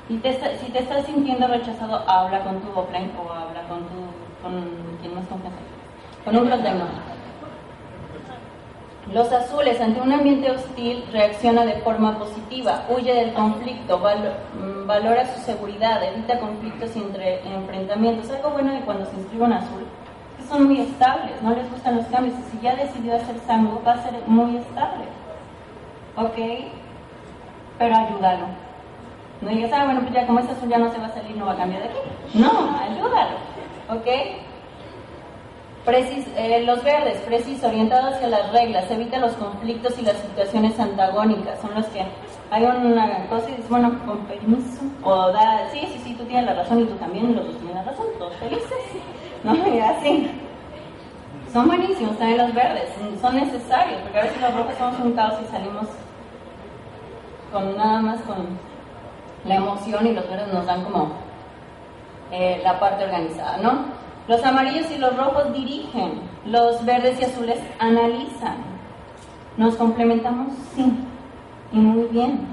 Y 0.10 0.18
te, 0.18 0.34
si 0.58 0.72
te 0.72 0.80
estás 0.80 1.06
sintiendo 1.06 1.48
rechazado, 1.48 2.04
habla 2.08 2.44
con 2.44 2.60
tu 2.62 2.70
offline 2.78 3.12
o 3.18 3.32
habla 3.32 3.62
con 3.68 3.80
tu, 3.80 4.42
con 4.42 4.64
quien 5.02 5.16
más 5.16 5.28
confianza. 5.28 5.60
Con 6.24 6.38
un 6.38 6.48
protecno. 6.48 6.86
Los 9.14 9.32
azules, 9.32 9.80
ante 9.80 10.02
un 10.02 10.12
ambiente 10.12 10.52
hostil, 10.52 11.06
reacciona 11.14 11.66
de 11.66 11.76
forma 11.78 12.20
positiva, 12.20 12.84
huye 12.90 13.14
del 13.14 13.34
conflicto, 13.34 14.00
mm, 14.00 14.86
valora 14.86 15.26
su 15.34 15.40
seguridad, 15.42 16.04
evita 16.04 16.40
conflictos 16.40 16.94
y 16.94 17.00
entre, 17.00 17.40
enfrentamientos. 17.48 18.30
Algo 18.32 18.50
bueno 18.50 18.74
de 18.74 18.82
cuando 18.82 19.06
se 19.06 19.16
inscribe 19.16 19.46
un 19.46 19.54
azul 19.54 19.86
que 20.38 20.46
son 20.46 20.66
muy 20.66 20.82
estables, 20.82 21.42
no 21.42 21.56
les 21.56 21.70
gustan 21.72 21.96
los 21.96 22.06
cambios. 22.08 22.36
Si 22.52 22.60
ya 22.60 22.76
decidió 22.76 23.16
hacer 23.16 23.38
sango, 23.48 23.82
va 23.88 23.94
a 23.94 24.04
ser 24.04 24.14
muy 24.28 24.58
estable. 24.58 25.06
¿Ok? 26.18 26.68
Pero 27.78 27.96
ayúdalo. 27.96 28.46
No 29.42 29.50
digas, 29.50 29.72
ah, 29.74 29.86
bueno, 29.86 30.02
pues 30.02 30.14
ya 30.14 30.26
como 30.26 30.40
es 30.40 30.50
azul 30.50 30.68
ya 30.68 30.80
no 30.80 30.92
se 30.92 30.98
va 30.98 31.06
a 31.08 31.14
salir, 31.14 31.36
no 31.38 31.46
va 31.46 31.54
a 31.54 31.58
cambiar 31.58 31.84
de 31.84 31.90
aquí. 31.90 32.00
No, 32.34 32.50
ayúdalo. 32.80 33.38
¿Ok? 33.90 34.08
Precis, 35.86 36.26
eh, 36.36 36.64
los 36.66 36.84
verdes, 36.84 37.18
precisos, 37.20 37.64
orientados 37.64 38.16
hacia 38.16 38.28
las 38.28 38.52
reglas, 38.52 38.90
evita 38.92 39.20
los 39.20 39.32
conflictos 39.34 39.98
y 39.98 40.02
las 40.02 40.18
situaciones 40.18 40.78
antagónicas. 40.80 41.62
Son 41.62 41.74
los 41.76 41.86
que 41.88 42.04
hay 42.52 42.64
una 42.64 43.26
cosa 43.30 43.48
y 43.50 43.52
dices, 43.54 43.70
bueno, 43.70 43.98
con 44.06 44.26
permiso, 44.26 44.82
o 45.04 45.32
da, 45.32 45.70
sí, 45.72 45.80
sí, 45.94 46.02
sí, 46.04 46.16
tú 46.16 46.26
tienes 46.26 46.46
la 46.46 46.56
razón 46.56 46.82
y 46.82 46.86
tú 46.86 46.96
también, 46.96 47.34
los 47.36 47.46
dos 47.46 47.58
tienen 47.58 47.76
la 47.76 47.84
razón, 47.84 48.08
todos 48.18 48.36
felices, 48.36 48.68
¿no? 49.44 49.56
Y 49.56 49.80
así. 49.80 50.30
Son 51.54 51.68
buenísimos 51.68 52.18
también 52.18 52.40
los 52.40 52.54
verdes, 52.54 52.90
son 53.22 53.36
necesarios, 53.38 54.02
porque 54.02 54.20
a 54.20 54.24
veces 54.24 54.42
los 54.42 54.54
rojos 54.54 54.74
somos 54.78 55.00
un 55.00 55.14
caos 55.14 55.36
y 55.42 55.52
salimos 55.52 55.88
con 57.52 57.76
nada 57.76 58.00
más 58.00 58.22
con 58.22 58.48
la 59.46 59.56
emoción 59.56 60.08
y 60.08 60.14
los 60.14 60.30
verdes 60.30 60.54
nos 60.54 60.66
dan 60.66 60.84
como 60.84 61.12
eh, 62.32 62.60
la 62.64 62.80
parte 62.80 63.06
organizada, 63.06 63.58
¿no? 63.58 63.86
Los 64.28 64.44
amarillos 64.44 64.92
y 64.92 64.98
los 64.98 65.16
rojos 65.16 65.54
dirigen, 65.54 66.22
los 66.46 66.84
verdes 66.86 67.20
y 67.20 67.26
azules 67.26 67.60
analizan. 67.80 68.58
¿Nos 69.56 69.76
complementamos? 69.76 70.54
Sí, 70.76 70.94
y 71.72 71.78
muy 71.78 72.08
bien. 72.10 72.48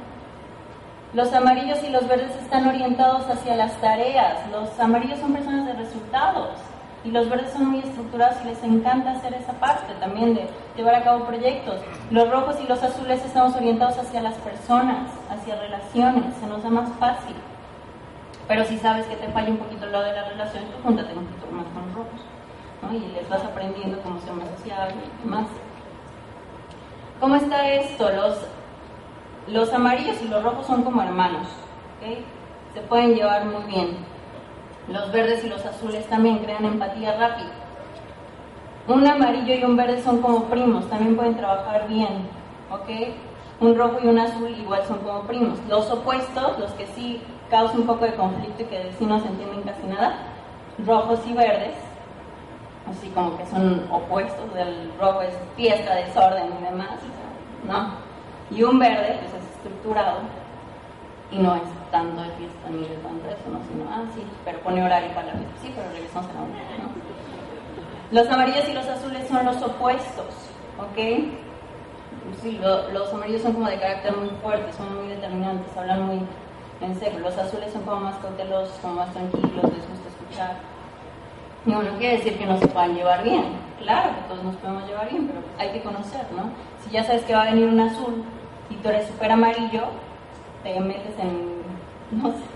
Los 1.13 1.33
amarillos 1.33 1.83
y 1.85 1.91
los 1.91 2.07
verdes 2.09 2.35
están 2.37 2.67
orientados 2.67 3.29
hacia 3.29 3.57
las 3.57 3.81
tareas. 3.81 4.39
Los 4.51 4.79
amarillos 4.79 5.19
son 5.19 5.33
personas 5.33 5.67
de 5.67 5.73
resultados 5.75 6.51
y 7.05 7.11
los 7.11 7.29
verdes 7.29 7.53
son 7.53 7.67
muy 7.71 7.81
estructurados 7.81 8.37
y 8.43 8.49
les 8.49 8.63
encanta 8.63 9.13
hacer 9.13 9.35
esa 9.35 9.53
parte 9.55 9.93
también 10.01 10.35
de 10.35 10.49
llevar 10.75 10.95
a 10.95 11.05
cabo 11.05 11.27
proyectos. 11.27 11.81
Los 12.11 12.31
rojos 12.31 12.57
y 12.65 12.67
los 12.67 12.83
azules 12.83 13.23
estamos 13.25 13.55
orientados 13.55 13.99
hacia 13.99 14.23
las 14.23 14.35
personas, 14.37 15.11
hacia 15.29 15.61
relaciones, 15.61 16.35
se 16.41 16.47
nos 16.47 16.63
da 16.63 16.71
más 16.71 16.91
fácil. 16.99 17.37
Pero 18.49 18.65
si 18.65 18.79
sabes 18.79 19.07
que 19.07 19.17
te 19.17 19.29
falla 19.29 19.51
un 19.51 19.59
poquito 19.59 19.87
lo 19.87 20.01
de 20.01 20.13
la 20.13 20.29
relación, 20.29 20.65
tú 20.65 20.83
júntate 20.83 21.15
un 21.17 21.27
poquito 21.27 21.47
más 21.53 21.67
con 21.67 21.87
los 21.87 21.95
rojos. 21.95 22.21
¿no? 22.83 22.95
Y 22.95 23.01
les 23.13 23.29
vas 23.29 23.45
aprendiendo 23.45 24.01
cómo 24.03 24.19
ser 24.21 24.33
más 24.33 24.49
sociable 24.59 24.95
y 24.97 25.25
demás. 25.25 25.47
¿Cómo 27.21 27.37
está 27.37 27.69
esto? 27.71 28.11
Los, 28.11 28.39
los 29.49 29.73
amarillos 29.73 30.21
y 30.23 30.29
los 30.29 30.43
rojos 30.43 30.67
son 30.67 30.83
como 30.83 31.03
hermanos. 31.03 31.49
¿okay? 31.99 32.25
Se 32.73 32.81
pueden 32.81 33.15
llevar 33.15 33.45
muy 33.45 33.63
bien. 33.65 34.14
Los 34.89 35.11
verdes 35.12 35.45
y 35.45 35.49
los 35.49 35.64
azules 35.64 36.07
también 36.09 36.39
crean 36.39 36.64
empatía 36.64 37.16
rápida. 37.16 37.51
Un 38.87 39.07
amarillo 39.07 39.55
y 39.55 39.64
un 39.64 39.76
verde 39.76 40.03
son 40.03 40.20
como 40.20 40.45
primos, 40.45 40.89
también 40.91 41.16
pueden 41.16 41.37
trabajar 41.37 41.89
bien. 41.89 42.28
Un 43.61 43.76
rojo 43.78 43.99
y 44.03 44.09
un 44.09 44.18
azul 44.18 44.51
igual 44.51 44.82
son 44.87 44.99
como 44.99 45.22
primos. 45.22 45.59
Los 45.68 45.91
opuestos, 45.91 46.59
los 46.59 46.72
que 46.72 46.87
sí 46.89 47.22
causa 47.51 47.78
un 47.78 47.87
poco 47.87 48.05
de 48.05 48.14
conflicto 48.14 48.62
y 48.62 48.66
que 48.66 48.93
sí 48.99 49.07
no 49.07 49.20
se 49.20 49.28
entienden 49.28 49.62
casi 49.62 49.87
nada, 49.87 50.16
rojos 50.85 51.20
y 51.26 51.32
verdes, 51.32 51.74
así 52.91 53.09
como 53.11 53.39
que 53.39 53.47
son 53.47 53.87
opuestos, 53.91 54.45
el 54.57 54.91
rojo 55.01 55.22
es 55.22 55.35
fiesta, 55.57 55.95
desorden 55.95 56.47
y 56.61 56.64
demás, 56.64 56.99
¿no? 57.66 58.05
Y 58.51 58.62
un 58.64 58.78
verde, 58.78 59.20
pues 59.20 59.35
es 59.35 59.51
estructurado 59.57 60.18
y 61.30 61.39
no 61.39 61.55
es 61.55 61.62
tanto 61.95 62.23
de 62.23 62.31
fiesta 62.31 62.67
ni 62.71 62.83
de 62.83 62.97
tanto 63.07 63.25
eso, 63.31 63.47
¿no? 63.55 63.61
Sino, 63.71 63.87
ah, 63.89 64.03
sí, 64.17 64.23
pero 64.45 64.59
pone 64.67 64.83
horario 64.83 65.15
para 65.15 65.29
la 65.29 65.35
fiesta, 65.35 65.55
sí, 65.63 65.73
pero 65.77 65.87
regresamos 65.95 66.29
a 66.29 66.35
la 66.35 66.41
¿no? 66.83 66.91
Los 68.11 68.29
amarillos 68.29 68.69
y 68.69 68.73
los 68.73 68.87
azules 68.87 69.29
son 69.29 69.47
los 69.47 69.63
opuestos, 69.63 70.35
¿ok? 70.83 70.99
Sí, 72.43 72.59
los 72.59 73.15
amarillos 73.15 73.43
son 73.43 73.53
como 73.53 73.69
de 73.69 73.79
carácter 73.79 74.17
muy 74.17 74.31
fuerte, 74.43 74.73
son 74.73 74.97
muy 74.97 75.07
determinantes, 75.07 75.77
hablan 75.77 76.03
muy 76.03 76.21
en 76.81 76.95
serio. 76.97 77.21
Los 77.21 77.39
azules 77.39 77.73
son 77.73 77.83
como 77.83 78.01
más 78.01 78.17
cautelosos, 78.19 78.77
como 78.83 78.95
más 78.95 79.13
tranquilos, 79.13 79.63
les 79.63 79.89
gusta 79.89 80.09
escuchar. 80.09 80.57
Y 81.65 81.75
bueno, 81.75 81.91
quiere 81.99 82.17
decir 82.17 82.37
que 82.37 82.47
no 82.47 82.59
se 82.59 82.67
puedan 82.67 82.95
llevar 82.95 83.23
bien. 83.23 83.45
Claro 83.79 84.11
que 84.17 84.29
todos 84.29 84.43
nos 84.43 84.57
podemos 84.57 84.87
llevar 84.89 85.09
bien, 85.09 85.29
pero 85.29 85.41
hay 85.59 85.71
que 85.71 85.83
conocer, 85.83 86.27
¿no? 86.33 86.51
Si 86.83 86.91
ya 86.91 87.05
sabes 87.05 87.23
que 87.23 87.35
va 87.35 87.43
a 87.43 87.51
venir 87.53 87.69
un 87.69 87.81
azul 87.81 88.25
y 88.69 88.75
tú 88.77 88.89
eres 88.89 89.07
súper 89.07 89.31
amarillo, 89.31 89.85
te 90.65 90.81
metes 90.81 91.19
en, 91.19 91.64
no 92.11 92.31
sé, 92.31 92.55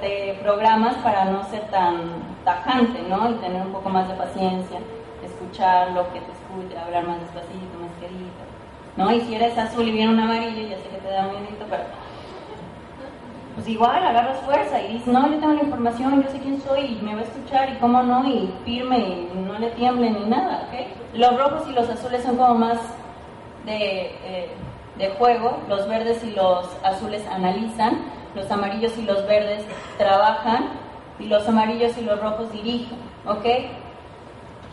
te, 0.00 0.34
programas 0.42 0.94
para 0.96 1.24
no 1.26 1.44
ser 1.44 1.62
tan 1.70 1.96
tajante, 2.44 3.02
¿no? 3.08 3.30
Y 3.30 3.34
tener 3.34 3.62
un 3.62 3.72
poco 3.72 3.88
más 3.88 4.08
de 4.08 4.14
paciencia, 4.14 4.78
escuchar 5.24 5.92
lo 5.92 6.12
que 6.12 6.20
te 6.20 6.32
escucha, 6.32 6.84
hablar 6.84 7.06
más 7.06 7.20
despacito, 7.20 7.78
más 7.80 7.92
querido, 8.00 8.30
¿no? 8.96 9.10
Y 9.10 9.20
si 9.22 9.34
eres 9.34 9.56
azul 9.56 9.88
y 9.88 9.92
viene 9.92 10.12
un 10.12 10.20
amarillo, 10.20 10.68
ya 10.68 10.76
sé 10.76 10.88
que 10.88 10.98
te 10.98 11.10
da 11.10 11.22
miedo, 11.24 11.66
pero 11.68 11.84
pues 13.54 13.68
igual 13.68 14.04
agarras 14.04 14.38
fuerza 14.42 14.80
y 14.80 14.94
dices, 14.94 15.08
no, 15.08 15.28
yo 15.28 15.38
tengo 15.40 15.54
la 15.54 15.62
información, 15.62 16.22
yo 16.22 16.30
sé 16.30 16.38
quién 16.38 16.60
soy 16.62 16.96
y 16.96 17.02
me 17.02 17.14
va 17.14 17.22
a 17.22 17.24
escuchar 17.24 17.70
y 17.70 17.78
cómo 17.78 18.02
no, 18.02 18.24
y 18.28 18.52
firme 18.64 18.98
y 18.98 19.30
no 19.44 19.58
le 19.58 19.70
tiemble 19.70 20.10
ni 20.10 20.26
nada, 20.26 20.68
¿ok? 20.68 20.86
Los 21.14 21.36
rojos 21.36 21.68
y 21.68 21.72
los 21.72 21.88
azules 21.88 22.22
son 22.22 22.36
como 22.36 22.54
más 22.54 22.78
de, 23.66 24.12
eh, 24.24 24.50
de 24.98 25.10
juego, 25.10 25.58
los 25.68 25.88
verdes 25.88 26.22
y 26.24 26.32
los 26.32 26.66
azules 26.82 27.26
analizan, 27.28 28.00
los 28.34 28.50
amarillos 28.50 28.96
y 28.98 29.02
los 29.02 29.26
verdes 29.26 29.64
trabajan 29.96 30.70
y 31.18 31.26
los 31.26 31.48
amarillos 31.48 31.96
y 31.96 32.02
los 32.02 32.20
rojos 32.20 32.52
dirigen, 32.52 32.98
¿ok? 33.26 33.46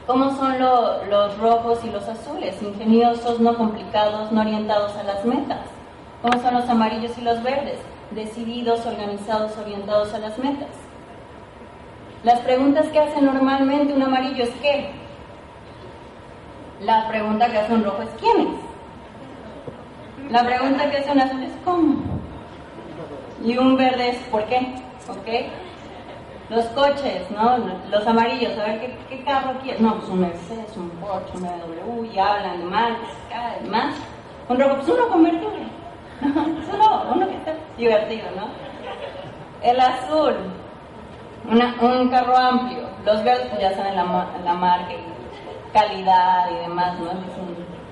¿Cómo 0.08 0.36
son 0.36 0.60
los 0.60 1.38
rojos 1.40 1.80
y 1.84 1.90
los 1.90 2.08
azules? 2.08 2.62
Ingeniosos, 2.62 3.40
no 3.40 3.56
complicados, 3.56 4.32
no 4.32 4.42
orientados 4.42 4.96
a 4.98 5.04
las 5.04 5.26
metas. 5.26 5.62
¿Cómo 6.22 6.40
son 6.42 6.54
los 6.54 6.70
amarillos 6.70 7.18
y 7.18 7.22
los 7.22 7.42
verdes? 7.42 7.80
decididos, 8.12 8.86
organizados, 8.86 9.58
orientados 9.58 10.14
a 10.14 10.20
las 10.20 10.38
metas. 10.38 10.70
Las 12.24 12.40
preguntas 12.40 12.88
que 12.88 13.00
hace 13.00 13.22
normalmente 13.22 13.94
un 13.94 14.04
amarillo 14.04 14.44
es 14.44 14.52
¿qué? 14.62 14.90
La 16.82 17.08
pregunta 17.08 17.50
que 17.50 17.60
hace 17.60 17.74
un 17.74 17.84
rojo 17.84 18.02
es 18.02 18.10
¿quién 18.20 18.48
es? 18.48 18.65
La 20.30 20.44
pregunta 20.44 20.90
que 20.90 20.98
hace 20.98 21.12
un 21.12 21.20
azul 21.20 21.44
es 21.44 21.52
¿cómo? 21.64 21.96
Y 23.44 23.58
un 23.58 23.78
verde 23.78 24.10
es 24.10 24.18
¿por 24.30 24.44
qué? 24.46 24.76
¿Ok? 25.08 25.52
Los 26.50 26.66
coches, 26.68 27.30
¿no? 27.32 27.58
Los 27.90 28.06
amarillos, 28.08 28.58
a 28.58 28.66
ver 28.66 28.80
qué, 28.80 28.98
qué 29.10 29.24
carro 29.24 29.54
quieres. 29.62 29.82
No, 29.82 29.96
pues 29.96 30.10
un 30.10 30.22
Mercedes, 30.22 30.78
un 30.78 30.90
Porsche, 30.92 31.38
un 31.38 31.44
BMW, 31.44 32.06
y 32.14 32.20
hablan 32.20 32.60
de 32.60 32.66
marcas, 32.66 33.10
cada 33.30 33.60
más. 33.70 33.96
Un 34.48 34.60
rojo, 34.60 34.76
pues 34.76 34.90
uno 34.90 35.08
convertible. 35.08 35.66
Solo 36.72 37.04
uno 37.14 37.28
que 37.28 37.36
está 37.36 37.54
divertido, 37.78 38.28
¿no? 38.36 38.48
El 39.62 39.80
azul, 39.80 40.36
un 41.50 42.10
carro 42.10 42.38
amplio. 42.38 42.88
Los 43.04 43.24
verdes 43.24 43.48
pues, 43.48 43.62
ya 43.62 43.76
saben 43.76 43.96
la, 43.96 44.28
la 44.44 44.54
marca 44.54 44.94
y 44.94 45.74
calidad 45.74 46.50
y 46.52 46.68
demás, 46.68 46.98
¿no? 47.00 47.12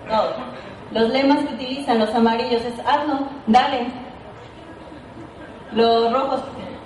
todo. 0.07 0.33
Los 0.93 1.09
lemas 1.09 1.39
que 1.39 1.55
utilizan 1.55 1.99
los 1.99 2.13
amarillos 2.13 2.61
es 2.63 2.79
hazlo, 2.85 3.27
dale. 3.47 3.87
Los 5.71 6.13
rojos, 6.13 6.41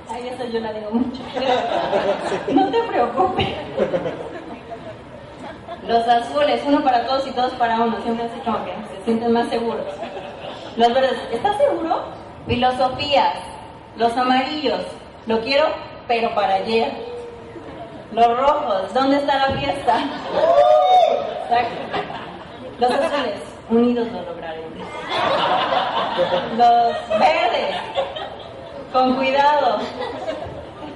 ay, 0.10 0.30
eso 0.30 0.46
yo 0.46 0.62
la 0.62 0.72
digo 0.72 0.92
mucho. 0.92 1.22
No 2.54 2.70
te 2.70 2.84
preocupes. 2.84 3.48
Los 5.86 6.08
azules, 6.08 6.62
uno 6.66 6.84
para 6.84 7.06
todos 7.06 7.28
y 7.28 7.32
todos 7.32 7.52
para 7.54 7.82
uno, 7.82 7.98
siempre 8.02 8.26
así 8.26 8.40
como 8.46 8.64
que 8.64 8.72
se 8.72 9.04
sienten 9.04 9.34
más 9.34 9.50
seguros. 9.50 9.86
Los 10.78 10.94
verdes, 10.94 11.18
¿estás 11.32 11.58
seguro? 11.58 12.04
Filosofías, 12.48 13.36
los 13.98 14.16
amarillos, 14.16 14.82
lo 15.26 15.42
quiero, 15.42 15.66
pero 16.08 16.34
para 16.34 16.56
ayer. 16.56 16.92
Los 18.14 18.38
rojos, 18.38 18.94
¿dónde 18.94 19.18
está 19.18 19.50
la 19.50 19.58
fiesta? 19.58 20.00
Los 22.80 22.92
azules, 22.92 23.42
unidos 23.70 24.08
lo 24.12 24.22
lograremos. 24.22 24.72
Los 26.58 27.20
verdes, 27.20 27.76
con 28.92 29.16
cuidado, 29.16 29.80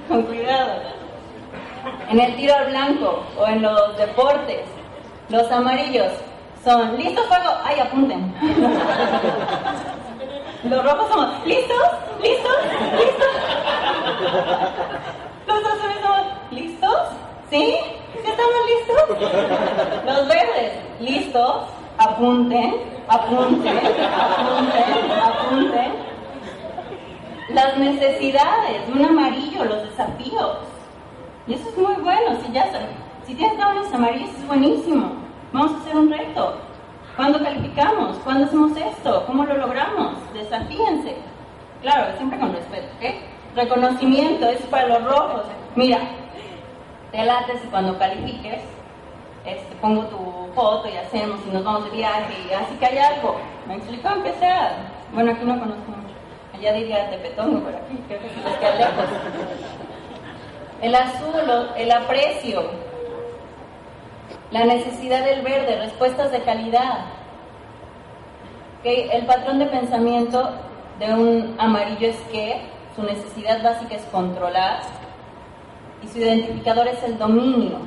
con 0.08 0.22
cuidado. 0.22 0.72
En 2.10 2.20
el 2.20 2.36
tiro 2.36 2.54
al 2.54 2.66
blanco 2.66 3.24
o 3.38 3.46
en 3.46 3.62
los 3.62 3.96
deportes, 3.96 4.62
los 5.28 5.50
amarillos, 5.50 6.12
son, 6.64 6.96
¿listos 6.96 7.26
fuego? 7.26 7.50
Ay, 7.64 7.80
apunten. 7.80 8.34
Los 10.64 10.84
rojos 10.84 11.08
somos, 11.10 11.46
¿listos? 11.46 11.88
¿Listos? 12.22 12.56
¿Listos? 12.96 13.26
Los 15.46 15.58
azules 15.58 15.96
somos, 16.02 16.26
¿listos? 16.52 17.00
¿Sí? 17.50 17.76
¿Sí 18.12 18.30
estamos 18.30 18.54
listos? 18.68 19.08
Los 20.06 20.28
verdes, 20.28 20.72
listos, 21.00 21.64
apunten, 21.98 22.74
apunten, 23.08 23.78
apunten, 23.78 25.10
apunten. 25.22 25.92
Las 27.50 27.76
necesidades, 27.76 28.88
un 28.92 29.04
amarillo, 29.04 29.64
los 29.64 29.82
desafíos. 29.82 30.58
Y 31.46 31.54
eso 31.54 31.68
es 31.68 31.76
muy 31.76 31.94
bueno, 32.02 32.38
si 32.44 32.52
ya 32.52 32.66
si 33.26 33.34
tienes 33.34 33.56
tablas 33.58 33.92
amarillos 33.92 34.30
es 34.30 34.46
buenísimo. 34.46 35.12
Vamos 35.52 35.72
a 35.72 35.76
hacer 35.78 35.96
un 35.96 36.10
reto. 36.10 36.56
¿Cuándo 37.16 37.42
calificamos? 37.42 38.16
¿Cuándo 38.24 38.46
hacemos 38.46 38.76
esto? 38.76 39.24
¿Cómo 39.26 39.44
lo 39.44 39.56
logramos? 39.58 40.14
Desafíense. 40.32 41.16
Claro, 41.82 42.16
siempre 42.16 42.38
con 42.38 42.52
respeto, 42.52 42.86
¿ok? 42.96 43.14
Reconocimiento, 43.56 44.48
es 44.48 44.60
para 44.62 44.88
los 44.88 45.04
rojos. 45.04 45.42
Mira, 45.76 45.98
te 47.10 47.24
lates 47.24 47.62
y 47.64 47.68
cuando 47.68 47.98
califiques, 47.98 48.62
este, 49.44 49.74
pongo 49.76 50.02
tu 50.06 50.52
foto 50.54 50.88
y 50.88 50.96
hacemos 50.96 51.40
y 51.46 51.50
nos 51.50 51.64
vamos 51.64 51.84
de 51.84 51.90
viaje 51.90 52.34
y 52.48 52.52
así 52.52 52.74
que 52.76 52.86
hay 52.86 52.98
algo. 52.98 53.36
¿Me 53.66 53.76
explico? 53.76 54.08
Aunque 54.08 54.32
sea, 54.34 54.72
bueno, 55.12 55.32
aquí 55.32 55.44
no 55.44 55.58
conozco. 55.58 55.92
Allá 56.54 56.72
diría 56.74 57.10
Tepetongo, 57.10 57.60
por 57.60 57.74
aquí, 57.74 57.98
creo 58.06 58.20
lejos. 58.20 59.04
El 60.80 60.94
azul, 60.94 61.70
el 61.76 61.90
aprecio, 61.92 62.62
la 64.50 64.64
necesidad 64.64 65.24
del 65.24 65.42
verde, 65.42 65.76
respuestas 65.76 66.30
de 66.30 66.42
calidad. 66.42 67.06
El 68.84 69.26
patrón 69.26 69.58
de 69.60 69.66
pensamiento 69.66 70.50
de 70.98 71.14
un 71.14 71.54
amarillo 71.58 72.08
es 72.08 72.20
que 72.32 72.60
su 72.94 73.02
necesidad 73.02 73.62
básica 73.62 73.94
es 73.94 74.02
controlar 74.06 74.80
y 76.02 76.08
su 76.08 76.18
identificador 76.18 76.88
es 76.88 77.02
el 77.04 77.16
dominio. 77.16 77.78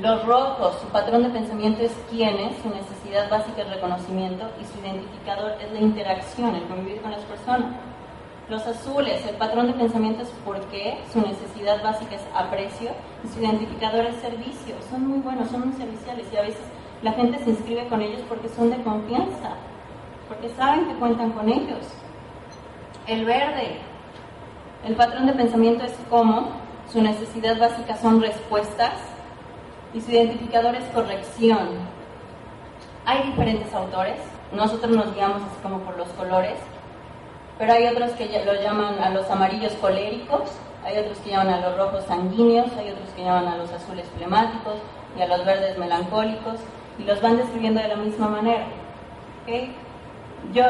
Los 0.00 0.26
rojos, 0.26 0.76
su 0.82 0.88
patrón 0.88 1.22
de 1.22 1.30
pensamiento 1.30 1.82
es 1.82 1.92
quién 2.10 2.36
es, 2.36 2.58
su 2.62 2.68
necesidad 2.68 3.30
básica 3.30 3.62
es 3.62 3.70
reconocimiento 3.70 4.44
y 4.60 4.64
su 4.66 4.78
identificador 4.84 5.52
es 5.58 5.72
la 5.72 5.80
interacción, 5.80 6.54
el 6.54 6.64
convivir 6.64 7.00
con 7.00 7.12
las 7.12 7.22
personas. 7.22 7.70
Los 8.50 8.66
azules, 8.66 9.24
el 9.26 9.36
patrón 9.36 9.68
de 9.68 9.72
pensamiento 9.72 10.22
es 10.22 10.28
por 10.44 10.60
qué, 10.66 10.98
su 11.10 11.22
necesidad 11.22 11.82
básica 11.82 12.14
es 12.14 12.22
aprecio 12.34 12.90
y 13.24 13.28
su 13.28 13.40
identificador 13.40 14.04
es 14.04 14.16
servicio. 14.16 14.74
Son 14.90 15.08
muy 15.08 15.20
buenos, 15.20 15.48
son 15.48 15.66
muy 15.66 15.76
serviciales 15.78 16.26
y 16.30 16.36
a 16.36 16.42
veces 16.42 16.62
la 17.02 17.12
gente 17.12 17.38
se 17.38 17.50
inscribe 17.50 17.88
con 17.88 18.02
ellos 18.02 18.20
porque 18.28 18.50
son 18.50 18.68
de 18.68 18.82
confianza, 18.82 19.54
porque 20.28 20.50
saben 20.50 20.88
que 20.88 20.94
cuentan 20.96 21.30
con 21.30 21.48
ellos. 21.48 21.86
El 23.06 23.24
verde, 23.24 23.78
el 24.84 24.94
patrón 24.94 25.26
de 25.26 25.32
pensamiento 25.32 25.86
es 25.86 25.94
cómo, 26.10 26.50
su 26.92 27.00
necesidad 27.00 27.58
básica 27.58 27.96
son 27.96 28.20
respuestas 28.20 28.92
y 29.94 30.00
su 30.00 30.10
identificador 30.10 30.74
es 30.74 30.84
corrección. 30.94 31.68
Hay 33.04 33.22
diferentes 33.24 33.72
autores, 33.72 34.16
nosotros 34.52 34.90
nos 34.90 35.14
guiamos 35.14 35.42
así 35.42 35.56
como 35.62 35.80
por 35.80 35.96
los 35.96 36.08
colores, 36.08 36.58
pero 37.58 37.72
hay 37.72 37.86
otros 37.86 38.10
que 38.12 38.26
lo 38.44 38.54
llaman 38.54 38.98
a 38.98 39.10
los 39.10 39.30
amarillos 39.30 39.72
coléricos, 39.74 40.50
hay 40.84 40.98
otros 40.98 41.18
que 41.18 41.30
llaman 41.30 41.54
a 41.54 41.60
los 41.60 41.76
rojos 41.76 42.04
sanguíneos, 42.04 42.70
hay 42.78 42.90
otros 42.90 43.08
que 43.16 43.24
llaman 43.24 43.48
a 43.48 43.56
los 43.56 43.72
azules 43.72 44.06
flemáticos 44.16 44.74
y 45.16 45.22
a 45.22 45.26
los 45.26 45.44
verdes 45.44 45.78
melancólicos, 45.78 46.60
y 46.98 47.04
los 47.04 47.20
van 47.20 47.36
describiendo 47.38 47.80
de 47.80 47.88
la 47.88 47.96
misma 47.96 48.28
manera. 48.28 48.66
¿okay? 49.42 49.74
Yo, 50.52 50.64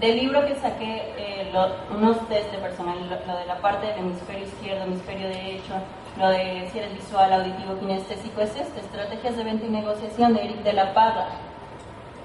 del 0.00 0.16
libro 0.16 0.46
que 0.46 0.54
saqué, 0.56 1.12
eh, 1.16 1.52
unos 1.94 2.28
test 2.28 2.52
de 2.52 2.58
personalidad, 2.58 3.20
lo, 3.26 3.36
de 3.36 3.46
la 3.46 3.56
parte 3.58 3.86
del 3.86 3.98
hemisferio 3.98 4.44
izquierdo, 4.44 4.84
hemisferio 4.84 5.28
derecho, 5.28 5.74
lo 6.18 6.28
de 6.28 6.68
si 6.70 6.78
eres 6.78 6.94
visual, 6.94 7.32
auditivo, 7.32 7.78
kinestésico, 7.78 8.40
es 8.42 8.54
este, 8.56 8.80
Estrategias 8.80 9.36
de 9.36 9.44
Venta 9.44 9.66
y 9.66 9.70
Negociación 9.70 10.34
de 10.34 10.44
Eric 10.44 10.62
de 10.62 10.72
la 10.72 10.94
Parra. 10.94 11.28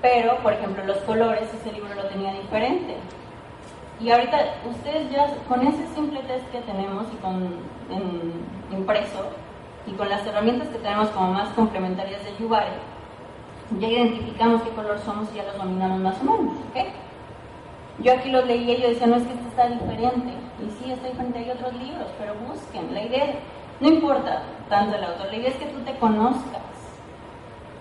Pero, 0.01 0.37
por 0.37 0.53
ejemplo, 0.53 0.83
los 0.85 0.97
colores, 0.99 1.49
ese 1.53 1.71
libro 1.71 1.93
lo 1.95 2.05
tenía 2.05 2.33
diferente. 2.33 2.95
Y 3.99 4.11
ahorita 4.11 4.37
ustedes 4.69 5.09
ya 5.09 5.27
con 5.47 5.65
ese 5.65 5.87
simple 5.95 6.21
test 6.21 6.45
que 6.51 6.61
tenemos 6.61 7.07
y 7.11 7.15
con 7.17 7.55
impreso 8.71 9.25
y 9.87 9.91
con 9.93 10.09
las 10.09 10.25
herramientas 10.27 10.67
que 10.67 10.77
tenemos 10.77 11.09
como 11.09 11.33
más 11.33 11.49
complementarias 11.49 12.23
de 12.23 12.35
Yubare, 12.37 12.67
ya 13.79 13.87
identificamos 13.87 14.61
qué 14.61 14.69
color 14.69 14.99
somos 14.99 15.29
y 15.33 15.37
ya 15.37 15.43
los 15.43 15.57
dominamos 15.57 15.99
más 15.99 16.21
o 16.21 16.23
menos, 16.25 16.57
¿ok? 16.69 16.87
Yo 17.99 18.13
aquí 18.13 18.29
los 18.29 18.45
leí 18.45 18.69
y 18.69 18.81
yo 18.81 18.89
decía, 18.89 19.07
no 19.07 19.15
es 19.15 19.23
que 19.23 19.33
este 19.33 19.47
está 19.47 19.67
diferente. 19.67 20.31
Y 20.59 20.69
sí, 20.71 20.91
está 20.91 21.07
diferente, 21.07 21.39
hay 21.39 21.49
otros 21.49 21.73
libros, 21.73 22.07
pero 22.19 22.35
busquen. 22.47 22.93
La 22.93 23.03
idea, 23.03 23.25
no 23.79 23.87
importa 23.89 24.43
tanto 24.69 24.95
el 24.95 25.03
autor, 25.03 25.27
la 25.27 25.37
idea 25.37 25.49
es 25.49 25.55
que 25.55 25.65
tú 25.65 25.79
te 25.79 25.95
conozcas 25.97 26.67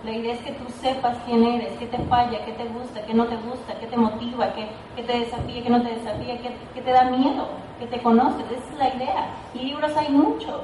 la 0.07 0.13
idea 0.13 0.35
es 0.35 0.39
que 0.41 0.53
tú 0.53 0.63
sepas 0.79 1.17
quién 1.25 1.43
eres, 1.43 1.73
qué 1.79 1.87
te 1.87 1.97
falla, 2.03 2.45
qué 2.45 2.53
te 2.53 2.63
gusta, 2.65 3.01
qué 3.01 3.13
no 3.13 3.25
te 3.25 3.35
gusta, 3.35 3.73
qué 3.79 3.87
te 3.87 3.97
motiva, 3.97 4.53
qué, 4.53 5.01
te 5.01 5.19
desafía, 5.19 5.63
qué 5.63 5.69
no 5.69 5.81
te 5.81 5.89
desafía, 5.89 6.37
qué, 6.37 6.81
te 6.81 6.91
da 6.91 7.05
miedo, 7.05 7.47
que 7.77 7.87
te 7.87 7.99
conoces. 8.01 8.45
Esa 8.49 8.73
es 8.73 8.79
la 8.79 8.95
idea. 8.95 9.27
Y 9.53 9.59
libros 9.65 9.91
hay 9.97 10.09
muchos. 10.09 10.61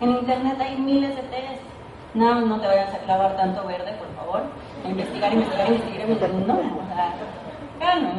En 0.00 0.10
internet 0.10 0.60
hay 0.60 0.76
miles 0.76 1.14
de 1.16 1.22
test. 1.22 1.62
No, 2.12 2.42
no 2.42 2.60
te 2.60 2.66
vayas 2.66 2.92
a 2.92 2.98
clavar 2.98 3.36
tanto 3.36 3.64
verde, 3.66 3.92
por 3.92 4.14
favor. 4.14 4.42
investigar, 4.84 5.32
investigar, 5.32 5.68
investigar, 5.68 6.10
investigar. 6.10 6.46
No, 6.46 6.54
o 6.54 7.78
sea, 7.78 7.96
¿no? 7.96 8.12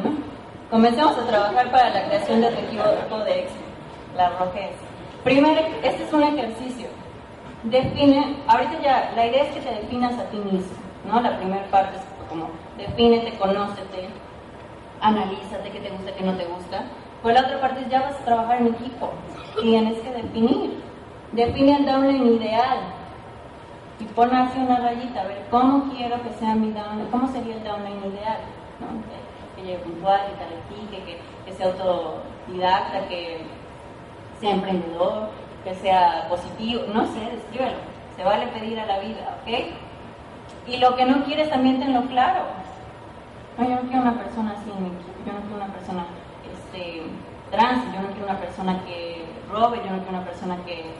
Comencemos 0.70 1.16
a 1.18 1.26
trabajar 1.26 1.70
para 1.70 1.90
la 1.90 2.06
creación 2.06 2.40
de 2.40 2.50
tu 2.50 2.58
equipo 2.58 3.18
de 3.18 3.40
éxito. 3.42 3.60
La 4.16 4.30
rojez. 4.30 4.72
Primero, 5.24 5.60
este 5.82 6.04
es 6.04 6.12
un 6.12 6.22
ejercicio 6.22 6.88
define, 7.64 8.36
ahorita 8.46 8.80
ya, 8.82 9.12
la 9.16 9.26
idea 9.26 9.44
es 9.44 9.54
que 9.54 9.60
te 9.60 9.74
definas 9.74 10.18
a 10.18 10.24
ti 10.24 10.36
mismo, 10.36 10.76
¿no? 11.06 11.20
La 11.20 11.36
primera 11.38 11.64
parte 11.70 11.96
es 11.96 12.28
como, 12.28 12.48
defínete, 12.76 13.36
conócete, 13.38 14.08
analízate 15.00 15.70
qué 15.70 15.80
te 15.80 15.90
gusta, 15.90 16.14
qué 16.14 16.24
no 16.24 16.36
te 16.36 16.44
gusta. 16.44 16.84
Pues 17.22 17.34
la 17.34 17.42
otra 17.42 17.60
parte 17.60 17.80
es 17.80 17.88
ya 17.88 18.02
vas 18.02 18.20
a 18.20 18.24
trabajar 18.24 18.60
en 18.60 18.68
equipo, 18.68 19.10
tienes 19.60 19.98
que 20.00 20.10
definir, 20.10 20.82
define 21.32 21.78
el 21.78 21.86
downline 21.86 22.34
ideal 22.34 22.78
y 23.98 24.04
pon 24.04 24.34
así 24.34 24.58
una 24.58 24.80
rayita, 24.80 25.22
a 25.22 25.24
ver, 25.24 25.46
¿cómo 25.50 25.90
quiero 25.94 26.22
que 26.22 26.30
sea 26.38 26.54
mi 26.54 26.70
downline? 26.70 27.08
¿Cómo 27.10 27.28
sería 27.28 27.54
el 27.56 27.64
downline 27.64 28.12
ideal? 28.12 28.40
¿no? 28.80 28.88
Que, 29.08 29.62
que, 29.62 29.66
llegue 29.66 29.84
puntual, 29.84 30.20
que 30.26 30.44
califique, 30.44 31.04
que, 31.04 31.18
que 31.46 31.56
sea 31.56 31.66
autodidacta, 31.66 33.08
que 33.08 33.38
sea 34.44 34.52
emprendedor, 34.52 35.30
que 35.64 35.74
sea 35.76 36.26
positivo, 36.28 36.82
no 36.92 37.06
sé, 37.06 37.20
descríbelo. 37.32 37.78
Se 38.14 38.24
vale 38.24 38.46
pedir 38.48 38.78
a 38.78 38.84
la 38.84 38.98
vida, 38.98 39.38
¿ok? 39.40 40.68
Y 40.68 40.76
lo 40.76 40.94
que 40.96 41.06
no 41.06 41.24
quieres 41.24 41.48
también 41.48 41.80
tenlo 41.80 42.02
claro. 42.02 42.42
No, 43.56 43.64
yo 43.64 43.76
no 43.76 43.80
quiero 43.82 44.02
una 44.02 44.18
persona 44.18 44.52
así 44.52 44.66
yo 44.66 45.32
no 45.32 45.40
quiero 45.40 45.56
una 45.56 45.72
persona 45.72 46.04
este, 46.52 47.02
trans, 47.50 47.84
yo 47.94 48.02
no 48.02 48.08
quiero 48.08 48.26
una 48.26 48.38
persona 48.38 48.84
que 48.84 49.24
robe, 49.50 49.78
yo 49.78 49.90
no 49.92 50.02
quiero 50.02 50.18
una 50.18 50.26
persona 50.26 50.56
que, 50.66 50.92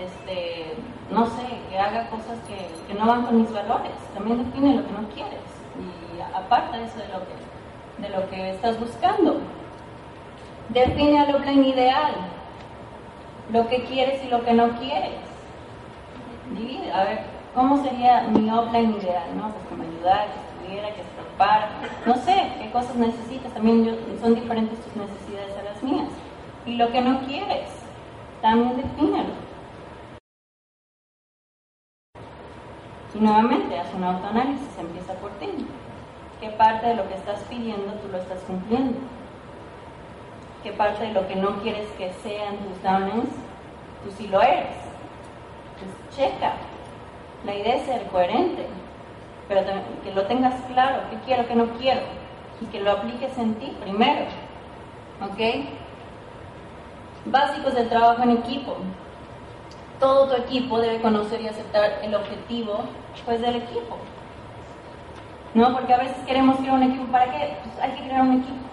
este, 0.00 0.74
no 1.10 1.26
sé, 1.26 1.46
que 1.68 1.78
haga 1.78 2.08
cosas 2.08 2.38
que, 2.48 2.94
no 2.94 3.06
van 3.06 3.26
con 3.26 3.42
mis 3.42 3.52
valores. 3.52 3.92
También 4.14 4.42
define 4.42 4.76
lo 4.76 4.86
que 4.86 4.92
no 4.92 5.08
quieres 5.14 5.44
y 5.76 6.20
aparta 6.34 6.80
eso 6.80 6.96
de 6.96 7.08
lo 7.08 7.20
que, 7.26 8.02
de 8.02 8.08
lo 8.08 8.30
que 8.30 8.50
estás 8.52 8.80
buscando. 8.80 9.40
Define 10.70 11.20
a 11.20 11.30
lo 11.30 11.38
es 11.38 11.56
ideal 11.56 12.14
lo 13.52 13.68
que 13.68 13.84
quieres 13.84 14.24
y 14.24 14.28
lo 14.28 14.44
que 14.44 14.52
no 14.52 14.70
quieres. 14.78 15.14
Divide, 16.50 16.92
a 16.92 17.04
ver, 17.04 17.20
¿cómo 17.54 17.82
sería 17.82 18.22
mi 18.22 18.50
offline 18.50 18.96
ideal? 19.00 19.36
¿no? 19.36 19.50
Pues 19.50 19.66
que 19.68 19.74
me 19.76 19.86
ayudara, 19.86 20.26
que 20.26 20.40
estuviera, 20.40 20.88
que 20.94 21.02
se 21.02 21.22
prepara, 21.22 21.68
no 22.06 22.14
sé 22.16 22.52
qué 22.60 22.70
cosas 22.70 22.96
necesitas, 22.96 23.52
también 23.52 23.98
son 24.20 24.34
diferentes 24.34 24.78
tus 24.80 24.96
necesidades 24.96 25.56
a 25.58 25.62
las 25.62 25.82
mías. 25.82 26.08
Y 26.64 26.76
lo 26.76 26.90
que 26.90 27.00
no 27.00 27.20
quieres, 27.20 27.68
también 28.42 28.76
defínelo. 28.76 29.46
Y 33.14 33.18
nuevamente, 33.18 33.78
haz 33.78 33.94
un 33.94 34.04
autoanálisis, 34.04 34.78
empieza 34.78 35.14
por 35.14 35.30
ti. 35.38 35.48
¿Qué 36.40 36.50
parte 36.50 36.88
de 36.88 36.96
lo 36.96 37.08
que 37.08 37.14
estás 37.14 37.40
pidiendo 37.44 37.94
tú 37.94 38.08
lo 38.08 38.18
estás 38.18 38.40
cumpliendo? 38.40 38.98
Qué 40.66 40.72
parte 40.72 41.04
de 41.04 41.12
lo 41.12 41.28
que 41.28 41.36
no 41.36 41.62
quieres 41.62 41.86
que 41.96 42.12
sean 42.24 42.56
tus 42.56 42.82
downlines, 42.82 43.30
tú 44.02 44.10
sí 44.18 44.26
lo 44.26 44.42
eres. 44.42 44.74
Pues 45.78 46.16
checa. 46.16 46.54
La 47.44 47.54
idea 47.54 47.76
es 47.76 47.86
ser 47.86 48.02
coherente, 48.08 48.66
pero 49.46 49.60
que 50.02 50.12
lo 50.12 50.26
tengas 50.26 50.60
claro, 50.62 51.02
qué 51.08 51.18
quiero, 51.24 51.46
qué 51.46 51.54
no 51.54 51.66
quiero, 51.78 52.00
y 52.60 52.66
que 52.66 52.80
lo 52.80 52.90
apliques 52.90 53.38
en 53.38 53.54
ti 53.54 53.76
primero. 53.80 54.26
¿Ok? 55.22 55.68
Básicos 57.26 57.74
del 57.74 57.88
trabajo 57.88 58.24
en 58.24 58.30
equipo. 58.30 58.76
Todo 60.00 60.34
tu 60.34 60.42
equipo 60.42 60.80
debe 60.80 61.00
conocer 61.00 61.42
y 61.42 61.46
aceptar 61.46 62.00
el 62.02 62.12
objetivo 62.12 62.80
pues, 63.24 63.40
del 63.40 63.54
equipo. 63.54 63.98
¿No? 65.54 65.72
Porque 65.72 65.94
a 65.94 65.98
veces 65.98 66.16
queremos 66.26 66.56
crear 66.56 66.74
un 66.74 66.82
equipo. 66.82 67.04
¿Para 67.12 67.26
qué? 67.26 67.56
Pues 67.62 67.78
hay 67.80 67.92
que 67.92 68.08
crear 68.08 68.22
un 68.22 68.40
equipo 68.40 68.65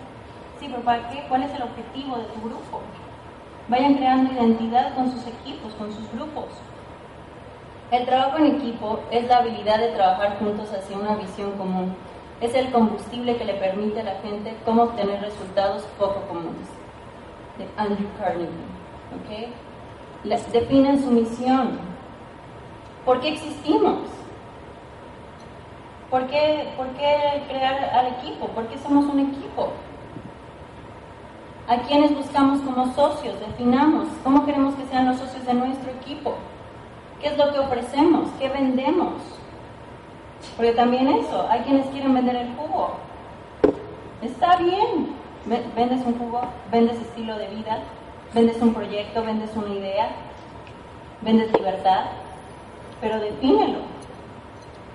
¿para 0.70 1.09
qué? 1.09 1.24
¿Cuál 1.28 1.43
es 1.43 1.53
el 1.53 1.64
objetivo 1.64 2.18
de 2.18 2.24
tu 2.26 2.41
grupo? 2.41 2.82
Vayan 3.68 3.95
creando 3.95 4.34
identidad 4.34 4.95
con 4.95 5.11
sus 5.11 5.26
equipos, 5.28 5.74
con 5.74 5.91
sus 5.91 6.11
grupos. 6.11 6.45
El 7.91 8.05
trabajo 8.05 8.38
en 8.38 8.55
equipo 8.57 8.99
es 9.11 9.28
la 9.28 9.38
habilidad 9.38 9.80
de 9.80 9.89
trabajar 9.89 10.39
juntos 10.39 10.72
hacia 10.74 10.97
una 10.97 11.16
visión 11.16 11.51
común. 11.53 11.95
Es 12.41 12.55
el 12.55 12.72
combustible 12.72 13.38
que 13.38 13.45
le 13.45 13.53
permite 13.53 14.01
a 14.01 14.03
la 14.03 14.16
gente 14.22 14.55
cómo 14.66 14.84
obtener 14.84 15.22
resultados 15.22 15.84
poco 15.97 16.22
comunes. 16.28 16.68
De 17.57 17.68
Andrew 17.78 18.09
Carnegie. 18.18 18.49
¿okay? 19.24 19.53
definen 20.51 21.01
su 21.01 21.11
misión. 21.11 21.80
¿Por 23.05 23.20
qué 23.22 23.30
existimos? 23.30 23.99
¿Por 26.09 26.28
qué, 26.28 26.70
¿Por 26.78 26.88
qué 26.89 27.43
crear 27.47 27.84
al 27.93 28.07
equipo? 28.14 28.47
¿Por 28.47 28.68
qué 28.68 28.78
somos 28.78 29.05
un 29.05 29.20
equipo? 29.20 29.72
¿A 31.66 31.78
quiénes 31.78 32.14
buscamos 32.14 32.59
como 32.59 32.93
socios? 32.93 33.39
Definamos 33.39 34.07
cómo 34.24 34.45
queremos 34.45 34.76
que 34.76 34.86
sean 34.86 35.07
los 35.07 35.18
socios 35.18 35.45
de 35.45 35.53
nuestro 35.53 35.91
equipo. 35.91 36.36
¿Qué 37.22 37.30
es 37.30 37.38
lo 37.38 37.53
que 37.53 37.59
ofrecemos? 37.59 38.28
¿Qué 38.38 38.49
vendemos? 38.49 39.14
Porque 40.57 40.74
también 40.74 41.07
eso, 41.07 41.47
hay 41.49 41.61
quienes 41.61 41.88
quieren 41.88 42.14
vender 42.14 42.36
el 42.36 42.53
jugo. 42.55 42.95
Está 44.22 44.57
bien, 44.57 45.16
vendes 45.74 46.05
un 46.05 46.20
jugo, 46.20 46.41
vendes 46.70 46.99
estilo 46.99 47.38
de 47.38 47.47
vida, 47.47 47.80
vendes 48.34 48.61
un 48.61 48.74
proyecto, 48.74 49.24
vendes 49.24 49.51
una 49.55 49.74
idea, 49.74 50.09
vendes 51.22 51.51
libertad, 51.53 52.07
pero 52.99 53.22
defínelo. 53.22 53.80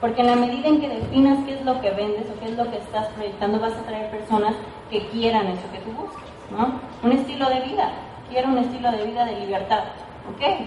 Porque 0.02 0.20
en 0.20 0.26
la 0.26 0.36
medida 0.36 0.68
en 0.68 0.80
que 0.80 0.88
definas 0.88 1.44
qué 1.46 1.54
es 1.54 1.64
lo 1.64 1.80
que 1.80 1.90
vendes 1.90 2.26
o 2.30 2.38
qué 2.38 2.50
es 2.50 2.56
lo 2.56 2.70
que 2.70 2.76
estás 2.76 3.06
proyectando, 3.08 3.58
vas 3.58 3.72
a 3.72 3.82
traer 3.82 4.10
personas 4.10 4.54
que 4.90 5.08
quieran 5.08 5.46
eso 5.46 5.62
que 5.72 5.78
tú 5.78 5.90
buscas, 5.92 6.28
¿no? 6.50 6.80
Un 7.02 7.12
estilo 7.12 7.48
de 7.48 7.60
vida, 7.60 7.90
quiero 8.28 8.48
un 8.48 8.58
estilo 8.58 8.90
de 8.90 9.04
vida 9.04 9.24
de 9.24 9.40
libertad, 9.40 9.84
¿ok? 10.30 10.66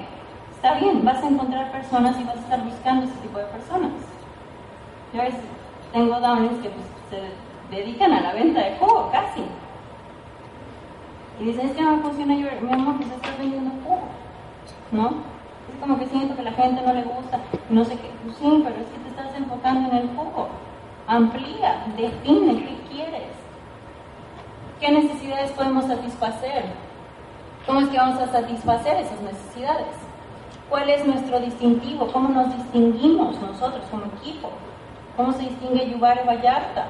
Está 0.56 0.76
bien, 0.76 1.04
vas 1.04 1.24
a 1.24 1.28
encontrar 1.28 1.72
personas 1.72 2.20
y 2.20 2.24
vas 2.24 2.38
a 2.38 2.40
estar 2.40 2.64
buscando 2.64 3.06
ese 3.06 3.16
tipo 3.16 3.40
de 3.40 3.46
personas. 3.46 3.92
Yo 5.14 5.22
veces 5.22 5.42
tengo 5.92 6.20
downers 6.20 6.60
que 6.62 6.70
pues, 6.70 6.86
se 7.10 7.76
dedican 7.76 8.14
a 8.14 8.22
la 8.22 8.34
venta 8.34 8.62
de 8.62 8.78
jugo, 8.78 9.10
casi. 9.12 9.44
Y 11.40 11.46
dicen, 11.46 11.68
es 11.68 11.76
que 11.76 11.82
no 11.82 12.00
funciona, 12.00 12.36
yo, 12.36 12.48
mi 12.62 12.72
amor, 12.72 12.98
pues 12.98 13.12
estás 13.12 13.38
vendiendo 13.40 13.72
jugo, 13.84 14.02
¿no? 14.92 15.32
es 15.72 15.80
como 15.80 15.98
que 15.98 16.08
siento 16.08 16.36
que 16.36 16.44
la 16.44 16.52
gente 16.52 16.82
no 16.82 16.94
le 16.94 17.04
gusta, 17.04 17.40
no 17.70 17.84
sé 17.86 17.96
qué, 17.96 18.12
sí, 18.40 18.62
pero 18.64 18.76
es 18.76 18.88
que 18.88 19.00
te 19.00 19.10
estás 19.10 19.36
enfocando 19.36 19.90
en 19.90 19.98
el 19.98 20.10
jugo. 20.16 20.50
Amplía, 21.08 21.86
define 21.98 22.64
qué 22.64 22.78
quieres. 22.90 23.41
¿Qué 24.82 24.92
necesidades 24.92 25.52
podemos 25.52 25.86
satisfacer? 25.86 26.64
¿Cómo 27.68 27.82
es 27.82 27.90
que 27.90 27.98
vamos 27.98 28.20
a 28.20 28.32
satisfacer 28.32 28.98
esas 28.98 29.22
necesidades? 29.22 29.94
¿Cuál 30.72 30.90
es 30.90 31.06
nuestro 31.06 31.40
distintivo? 31.40 32.12
¿Cómo 32.12 32.30
nos 32.30 32.52
distinguimos 32.58 33.40
nosotros 33.40 33.84
como 33.92 34.06
equipo? 34.18 34.50
¿Cómo 35.16 35.34
se 35.34 35.44
distingue 35.44 35.88
Yubar 35.88 36.26
Vallarta? 36.28 36.88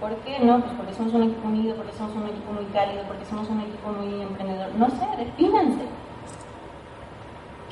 ¿Por 0.00 0.14
qué? 0.18 0.38
No, 0.38 0.60
pues 0.60 0.72
porque 0.76 0.94
somos 0.94 1.14
un 1.14 1.24
equipo 1.24 1.48
unido, 1.48 1.74
porque 1.74 1.92
somos 1.94 2.14
un 2.14 2.28
equipo 2.28 2.52
muy 2.52 2.66
cálido, 2.66 3.02
porque 3.08 3.24
somos 3.24 3.48
un 3.48 3.62
equipo 3.62 3.88
muy 3.88 4.22
emprendedor. 4.22 4.72
No 4.76 4.88
sé, 4.90 5.16
defínanse. 5.18 5.82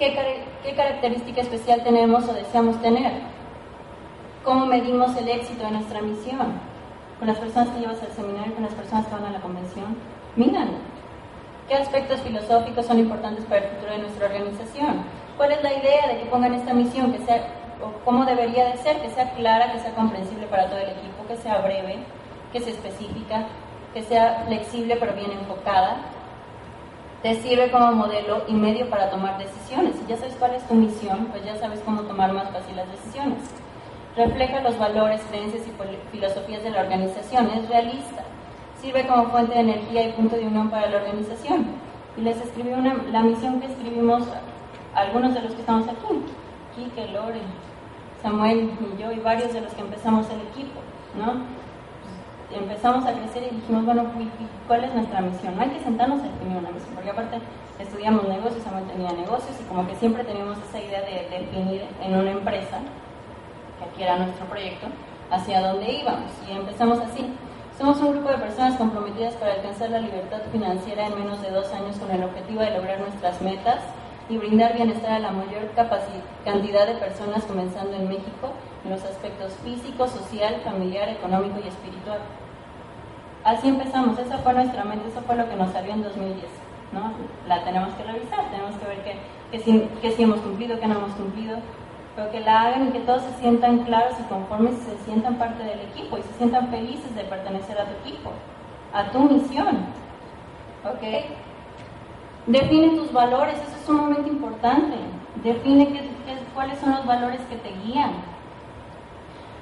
¿Qué, 0.01 0.74
característica 0.74 1.43
especial 1.43 1.84
tenemos 1.84 2.28
o 2.28 2.32
deseamos 2.32 2.82
tener? 2.82 3.12
¿Cómo 4.45 4.66
medimos 4.66 5.16
el 5.16 5.28
éxito 5.28 5.62
de 5.62 5.70
nuestra 5.70 6.03
misión? 6.03 6.71
Con 7.22 7.28
las 7.28 7.38
personas 7.38 7.68
que 7.68 7.78
llevas 7.78 8.02
al 8.02 8.10
seminario, 8.16 8.52
con 8.52 8.64
las 8.64 8.74
personas 8.74 9.06
que 9.06 9.14
van 9.14 9.26
a 9.26 9.30
la 9.30 9.40
convención. 9.40 9.96
Miran, 10.34 10.70
¿qué 11.68 11.74
aspectos 11.76 12.20
filosóficos 12.22 12.84
son 12.84 12.98
importantes 12.98 13.44
para 13.44 13.64
el 13.64 13.70
futuro 13.70 13.92
de 13.92 13.98
nuestra 13.98 14.26
organización? 14.26 15.04
¿Cuál 15.36 15.52
es 15.52 15.62
la 15.62 15.72
idea 15.72 16.08
de 16.08 16.18
que 16.18 16.26
pongan 16.26 16.52
esta 16.52 16.74
misión? 16.74 17.12
Que 17.12 17.20
sea, 17.20 17.46
o 17.80 17.92
¿Cómo 18.04 18.24
debería 18.24 18.64
de 18.64 18.76
ser? 18.78 19.00
Que 19.00 19.10
sea 19.10 19.30
clara, 19.34 19.70
que 19.70 19.78
sea 19.78 19.94
comprensible 19.94 20.48
para 20.48 20.66
todo 20.66 20.80
el 20.80 20.88
equipo, 20.88 21.24
que 21.28 21.36
sea 21.36 21.58
breve, 21.58 21.98
que 22.52 22.58
sea 22.58 22.72
específica, 22.72 23.46
que 23.94 24.02
sea 24.02 24.42
flexible 24.48 24.96
pero 24.98 25.12
bien 25.12 25.30
enfocada, 25.30 25.98
te 27.22 27.36
sirve 27.36 27.70
como 27.70 27.92
modelo 27.92 28.42
y 28.48 28.54
medio 28.54 28.90
para 28.90 29.10
tomar 29.10 29.38
decisiones. 29.38 29.94
Si 29.94 30.06
ya 30.08 30.16
sabes 30.16 30.34
cuál 30.40 30.56
es 30.56 30.66
tu 30.66 30.74
misión, 30.74 31.26
pues 31.26 31.44
ya 31.44 31.54
sabes 31.54 31.78
cómo 31.84 32.02
tomar 32.02 32.32
más 32.32 32.50
fácil 32.50 32.74
las 32.74 32.90
decisiones. 32.90 33.61
Refleja 34.16 34.60
los 34.60 34.78
valores, 34.78 35.20
creencias 35.30 35.62
y 35.66 35.72
filosofías 36.12 36.62
de 36.62 36.70
la 36.70 36.82
organización. 36.82 37.50
Es 37.50 37.68
realista. 37.68 38.24
Sirve 38.80 39.06
como 39.06 39.26
fuente 39.28 39.54
de 39.54 39.60
energía 39.60 40.08
y 40.08 40.12
punto 40.12 40.36
de 40.36 40.46
unión 40.46 40.70
para 40.70 40.88
la 40.88 40.98
organización. 40.98 41.66
Y 42.16 42.20
les 42.20 42.36
escribí 42.40 42.72
una, 42.72 42.94
la 43.10 43.22
misión 43.22 43.60
que 43.60 43.66
escribimos 43.66 44.24
algunos 44.94 45.34
de 45.34 45.40
los 45.42 45.54
que 45.54 45.60
estamos 45.60 45.88
aquí. 45.88 46.24
Kike, 46.76 47.12
Lore, 47.12 47.40
Samuel 48.22 48.70
y 48.80 49.02
yo 49.02 49.12
y 49.12 49.20
varios 49.20 49.52
de 49.52 49.60
los 49.60 49.72
que 49.72 49.80
empezamos 49.80 50.26
el 50.30 50.40
equipo, 50.42 50.80
¿no? 51.16 51.62
empezamos 52.56 53.04
a 53.06 53.12
crecer 53.12 53.48
y 53.50 53.56
dijimos, 53.56 53.84
bueno, 53.84 54.04
¿cuál 54.66 54.84
es 54.84 54.94
nuestra 54.94 55.20
misión? 55.20 55.56
No 55.56 55.62
hay 55.62 55.70
que 55.70 55.80
sentarnos 55.80 56.20
a 56.20 56.24
definir 56.24 56.58
una 56.58 56.70
misión, 56.70 56.94
porque 56.94 57.10
aparte 57.10 57.38
estudiamos 57.78 58.28
negocios, 58.28 58.62
Samuel 58.62 58.84
tenía 58.84 59.12
negocios 59.12 59.56
y 59.60 59.64
como 59.64 59.86
que 59.86 59.94
siempre 59.96 60.24
teníamos 60.24 60.58
esa 60.58 60.80
idea 60.80 61.00
de, 61.00 61.28
definir 61.30 61.82
en 62.02 62.14
una 62.14 62.30
empresa, 62.30 62.78
que 63.97 64.05
era 64.05 64.16
nuestro 64.16 64.47
proyecto, 64.47 64.87
hacia 65.30 65.61
dónde 65.61 65.93
íbamos. 65.93 66.30
Y 66.49 66.53
empezamos 66.53 66.99
así. 67.01 67.26
Somos 67.78 68.01
un 68.01 68.12
grupo 68.12 68.28
de 68.28 68.39
personas 68.39 68.76
comprometidas 68.76 69.35
para 69.35 69.55
alcanzar 69.55 69.91
la 69.91 70.01
libertad 70.01 70.41
financiera 70.53 71.07
en 71.07 71.18
menos 71.18 71.41
de 71.43 71.51
dos 71.51 71.72
años 71.72 71.97
con 71.99 72.11
el 72.11 72.22
objetivo 72.22 72.61
de 72.61 72.70
lograr 72.70 73.01
nuestras 73.01 73.41
metas 73.41 73.80
y 74.28 74.37
brindar 74.37 74.74
bienestar 74.74 75.12
a 75.12 75.18
la 75.18 75.33
mayor 75.33 75.70
cantidad 76.45 76.87
de 76.87 76.95
personas, 76.95 77.45
comenzando 77.45 77.97
en 77.97 78.09
México, 78.09 78.53
en 78.85 78.91
los 78.91 79.03
aspectos 79.05 79.53
físico, 79.64 80.07
social, 80.07 80.61
familiar, 80.64 81.09
económico 81.09 81.59
y 81.64 81.68
espiritual. 81.68 82.20
Así 83.45 83.68
empezamos, 83.68 84.18
esa 84.18 84.39
fue 84.39 84.53
nuestra 84.55 84.85
mente, 84.85 85.09
eso 85.09 85.20
fue 85.22 85.37
lo 85.37 85.49
que 85.49 85.57
nos 85.57 85.72
salió 85.72 85.93
en 85.93 86.03
2010. 86.03 86.45
¿no? 86.93 87.12
La 87.49 87.64
tenemos 87.64 87.93
que 87.95 88.05
revisar, 88.05 88.51
tenemos 88.51 88.76
que 88.76 88.87
ver 88.87 89.03
qué 89.03 89.16
que, 89.53 89.59
si, 89.61 89.80
que 90.01 90.22
hemos 90.22 90.41
cumplido, 90.41 90.80
qué 90.80 90.87
no 90.87 90.97
hemos 90.97 91.12
cumplido, 91.12 91.59
pero 92.14 92.30
que 92.30 92.40
la 92.40 92.62
hagan 92.62 92.88
y 92.88 92.90
que 92.92 93.00
todos 93.00 93.22
se 93.22 93.40
sientan 93.40 93.84
claros 93.84 94.14
y 94.20 94.22
conformes 94.24 94.74
y 94.74 94.90
se 94.90 95.04
sientan 95.04 95.36
parte 95.36 95.62
del 95.64 95.80
equipo 95.80 96.18
y 96.18 96.22
se 96.22 96.32
sientan 96.34 96.68
felices 96.68 97.14
de 97.14 97.24
pertenecer 97.24 97.78
a 97.80 97.84
tu 97.84 98.08
equipo, 98.08 98.30
a 98.92 99.10
tu 99.10 99.20
misión. 99.20 99.86
¿Ok? 100.84 101.26
Define 102.46 102.96
tus 102.96 103.12
valores, 103.12 103.54
eso 103.54 103.76
es 103.76 103.86
sumamente 103.86 104.28
importante. 104.28 104.96
Define 105.42 105.88
qué, 105.88 106.10
cuáles 106.54 106.78
son 106.78 106.90
los 106.90 107.06
valores 107.06 107.40
que 107.48 107.56
te 107.56 107.70
guían 107.84 108.12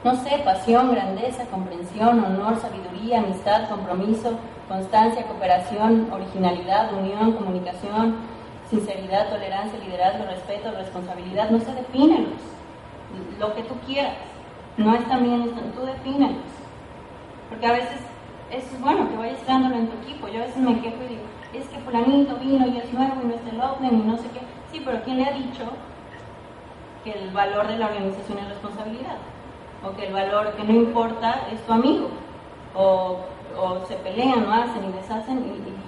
no 0.02 0.14
sé, 0.16 0.38
pasión, 0.44 0.92
grandeza, 0.92 1.44
comprensión, 1.50 2.24
honor, 2.24 2.56
sabiduría, 2.56 3.18
amistad, 3.18 3.68
compromiso, 3.68 4.38
constancia, 4.66 5.26
cooperación, 5.26 6.08
originalidad, 6.10 6.94
unión, 6.94 7.32
comunicación, 7.32 8.16
sinceridad, 8.70 9.28
tolerancia, 9.28 9.78
liderazgo, 9.78 10.24
respeto, 10.24 10.70
responsabilidad, 10.72 11.50
no 11.50 11.58
sé, 11.58 11.74
defínelos, 11.74 12.40
lo 13.38 13.54
que 13.54 13.62
tú 13.64 13.74
quieras, 13.86 14.14
no 14.76 14.94
es 14.94 15.06
también, 15.08 15.50
tú 15.74 15.84
defínelos, 15.84 16.44
porque 17.48 17.66
a 17.66 17.72
veces 17.72 17.98
es 18.50 18.80
bueno 18.80 19.08
que 19.10 19.16
vayas 19.16 19.40
creándolo 19.44 19.76
en 19.76 19.88
tu 19.88 19.96
equipo, 20.02 20.28
yo 20.28 20.42
a 20.42 20.46
veces 20.46 20.56
me 20.56 20.80
quejo 20.80 20.96
y 21.04 21.08
digo, 21.08 21.22
es 21.52 21.66
que 21.68 21.80
fulanito 21.80 22.36
vino 22.36 22.66
y 22.66 22.78
es 22.78 22.92
nuevo 22.92 23.16
y 23.22 23.26
no 23.26 23.34
es 23.34 23.52
el 23.52 23.60
OVNI 23.60 23.88
y 23.88 24.06
no 24.06 24.16
sé 24.16 24.28
qué, 24.32 24.40
sí, 24.72 24.82
pero 24.84 25.02
¿quién 25.02 25.18
le 25.18 25.26
ha 25.26 25.32
dicho 25.32 25.64
que 27.02 27.12
el 27.12 27.30
valor 27.30 27.66
de 27.66 27.78
la 27.78 27.86
organización 27.86 28.38
es 28.38 28.48
responsabilidad? 28.48 29.16
o 29.84 29.96
que 29.96 30.06
el 30.06 30.12
valor 30.12 30.52
que 30.52 30.64
no 30.64 30.72
importa 30.72 31.46
es 31.52 31.60
tu 31.62 31.72
amigo, 31.72 32.08
o, 32.74 33.20
o 33.58 33.86
se 33.86 33.94
pelean 33.96 34.44
o 34.46 34.52
hacen 34.52 34.84
y 34.84 34.92
deshacen, 34.92 35.38
y, 35.38 35.79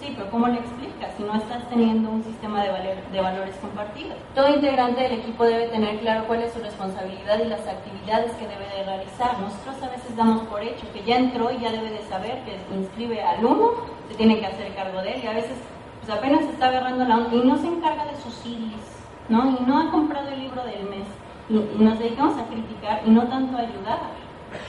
sí, 0.00 0.14
pero 0.16 0.30
¿cómo 0.30 0.48
le 0.48 0.58
explicas 0.58 1.12
si 1.16 1.22
no 1.22 1.34
estás 1.34 1.68
teniendo 1.68 2.10
un 2.10 2.22
sistema 2.22 2.62
de, 2.62 2.70
de 3.12 3.20
valores 3.20 3.54
compartidos? 3.56 4.16
Todo 4.34 4.48
integrante 4.48 5.02
del 5.02 5.12
equipo 5.12 5.44
debe 5.44 5.68
tener 5.68 5.98
claro 6.00 6.26
cuál 6.26 6.42
es 6.42 6.52
su 6.52 6.60
responsabilidad 6.60 7.38
y 7.38 7.48
las 7.48 7.66
actividades 7.66 8.32
que 8.32 8.46
debe 8.46 8.66
de 8.76 8.84
realizar. 8.84 9.38
Nosotros 9.40 9.82
a 9.82 9.90
veces 9.90 10.16
damos 10.16 10.42
por 10.48 10.62
hecho 10.62 10.90
que 10.92 11.04
ya 11.04 11.16
entró 11.16 11.50
y 11.50 11.58
ya 11.58 11.70
debe 11.70 11.90
de 11.90 12.02
saber 12.02 12.42
que 12.44 12.58
inscribe 12.74 13.22
al 13.22 13.44
uno, 13.44 13.72
se 14.08 14.14
tiene 14.14 14.38
que 14.40 14.46
hacer 14.46 14.74
cargo 14.74 15.02
de 15.02 15.14
él, 15.14 15.24
y 15.24 15.26
a 15.26 15.32
veces 15.32 15.56
pues 16.00 16.16
apenas 16.16 16.42
está 16.42 16.68
agarrando 16.68 17.04
la 17.04 17.16
onda 17.16 17.34
y 17.34 17.46
no 17.46 17.56
se 17.58 17.66
encarga 17.66 18.06
de 18.06 18.16
sus 18.16 18.34
CDs, 18.34 19.04
¿no? 19.28 19.56
Y 19.60 19.64
no 19.66 19.78
ha 19.78 19.90
comprado 19.90 20.28
el 20.28 20.40
libro 20.40 20.62
del 20.64 20.88
mes 20.88 21.06
y, 21.50 21.82
nos 21.82 21.98
dedicamos 21.98 22.36
a 22.38 22.46
criticar 22.46 23.02
y 23.06 23.10
no 23.10 23.26
tanto 23.28 23.56
a 23.56 23.60
ayudar. 23.60 24.00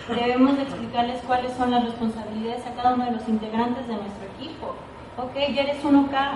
Debemos 0.07 0.57
explicarles 0.59 1.21
cuáles 1.25 1.53
son 1.53 1.71
las 1.71 1.83
responsabilidades 1.85 2.65
a 2.65 2.73
cada 2.73 2.93
uno 2.93 3.05
de 3.05 3.11
los 3.11 3.27
integrantes 3.27 3.87
de 3.87 3.95
nuestro 3.95 4.25
equipo. 4.37 4.75
Ok, 5.21 5.35
ya 5.53 5.63
eres 5.63 5.83
1K, 5.83 6.29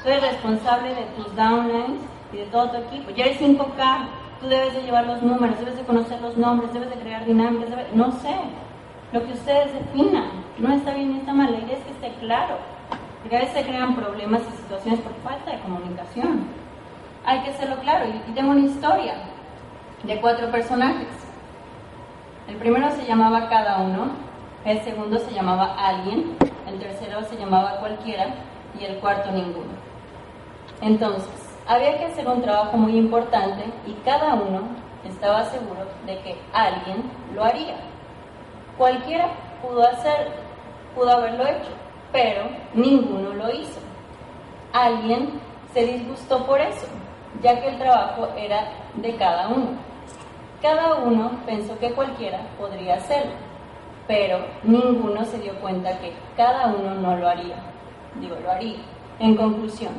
tú 0.00 0.08
eres 0.08 0.22
responsable 0.22 0.94
de 0.94 1.02
tus 1.16 1.34
downlines 1.34 2.00
y 2.32 2.36
de 2.36 2.44
todo 2.44 2.70
tu 2.70 2.76
equipo. 2.76 3.10
Ya 3.10 3.24
eres 3.24 3.40
5K, 3.40 4.06
tú 4.40 4.46
debes 4.46 4.74
de 4.74 4.82
llevar 4.82 5.08
los 5.08 5.20
números, 5.22 5.58
debes 5.58 5.76
de 5.76 5.82
conocer 5.82 6.20
los 6.20 6.36
nombres, 6.36 6.72
debes 6.72 6.90
de 6.90 7.00
crear 7.00 7.24
dinámicas, 7.24 7.70
no 7.94 8.12
sé, 8.12 8.36
lo 9.12 9.24
que 9.26 9.32
ustedes 9.32 9.72
definan. 9.72 10.30
No 10.58 10.72
está 10.72 10.94
bien 10.94 11.14
ni 11.14 11.18
está 11.18 11.32
mal, 11.32 11.50
la 11.50 11.58
idea 11.58 11.78
es 11.78 11.84
que 11.84 11.90
esté 11.90 12.12
claro. 12.20 12.58
Porque 13.22 13.36
a 13.36 13.40
veces 13.40 13.54
se 13.56 13.68
crean 13.68 13.96
problemas 13.96 14.42
y 14.42 14.56
situaciones 14.56 15.00
por 15.00 15.14
falta 15.28 15.50
de 15.50 15.58
comunicación. 15.58 16.44
hay 17.24 17.40
que 17.40 17.50
hacerlo 17.50 17.76
claro. 17.80 18.06
Y 18.28 18.32
tengo 18.34 18.52
una 18.52 18.66
historia 18.66 19.14
de 20.04 20.20
cuatro 20.20 20.48
personajes. 20.52 21.08
El 22.46 22.54
primero 22.56 22.88
se 22.92 23.04
llamaba 23.04 23.48
cada 23.48 23.78
uno, 23.78 24.12
el 24.64 24.80
segundo 24.82 25.18
se 25.18 25.32
llamaba 25.32 25.74
alguien, 25.76 26.36
tercero 26.78 27.22
se 27.24 27.36
llamaba 27.36 27.78
cualquiera 27.80 28.34
y 28.78 28.84
el 28.84 28.98
cuarto 28.98 29.30
ninguno. 29.30 29.72
Entonces, 30.80 31.28
había 31.66 31.98
que 31.98 32.06
hacer 32.06 32.26
un 32.26 32.42
trabajo 32.42 32.76
muy 32.76 32.96
importante 32.96 33.64
y 33.86 33.92
cada 34.04 34.34
uno 34.34 34.62
estaba 35.04 35.44
seguro 35.46 35.86
de 36.06 36.18
que 36.20 36.36
alguien 36.52 37.10
lo 37.34 37.44
haría. 37.44 37.76
Cualquiera 38.76 39.28
pudo 39.60 39.86
hacer, 39.86 40.32
pudo 40.94 41.10
haberlo 41.10 41.44
hecho, 41.46 41.70
pero 42.12 42.44
ninguno 42.74 43.34
lo 43.34 43.50
hizo. 43.50 43.80
Alguien 44.72 45.40
se 45.72 45.84
disgustó 45.84 46.46
por 46.46 46.60
eso, 46.60 46.86
ya 47.42 47.60
que 47.60 47.68
el 47.68 47.78
trabajo 47.78 48.28
era 48.36 48.70
de 48.94 49.16
cada 49.16 49.48
uno. 49.48 49.70
Cada 50.62 50.96
uno 50.96 51.32
pensó 51.46 51.78
que 51.78 51.92
cualquiera 51.92 52.40
podría 52.58 52.94
hacerlo, 52.94 53.32
pero 54.08 54.38
ninguno 54.64 55.22
se 55.26 55.38
dio 55.38 55.54
cuenta 55.60 55.98
que 56.00 56.12
cada 56.36 56.68
uno 56.68 56.94
no 56.94 57.16
lo 57.16 57.28
haría. 57.28 57.56
Digo, 58.18 58.36
lo 58.42 58.50
haría. 58.50 58.78
En 59.20 59.36
conclusión, 59.36 59.92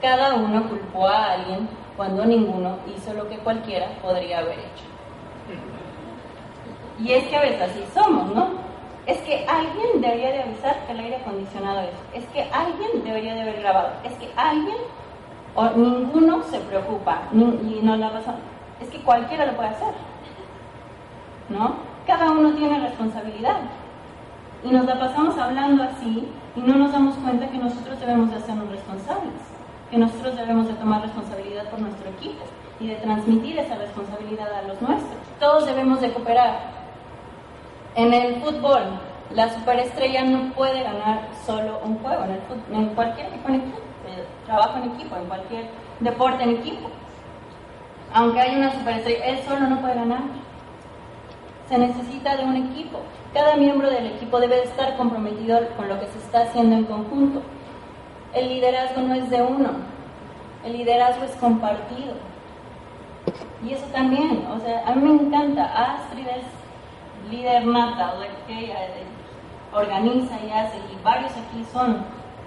cada 0.00 0.34
uno 0.34 0.66
culpó 0.68 1.06
a 1.06 1.32
alguien 1.32 1.68
cuando 1.96 2.24
ninguno 2.24 2.78
hizo 2.96 3.12
lo 3.12 3.28
que 3.28 3.36
cualquiera 3.38 3.86
podría 4.02 4.38
haber 4.38 4.58
hecho. 4.58 4.84
Y 6.98 7.12
es 7.12 7.24
que 7.28 7.36
a 7.36 7.42
veces 7.42 7.60
así 7.60 7.84
somos, 7.94 8.34
¿no? 8.34 8.48
Es 9.06 9.18
que 9.18 9.46
alguien 9.46 10.00
debería 10.00 10.32
de 10.32 10.42
avisar 10.42 10.86
que 10.86 10.92
el 10.92 11.00
aire 11.00 11.16
acondicionado 11.16 11.80
es. 11.80 12.22
Es 12.22 12.28
que 12.30 12.42
alguien 12.52 13.04
debería 13.04 13.34
de 13.34 13.42
haber 13.42 13.60
grabado. 13.60 13.90
Es 14.04 14.12
que 14.14 14.30
alguien 14.36 14.76
o 15.54 15.68
ninguno 15.70 16.42
se 16.44 16.60
preocupa 16.60 17.22
y 17.32 17.80
no 17.82 17.96
la 17.96 18.10
razón. 18.10 18.36
Es 18.80 18.88
que 18.88 19.00
cualquiera 19.02 19.46
lo 19.46 19.52
puede 19.52 19.68
hacer. 19.68 19.94
¿No? 21.48 21.89
Cada 22.10 22.32
uno 22.32 22.50
tiene 22.54 22.80
responsabilidad. 22.80 23.58
Y 24.64 24.70
nos 24.72 24.84
la 24.84 24.98
pasamos 24.98 25.38
hablando 25.38 25.84
así 25.84 26.26
y 26.56 26.60
no 26.60 26.74
nos 26.74 26.90
damos 26.90 27.14
cuenta 27.14 27.46
que 27.48 27.56
nosotros 27.56 28.00
debemos 28.00 28.30
de 28.32 28.36
hacernos 28.38 28.68
responsables, 28.68 29.32
que 29.92 29.96
nosotros 29.96 30.34
debemos 30.34 30.66
de 30.66 30.74
tomar 30.74 31.02
responsabilidad 31.02 31.70
por 31.70 31.78
nuestro 31.78 32.10
equipo 32.10 32.42
y 32.80 32.88
de 32.88 32.96
transmitir 32.96 33.60
esa 33.60 33.76
responsabilidad 33.76 34.52
a 34.52 34.62
los 34.62 34.82
nuestros. 34.82 35.20
Todos 35.38 35.66
debemos 35.66 36.00
de 36.00 36.12
cooperar. 36.12 36.58
En 37.94 38.12
el 38.12 38.42
fútbol, 38.42 38.82
la 39.32 39.48
superestrella 39.54 40.24
no 40.24 40.52
puede 40.54 40.82
ganar 40.82 41.28
solo 41.46 41.78
un 41.84 41.96
juego, 41.98 42.24
en, 42.72 42.86
cualquier 42.88 43.28
equipo 43.28 43.48
en 43.50 43.54
equipo, 43.54 43.78
eh, 44.08 44.26
trabajo 44.46 44.78
en 44.78 44.90
equipo, 44.90 45.14
en 45.14 45.26
cualquier 45.26 45.70
deporte 46.00 46.42
en 46.42 46.50
equipo. 46.56 46.90
Aunque 48.12 48.40
haya 48.40 48.58
una 48.58 48.72
superestrella, 48.72 49.26
él 49.26 49.38
solo 49.46 49.68
no 49.68 49.80
puede 49.80 49.94
ganar. 49.94 50.22
Se 51.70 51.78
necesita 51.78 52.36
de 52.36 52.44
un 52.44 52.56
equipo. 52.56 52.98
Cada 53.32 53.54
miembro 53.54 53.88
del 53.88 54.08
equipo 54.08 54.40
debe 54.40 54.64
estar 54.64 54.96
comprometido 54.96 55.60
con 55.76 55.88
lo 55.88 56.00
que 56.00 56.06
se 56.08 56.18
está 56.18 56.42
haciendo 56.42 56.74
en 56.74 56.84
conjunto. 56.84 57.42
El 58.34 58.48
liderazgo 58.48 59.02
no 59.02 59.14
es 59.14 59.30
de 59.30 59.40
uno, 59.40 59.70
el 60.64 60.72
liderazgo 60.72 61.24
es 61.24 61.30
compartido. 61.36 62.14
Y 63.64 63.72
eso 63.72 63.86
también, 63.92 64.44
o 64.50 64.58
sea, 64.58 64.82
a 64.84 64.96
mí 64.96 65.08
me 65.08 65.22
encanta. 65.22 65.64
Astrid 65.94 66.26
es 66.26 67.30
líder 67.30 67.64
nata, 67.64 68.14
o 68.14 68.20
sea, 68.20 68.28
que 68.48 68.64
ella 68.64 68.74
organiza 69.72 70.34
y 70.44 70.50
hace, 70.50 70.76
y 70.78 71.04
varios 71.04 71.30
aquí 71.30 71.64
son 71.72 71.98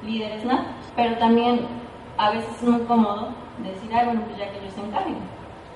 líderes 0.05 0.43
natos, 0.43 0.91
pero 0.97 1.17
también 1.17 1.65
a 2.17 2.31
veces 2.31 2.49
es 2.57 2.63
muy 2.63 2.81
cómodo 2.81 3.29
decir, 3.59 3.89
ay, 3.93 4.05
bueno, 4.05 4.21
pues 4.25 4.37
ya 4.37 4.51
que 4.51 4.59
ellos 4.59 4.73
se 4.73 4.81
encarguen, 4.81 5.15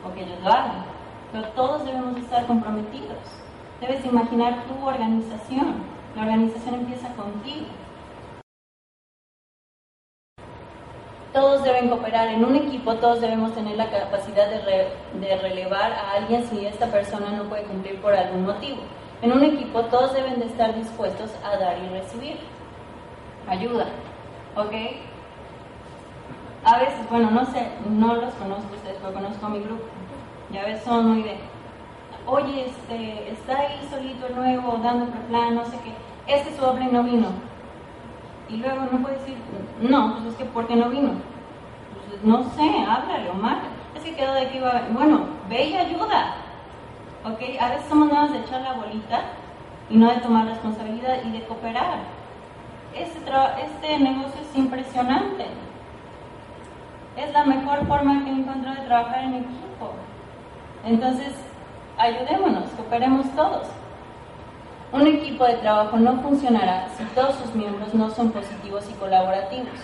o 0.05 0.13
que 0.13 0.23
ellos 0.23 0.37
lo 0.43 0.49
hagan. 0.49 0.96
Pero 1.31 1.47
todos 1.49 1.85
debemos 1.85 2.17
estar 2.17 2.45
comprometidos. 2.47 3.17
Debes 3.81 4.05
imaginar 4.05 4.63
tu 4.65 4.85
organización. 4.85 5.75
La 6.15 6.23
organización 6.23 6.75
empieza 6.75 7.09
contigo. 7.15 7.67
Todos 11.33 11.63
deben 11.63 11.89
cooperar 11.89 12.29
en 12.29 12.43
un 12.43 12.55
equipo, 12.55 12.95
todos 12.95 13.21
debemos 13.21 13.53
tener 13.53 13.77
la 13.77 13.91
capacidad 13.91 14.49
de, 14.49 14.87
de, 15.19 15.37
relevar 15.37 15.91
a 15.91 16.13
alguien 16.13 16.43
si 16.49 16.65
esta 16.65 16.87
persona 16.87 17.29
no 17.31 17.43
puede 17.43 17.63
cumplir 17.63 18.01
por 18.01 18.13
algún 18.13 18.45
motivo. 18.45 18.79
En 19.21 19.31
un 19.31 19.43
equipo 19.43 19.83
todos 19.83 20.13
deben 20.13 20.39
de 20.39 20.45
estar 20.45 20.73
dispuestos 20.73 21.29
a 21.43 21.57
dar 21.57 21.77
y 21.77 21.89
recibir 21.89 22.37
ayuda, 23.47 23.85
¿ok? 24.55 24.73
A 26.63 26.79
veces, 26.79 27.09
bueno, 27.09 27.29
no 27.29 27.45
sé, 27.45 27.67
no 27.87 28.15
los 28.15 28.33
conozco 28.33 28.73
ustedes, 28.73 28.97
pero 28.99 29.13
conozco 29.13 29.45
a 29.45 29.49
mi 29.49 29.59
grupo. 29.59 29.83
Ya 30.51 30.63
ves, 30.63 30.81
son 30.83 31.09
muy 31.09 31.23
de, 31.23 31.37
oye, 32.25 32.67
este, 32.67 33.31
está 33.31 33.59
ahí 33.59 33.87
solito 33.89 34.29
nuevo, 34.29 34.79
dando 34.81 35.07
plan, 35.27 35.55
no 35.55 35.65
sé 35.65 35.77
qué, 35.83 36.33
es 36.33 36.47
que 36.47 36.55
su 36.55 36.61
doble 36.61 36.85
no 36.85 37.03
vino. 37.03 37.27
Y 38.49 38.57
luego 38.57 38.87
no 38.91 38.99
puede 39.01 39.17
decir, 39.17 39.37
no, 39.81 40.13
pues 40.13 40.25
es 40.27 40.35
que 40.35 40.45
¿por 40.45 40.67
qué 40.67 40.75
no 40.75 40.89
vino? 40.89 41.11
Pues 42.09 42.23
no 42.23 42.43
sé, 42.51 42.85
háblale 42.87 43.29
o 43.29 43.33
mal. 43.33 43.59
Es 43.95 44.03
que 44.03 44.15
quedó 44.15 44.33
de 44.33 44.41
aquí, 44.41 44.59
bueno, 44.91 45.21
ve 45.49 45.65
y 45.65 45.75
ayuda. 45.75 46.35
¿Ok? 47.25 47.41
A 47.59 47.69
veces 47.69 47.85
somos 47.89 48.11
nada 48.11 48.27
de 48.27 48.39
echar 48.39 48.61
la 48.61 48.73
bolita 48.73 49.21
y 49.89 49.97
no 49.97 50.09
de 50.09 50.21
tomar 50.21 50.45
responsabilidad 50.45 51.23
y 51.25 51.31
de 51.31 51.45
cooperar. 51.45 51.99
Este, 52.95 53.19
este 53.65 53.99
negocio 53.99 54.41
es 54.41 54.57
impresionante. 54.57 55.45
Es 57.17 57.33
la 57.33 57.43
mejor 57.43 57.85
forma 57.85 58.23
que 58.23 58.31
he 58.31 58.35
de 58.35 58.85
trabajar 58.87 59.23
en 59.23 59.33
equipo. 59.35 59.66
Entonces, 60.87 61.33
ayudémonos, 61.97 62.69
cooperemos 62.77 63.29
todos. 63.35 63.67
Un 64.93 65.05
equipo 65.05 65.43
de 65.43 65.55
trabajo 65.55 65.97
no 65.97 66.21
funcionará 66.21 66.87
si 66.97 67.03
todos 67.13 67.35
sus 67.35 67.53
miembros 67.53 67.93
no 67.93 68.09
son 68.09 68.31
positivos 68.31 68.85
y 68.89 68.93
colaborativos, 68.93 69.75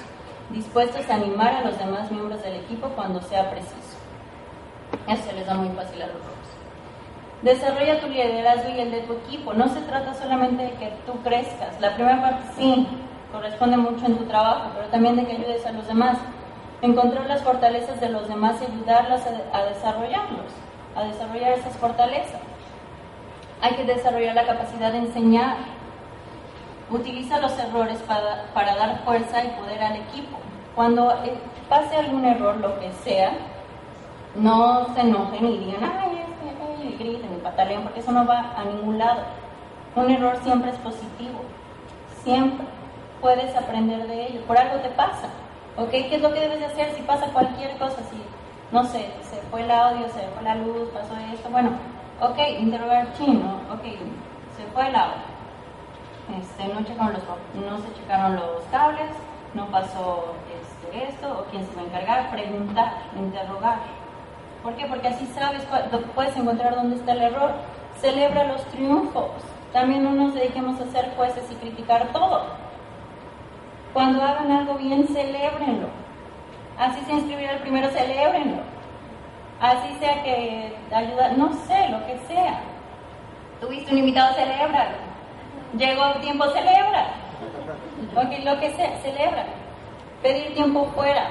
dispuestos 0.51 1.09
a 1.09 1.15
animar 1.15 1.55
a 1.55 1.65
los 1.65 1.77
demás 1.77 2.09
miembros 2.09 2.41
del 2.41 2.55
equipo 2.55 2.87
cuando 2.95 3.21
sea 3.21 3.51
preciso. 3.51 3.97
Eso 5.09 5.23
se 5.23 5.33
les 5.33 5.45
da 5.45 5.55
muy 5.55 5.75
fácil 5.75 6.03
a 6.03 6.07
los 6.07 6.15
robots. 6.15 6.49
Desarrolla 7.41 7.99
tu 7.99 8.07
liderazgo 8.07 8.69
y 8.69 8.79
el 8.79 8.91
de 8.91 9.01
tu 9.01 9.13
equipo. 9.13 9.53
No 9.53 9.67
se 9.67 9.81
trata 9.81 10.13
solamente 10.13 10.63
de 10.63 10.71
que 10.75 10.93
tú 11.05 11.21
crezcas. 11.21 11.81
La 11.81 11.95
primera 11.95 12.21
parte 12.21 12.43
sí, 12.57 12.87
corresponde 13.29 13.75
mucho 13.75 14.05
en 14.05 14.17
tu 14.17 14.23
trabajo, 14.23 14.69
pero 14.73 14.87
también 14.87 15.17
de 15.17 15.25
que 15.25 15.33
ayudes 15.33 15.65
a 15.65 15.73
los 15.73 15.85
demás. 15.85 16.17
Encontrar 16.81 17.25
las 17.25 17.41
fortalezas 17.41 17.99
de 17.99 18.07
los 18.07 18.29
demás 18.29 18.55
y 18.61 18.71
ayudarlos 18.71 19.19
a 19.51 19.63
desarrollarlos 19.63 20.53
a 20.95 21.03
desarrollar 21.03 21.53
esas 21.53 21.75
fortalezas. 21.77 22.41
Hay 23.61 23.75
que 23.75 23.85
desarrollar 23.85 24.35
la 24.35 24.45
capacidad 24.45 24.91
de 24.91 24.99
enseñar. 24.99 25.57
Utiliza 26.89 27.39
los 27.39 27.57
errores 27.57 27.99
para, 27.99 28.45
para 28.53 28.75
dar 28.75 29.03
fuerza 29.03 29.43
y 29.43 29.47
poder 29.49 29.81
al 29.81 29.95
equipo. 29.95 30.37
Cuando 30.75 31.11
eh, 31.23 31.37
pase 31.69 31.95
algún 31.95 32.25
error, 32.25 32.57
lo 32.57 32.79
que 32.79 32.91
sea, 33.03 33.31
no 34.35 34.93
se 34.93 35.01
enojen 35.01 35.45
y 35.45 35.57
digan, 35.59 35.83
ay, 35.83 36.23
este, 36.25 36.87
y 36.87 36.97
griten 36.97 37.35
y 37.35 37.41
pataleen, 37.41 37.83
porque 37.83 37.99
eso 37.99 38.11
no 38.11 38.25
va 38.25 38.53
a 38.57 38.65
ningún 38.65 38.97
lado. 38.97 39.21
Un 39.95 40.09
error 40.09 40.37
siempre 40.43 40.71
es 40.71 40.77
positivo. 40.77 41.41
Siempre 42.23 42.65
puedes 43.21 43.55
aprender 43.55 44.07
de 44.07 44.27
ello. 44.27 44.41
Por 44.41 44.57
algo 44.57 44.81
te 44.81 44.89
pasa. 44.89 45.29
¿Ok? 45.77 45.89
¿Qué 45.89 46.15
es 46.15 46.21
lo 46.21 46.33
que 46.33 46.39
debes 46.39 46.59
de 46.59 46.65
hacer 46.65 46.93
si 46.95 47.01
pasa 47.03 47.27
cualquier 47.27 47.77
cosa? 47.77 47.97
Si 48.09 48.17
no 48.73 48.83
sé, 48.85 49.13
se 49.21 49.37
fue 49.51 49.61
el 49.61 49.69
audio, 49.69 50.07
se 50.07 50.27
fue 50.29 50.41
la 50.41 50.55
luz, 50.55 50.89
pasó 50.91 51.13
esto, 51.31 51.47
bueno, 51.51 51.69
ok, 52.19 52.39
interrogar 52.59 53.13
chino, 53.13 53.61
ok, 53.71 53.83
se 54.57 54.65
fue 54.73 54.87
el 54.87 54.95
audio, 54.95 55.21
este, 56.39 56.73
no, 56.73 56.83
checaron 56.83 57.13
los, 57.13 57.21
no 57.53 57.77
se 57.77 57.93
checaron 57.93 58.35
los 58.35 58.63
cables, 58.71 59.11
no 59.53 59.67
pasó 59.67 60.33
este, 60.59 61.07
esto, 61.07 61.39
o 61.39 61.51
quién 61.51 61.63
se 61.67 61.75
va 61.75 61.83
a 61.83 61.85
encargar, 61.85 62.31
preguntar, 62.31 62.93
interrogar. 63.15 63.77
¿Por 64.63 64.73
qué? 64.75 64.87
Porque 64.87 65.09
así 65.09 65.27
sabes, 65.27 65.61
puedes 66.15 66.35
encontrar 66.35 66.73
dónde 66.73 66.95
está 66.95 67.11
el 67.11 67.21
error. 67.21 67.51
Celebra 67.97 68.45
los 68.45 68.63
triunfos. 68.67 69.29
También 69.73 70.05
no 70.05 70.11
nos 70.11 70.33
dediquemos 70.33 70.79
a 70.79 70.85
ser 70.85 71.13
jueces 71.17 71.43
y 71.51 71.55
criticar 71.55 72.07
todo. 72.13 72.45
Cuando 73.91 74.23
hagan 74.23 74.51
algo 74.51 74.75
bien, 74.75 75.05
celebrenlo 75.05 75.89
Así 76.77 76.99
se 77.05 77.13
inscribió 77.13 77.51
el 77.51 77.59
primero, 77.59 77.89
celebrenlo. 77.89 78.61
Así 79.61 79.95
sea 79.99 80.23
que 80.23 80.75
ayuda, 80.91 81.29
no 81.37 81.53
sé, 81.53 81.89
lo 81.89 82.05
que 82.05 82.17
sea. 82.27 82.59
Tuviste 83.61 83.91
un 83.91 83.99
invitado, 83.99 84.33
celébralo. 84.33 84.97
Llegó 85.77 86.05
el 86.15 86.21
tiempo, 86.21 86.45
celebra. 86.49 87.13
Okay, 88.15 88.43
lo 88.43 88.59
que 88.59 88.71
sea, 88.71 88.97
celebra. 88.97 89.45
Pedir 90.21 90.53
tiempo 90.53 90.85
fuera. 90.95 91.27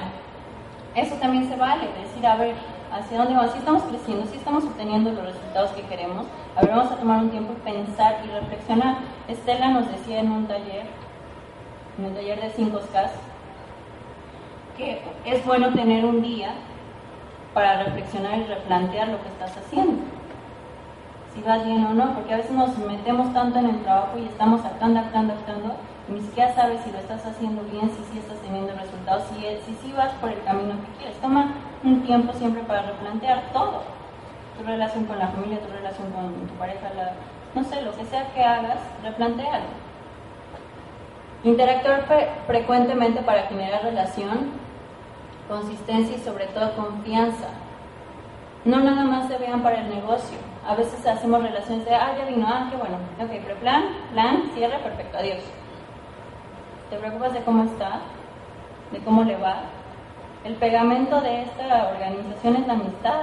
Eso 0.95 1.15
también 1.15 1.47
se 1.47 1.55
vale. 1.55 1.87
Decir, 2.01 2.25
a 2.25 2.35
ver, 2.35 2.55
¿hacia 2.91 3.17
dónde 3.17 3.35
vamos? 3.35 3.51
Si 3.51 3.59
estamos 3.59 3.83
creciendo, 3.83 4.25
si 4.25 4.37
estamos 4.37 4.63
obteniendo 4.63 5.11
los 5.11 5.25
resultados 5.25 5.71
que 5.71 5.83
queremos, 5.83 6.25
a 6.55 6.61
ver, 6.61 6.71
vamos 6.71 6.91
a 6.91 6.95
tomar 6.95 7.19
un 7.19 7.29
tiempo 7.29 7.53
y 7.53 7.71
pensar 7.71 8.17
y 8.25 8.29
reflexionar. 8.29 8.97
Estela 9.27 9.69
nos 9.69 9.91
decía 9.91 10.19
en 10.19 10.31
un 10.31 10.47
taller, 10.47 10.85
en 11.99 12.05
el 12.05 12.15
taller 12.15 12.41
de 12.41 12.51
5K, 12.51 13.09
que 14.77 15.01
es 15.25 15.45
bueno 15.45 15.69
tener 15.73 16.05
un 16.05 16.21
día 16.21 16.53
para 17.53 17.83
reflexionar 17.83 18.39
y 18.39 18.43
replantear 18.43 19.09
lo 19.09 19.21
que 19.21 19.29
estás 19.29 19.55
haciendo. 19.57 20.03
Si 21.33 21.41
vas 21.41 21.65
bien 21.65 21.85
o 21.85 21.93
no, 21.93 22.13
porque 22.13 22.33
a 22.33 22.37
veces 22.37 22.51
nos 22.51 22.77
metemos 22.77 23.33
tanto 23.33 23.59
en 23.59 23.69
el 23.69 23.83
trabajo 23.83 24.17
y 24.17 24.25
estamos 24.25 24.63
actuando, 24.63 24.99
actuando, 24.99 25.33
actuando, 25.33 25.75
y 26.07 26.13
ni 26.13 26.21
siquiera 26.21 26.53
sabes 26.53 26.81
si 26.81 26.91
lo 26.91 26.99
estás 26.99 27.25
haciendo 27.25 27.63
bien, 27.71 27.89
si 27.89 28.03
sí 28.11 28.19
estás 28.19 28.37
teniendo 28.39 28.73
resultados, 28.73 29.23
si 29.29 29.41
sí 29.65 29.77
si, 29.81 29.93
vas 29.93 30.11
por 30.21 30.29
el 30.29 30.43
camino 30.43 30.73
que 30.73 30.97
quieres. 30.97 31.19
Toma 31.21 31.53
un 31.83 32.03
tiempo 32.03 32.33
siempre 32.33 32.61
para 32.63 32.83
replantear 32.83 33.43
todo. 33.53 33.81
Tu 34.57 34.63
relación 34.63 35.05
con 35.05 35.17
la 35.17 35.29
familia, 35.29 35.59
tu 35.59 35.73
relación 35.73 36.11
con 36.11 36.47
tu 36.47 36.53
pareja, 36.55 36.89
no 37.55 37.63
sé, 37.63 37.81
lo 37.81 37.95
que 37.95 38.05
sea 38.05 38.31
que 38.33 38.43
hagas, 38.43 38.77
replantealo. 39.03 39.92
Interactuar 41.43 42.05
frecuentemente 42.47 43.21
para 43.21 43.43
generar 43.43 43.83
relación, 43.83 44.51
consistencia 45.49 46.15
y 46.15 46.19
sobre 46.19 46.45
todo 46.47 46.73
confianza. 46.73 47.49
No 48.63 48.79
nada 48.79 49.03
más 49.03 49.27
se 49.27 49.37
vean 49.37 49.61
para 49.61 49.81
el 49.81 49.89
negocio. 49.89 50.37
A 50.65 50.73
veces 50.75 51.05
hacemos 51.05 51.43
relaciones 51.43 51.83
de, 51.83 51.93
ah, 51.93 52.15
ya 52.17 52.23
vino, 52.25 52.47
ah, 52.47 52.69
qué 52.71 52.77
bueno, 52.77 52.95
ok, 53.19 53.41
pero 53.45 53.59
plan, 53.59 53.83
plan, 54.13 54.43
cierre, 54.53 54.77
perfecto, 54.79 55.17
adiós. 55.17 55.43
¿Te 56.89 56.95
preocupas 56.95 57.33
de 57.33 57.41
cómo 57.41 57.65
está? 57.65 57.99
¿De 58.93 58.99
cómo 58.99 59.25
le 59.25 59.35
va? 59.35 59.63
El 60.45 60.55
pegamento 60.55 61.19
de 61.19 61.41
esta 61.41 61.89
organización 61.89 62.55
es 62.55 62.67
la 62.67 62.73
amistad. 62.73 63.21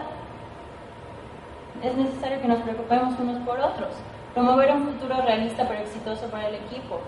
Es 1.82 1.96
necesario 1.96 2.42
que 2.42 2.48
nos 2.48 2.58
preocupemos 2.58 3.18
unos 3.18 3.38
por 3.46 3.58
otros. 3.58 3.88
Promover 4.34 4.72
un 4.72 4.88
futuro 4.88 5.22
realista 5.22 5.66
pero 5.66 5.80
exitoso 5.80 6.26
para 6.26 6.48
el 6.48 6.56
equipo 6.56 7.00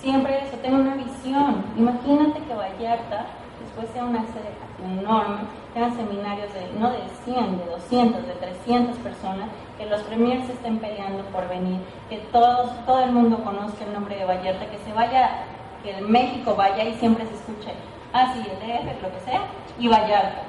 siempre 0.00 0.42
eso, 0.42 0.56
tengo 0.62 0.78
una 0.78 0.94
visión. 0.94 1.64
Imagínate 1.76 2.40
que 2.40 2.54
Vallarta 2.54 3.26
después 3.62 3.88
sea 3.92 4.04
una 4.04 4.20
sede 4.20 4.50
enorme, 4.82 5.40
tengan 5.74 5.94
seminarios 5.94 6.52
de 6.54 6.72
no 6.78 6.90
de 6.90 7.00
100, 7.24 7.58
de 7.58 7.64
200, 7.66 8.26
de 8.26 8.32
300 8.34 8.96
personas, 8.98 9.48
que 9.78 9.86
los 9.86 10.00
premiers 10.02 10.48
estén 10.48 10.78
peleando 10.78 11.22
por 11.26 11.48
venir, 11.48 11.78
que 12.08 12.18
todos, 12.32 12.72
todo 12.86 13.04
el 13.04 13.12
mundo 13.12 13.42
conozca 13.44 13.84
el 13.84 13.92
nombre 13.92 14.16
de 14.16 14.24
Vallarta, 14.24 14.66
que 14.70 14.78
se 14.78 14.92
vaya, 14.92 15.44
que 15.82 15.90
el 15.90 16.08
México 16.08 16.54
vaya 16.56 16.84
y 16.84 16.94
siempre 16.94 17.26
se 17.26 17.34
escuche, 17.34 17.72
ah, 18.12 18.32
sí, 18.32 18.40
el 18.40 18.56
DF, 18.58 19.02
lo 19.02 19.12
que 19.12 19.20
sea, 19.20 19.42
y 19.78 19.88
Vallarta. 19.88 20.42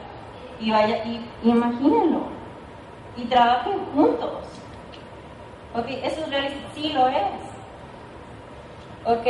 Y, 0.60 0.70
vaya, 0.70 1.04
y 1.06 1.20
imagínenlo, 1.44 2.22
y 3.18 3.26
trabajen 3.26 3.80
juntos. 3.96 4.32
Ok, 5.74 5.88
eso 5.88 6.22
es 6.22 6.30
realista, 6.30 6.68
sí 6.76 6.94
lo 6.94 7.08
es 7.08 7.51
¿ok? 9.06 9.28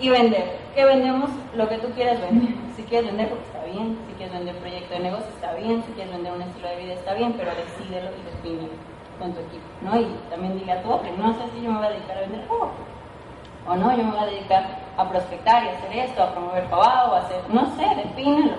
Y 0.00 0.08
vender. 0.08 0.58
¿Qué 0.74 0.84
vendemos? 0.84 1.30
Lo 1.54 1.68
que 1.68 1.78
tú 1.78 1.88
quieras 1.94 2.20
vender. 2.20 2.54
Si 2.76 2.82
quieres 2.82 3.06
vender, 3.06 3.28
porque 3.28 3.44
está 3.44 3.64
bien. 3.64 3.98
Si 4.08 4.14
quieres 4.14 4.34
vender 4.34 4.56
proyecto 4.56 4.94
de 4.94 5.00
negocio, 5.00 5.28
está 5.28 5.54
bien. 5.54 5.82
Si 5.86 5.92
quieres 5.92 6.12
vender 6.12 6.32
un 6.32 6.42
estilo 6.42 6.68
de 6.68 6.76
vida, 6.76 6.94
está 6.94 7.14
bien. 7.14 7.34
Pero 7.34 7.50
decídelo 7.54 8.10
y 8.10 8.22
define 8.24 8.68
con 9.18 9.32
tu 9.32 9.40
equipo, 9.40 9.64
¿no? 9.82 9.98
Y 9.98 10.06
también 10.30 10.58
dile 10.58 10.72
a 10.72 10.82
tu 10.82 10.90
hombre, 10.90 11.12
no 11.16 11.32
sé 11.34 11.50
si 11.54 11.62
yo 11.62 11.70
me 11.70 11.78
voy 11.78 11.86
a 11.86 11.90
dedicar 11.90 12.16
a 12.18 12.20
vender 12.20 12.46
juego. 12.46 12.70
O 13.66 13.74
no, 13.76 13.96
yo 13.96 14.04
me 14.04 14.10
voy 14.10 14.20
a 14.20 14.26
dedicar 14.26 14.78
a 14.96 15.08
prospectar 15.08 15.64
y 15.64 15.68
hacer 15.68 15.92
esto, 15.92 16.22
a 16.22 16.32
promover 16.32 16.64
pavado, 16.64 17.14
a 17.14 17.20
hacer, 17.20 17.40
no 17.48 17.66
sé, 17.76 17.86
defínelo. 17.96 18.56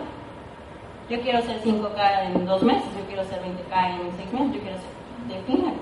Yo 1.09 1.21
quiero 1.21 1.41
ser 1.41 1.61
5K 1.61 2.25
en 2.33 2.45
dos 2.45 2.63
meses, 2.63 2.89
yo 2.97 3.05
quiero 3.05 3.23
ser 3.25 3.39
20K 3.41 4.01
en 4.01 4.17
seis 4.17 4.33
meses, 4.33 4.53
yo 4.53 4.61
quiero 4.61 4.77
ser, 4.77 5.37
defínelo. 5.37 5.75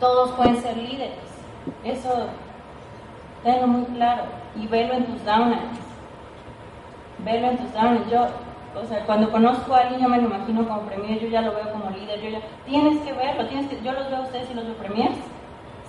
Todos 0.00 0.30
pueden 0.32 0.62
ser 0.62 0.76
líderes 0.76 1.31
eso, 1.84 2.26
tenlo 3.42 3.66
muy 3.66 3.84
claro 3.96 4.24
y 4.56 4.66
velo 4.66 4.94
en 4.94 5.06
tus 5.06 5.24
downlines. 5.24 5.78
Velo 7.24 7.48
en 7.48 7.58
tus 7.58 7.72
downlines. 7.72 8.10
Yo, 8.10 8.26
o 8.80 8.86
sea, 8.86 9.04
cuando 9.04 9.30
conozco 9.30 9.74
a 9.74 9.80
alguien, 9.80 10.00
yo 10.00 10.08
me 10.08 10.20
lo 10.20 10.28
imagino 10.28 10.66
como 10.66 10.82
premier, 10.82 11.20
yo 11.20 11.28
ya 11.28 11.42
lo 11.42 11.54
veo 11.54 11.72
como 11.72 11.90
líder, 11.90 12.42
tienes 12.66 12.98
que 13.00 13.12
verlo, 13.12 13.46
tienes 13.46 13.68
que, 13.68 13.82
yo 13.82 13.92
los 13.92 14.08
veo 14.08 14.18
a 14.18 14.22
ustedes 14.22 14.50
y 14.50 14.54
los 14.54 14.64
veo 14.64 14.76
premiers. 14.76 15.16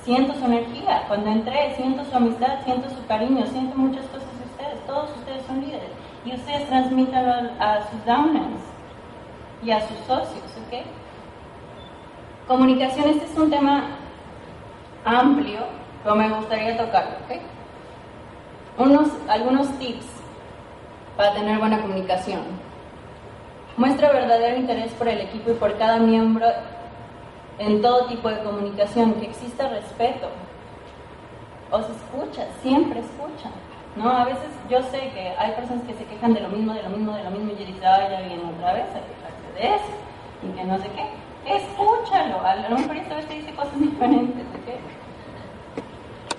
Siento 0.03 0.33
su 0.33 0.43
energía, 0.43 1.03
cuando 1.07 1.29
entré, 1.29 1.73
siento 1.77 2.03
su 2.03 2.15
amistad, 2.17 2.59
siento 2.65 2.89
su 2.89 3.05
cariño, 3.07 3.45
siento 3.45 3.77
muchas 3.77 4.03
cosas 4.07 4.27
de 4.37 4.45
ustedes, 4.45 4.85
todos 4.85 5.09
ustedes 5.17 5.45
son 5.45 5.61
líderes 5.61 5.89
y 6.25 6.33
ustedes 6.33 6.67
transmitan 6.67 7.25
a, 7.25 7.75
a 7.75 7.89
sus 7.89 8.05
downlines 8.05 8.59
y 9.63 9.71
a 9.71 9.79
sus 9.79 9.97
socios, 9.99 10.43
¿ok? 10.67 10.83
Comunicación, 12.49 13.09
este 13.09 13.25
es 13.25 13.37
un 13.37 13.49
tema 13.49 13.83
amplio, 15.05 15.59
pero 16.03 16.15
me 16.15 16.29
gustaría 16.29 16.77
tocarlo. 16.77 17.17
Unos, 18.77 19.09
algunos 19.27 19.67
tips 19.79 20.05
para 21.15 21.33
tener 21.33 21.59
buena 21.59 21.81
comunicación. 21.81 22.41
Muestra 23.77 24.11
verdadero 24.11 24.57
interés 24.57 24.91
por 24.93 25.07
el 25.07 25.21
equipo 25.21 25.51
y 25.51 25.55
por 25.55 25.77
cada 25.77 25.97
miembro 25.97 26.47
en 27.59 27.81
todo 27.81 28.07
tipo 28.07 28.29
de 28.29 28.39
comunicación, 28.43 29.13
que 29.15 29.27
exista 29.27 29.69
respeto. 29.69 30.27
Os 31.71 31.85
escucha, 31.89 32.47
siempre 32.61 32.99
escucha. 32.99 33.49
¿no? 33.95 34.09
A 34.09 34.25
veces 34.25 34.49
yo 34.69 34.81
sé 34.83 35.11
que 35.13 35.33
hay 35.37 35.51
personas 35.51 35.83
que 35.85 35.93
se 35.93 36.05
quejan 36.05 36.33
de 36.33 36.41
lo 36.41 36.49
mismo, 36.49 36.73
de 36.73 36.83
lo 36.83 36.89
mismo, 36.89 37.15
de 37.15 37.23
lo 37.23 37.31
mismo, 37.31 37.51
y 37.51 37.63
yo 37.63 37.65
ay, 37.87 38.07
ya 38.09 38.21
viene 38.21 38.43
otra 38.57 38.73
vez 38.73 38.85
a 38.89 39.01
quejarse 39.01 39.53
de 39.55 39.75
eso, 39.75 39.93
y 40.43 40.57
que 40.57 40.63
no 40.63 40.77
sé 40.77 40.89
qué 40.89 41.22
escúchalo. 41.45 42.41
A 42.45 42.55
lo 42.55 42.77
mejor 42.77 42.97
esta 42.97 43.15
vez 43.15 43.27
te 43.27 43.35
dice 43.35 43.53
cosas 43.53 43.79
diferentes. 43.79 44.45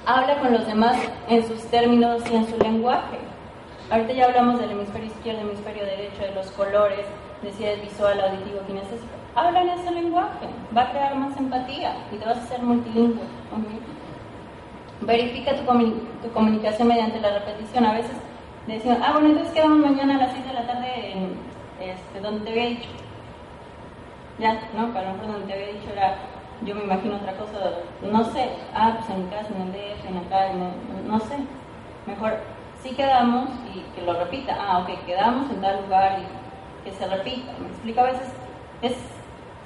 Habla 0.07 0.39
con 0.39 0.53
los 0.53 0.67
demás 0.67 0.99
en 1.29 1.47
sus 1.47 1.63
términos 1.65 2.23
y 2.31 2.37
en 2.37 2.47
su 2.47 2.59
lenguaje. 2.59 3.19
Ahorita 3.91 4.13
ya 4.13 4.27
hablamos 4.27 4.61
del 4.61 4.73
hemisferio 4.73 5.07
izquierdo, 5.07 5.41
hemisferio 5.43 5.85
derecho, 5.85 6.23
de 6.23 6.35
los 6.35 6.51
colores, 6.53 7.07
de 7.43 7.53
si 7.53 7.65
es 7.65 7.81
visual, 7.81 8.21
auditivo, 8.21 8.61
kinestésico. 8.67 9.13
Habla 9.35 9.63
en 9.63 9.69
ese 9.71 9.91
lenguaje, 9.91 10.47
va 10.77 10.83
a 10.83 10.91
crear 10.91 11.15
más 11.17 11.37
empatía 11.37 11.95
y 12.13 12.17
te 12.17 12.25
vas 12.25 12.37
a 12.37 12.43
hacer 12.43 12.63
multilingüe. 12.63 13.23
Verifica 15.01 15.55
tu, 15.57 15.65
tu, 15.65 16.33
comunicación 16.33 16.89
mediante 16.89 17.21
la 17.21 17.39
repetición. 17.39 17.85
A 17.85 17.95
veces 17.95 18.17
decimos, 18.67 18.99
ah, 19.03 19.13
bueno, 19.13 19.29
entonces 19.29 19.53
quedamos 19.53 19.79
mañana 19.79 20.17
a 20.17 20.19
las 20.19 20.33
6 20.33 20.47
de 20.47 20.53
la 20.53 20.67
tarde 20.67 21.13
en 21.13 21.37
este, 21.81 22.21
donde 22.21 22.45
te 22.45 22.51
había 22.51 22.69
dicho 22.69 22.89
ya, 24.39 24.61
¿no? 24.75 24.93
Para 24.93 25.09
lo 25.09 25.15
mejor 25.15 25.33
donde 25.33 25.47
te 25.47 25.53
había 25.55 25.75
dicho 25.75 25.91
era, 25.93 26.17
yo 26.63 26.75
me 26.75 26.85
imagino 26.85 27.17
otra 27.17 27.37
cosa, 27.37 27.59
no 28.03 28.25
sé, 28.33 28.51
ah, 28.75 28.97
pues 28.99 29.11
en 29.11 29.25
mi 29.25 29.31
casa, 29.31 29.49
en 29.55 29.63
el 29.63 29.73
DF, 29.73 30.09
en 30.09 30.17
acá, 30.19 30.53
no 31.07 31.21
sé. 31.21 31.37
Mejor 32.07 32.39
sí 32.83 32.91
quedamos 32.91 33.49
y 33.75 33.81
que 33.95 34.03
lo 34.05 34.15
repita, 34.15 34.57
ah, 34.61 34.79
ok, 34.79 35.05
quedamos 35.07 35.51
en 35.51 35.61
tal 35.61 35.83
lugar 35.83 36.21
y 36.21 36.85
que 36.85 36.97
se 36.97 37.07
repita. 37.07 37.53
Me 37.61 37.69
explico, 37.69 38.01
a 38.01 38.05
veces 38.05 38.29
es, 38.83 38.95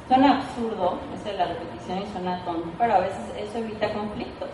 suena 0.06 0.38
absurdo, 0.38 0.98
eso 1.14 1.24
de 1.24 1.38
la 1.38 1.46
repetición 1.46 2.02
y 2.02 2.06
suena 2.06 2.44
tonto, 2.44 2.68
pero 2.78 2.94
a 2.94 3.00
veces 3.00 3.20
eso 3.36 3.58
evita 3.58 3.92
conflictos, 3.92 4.50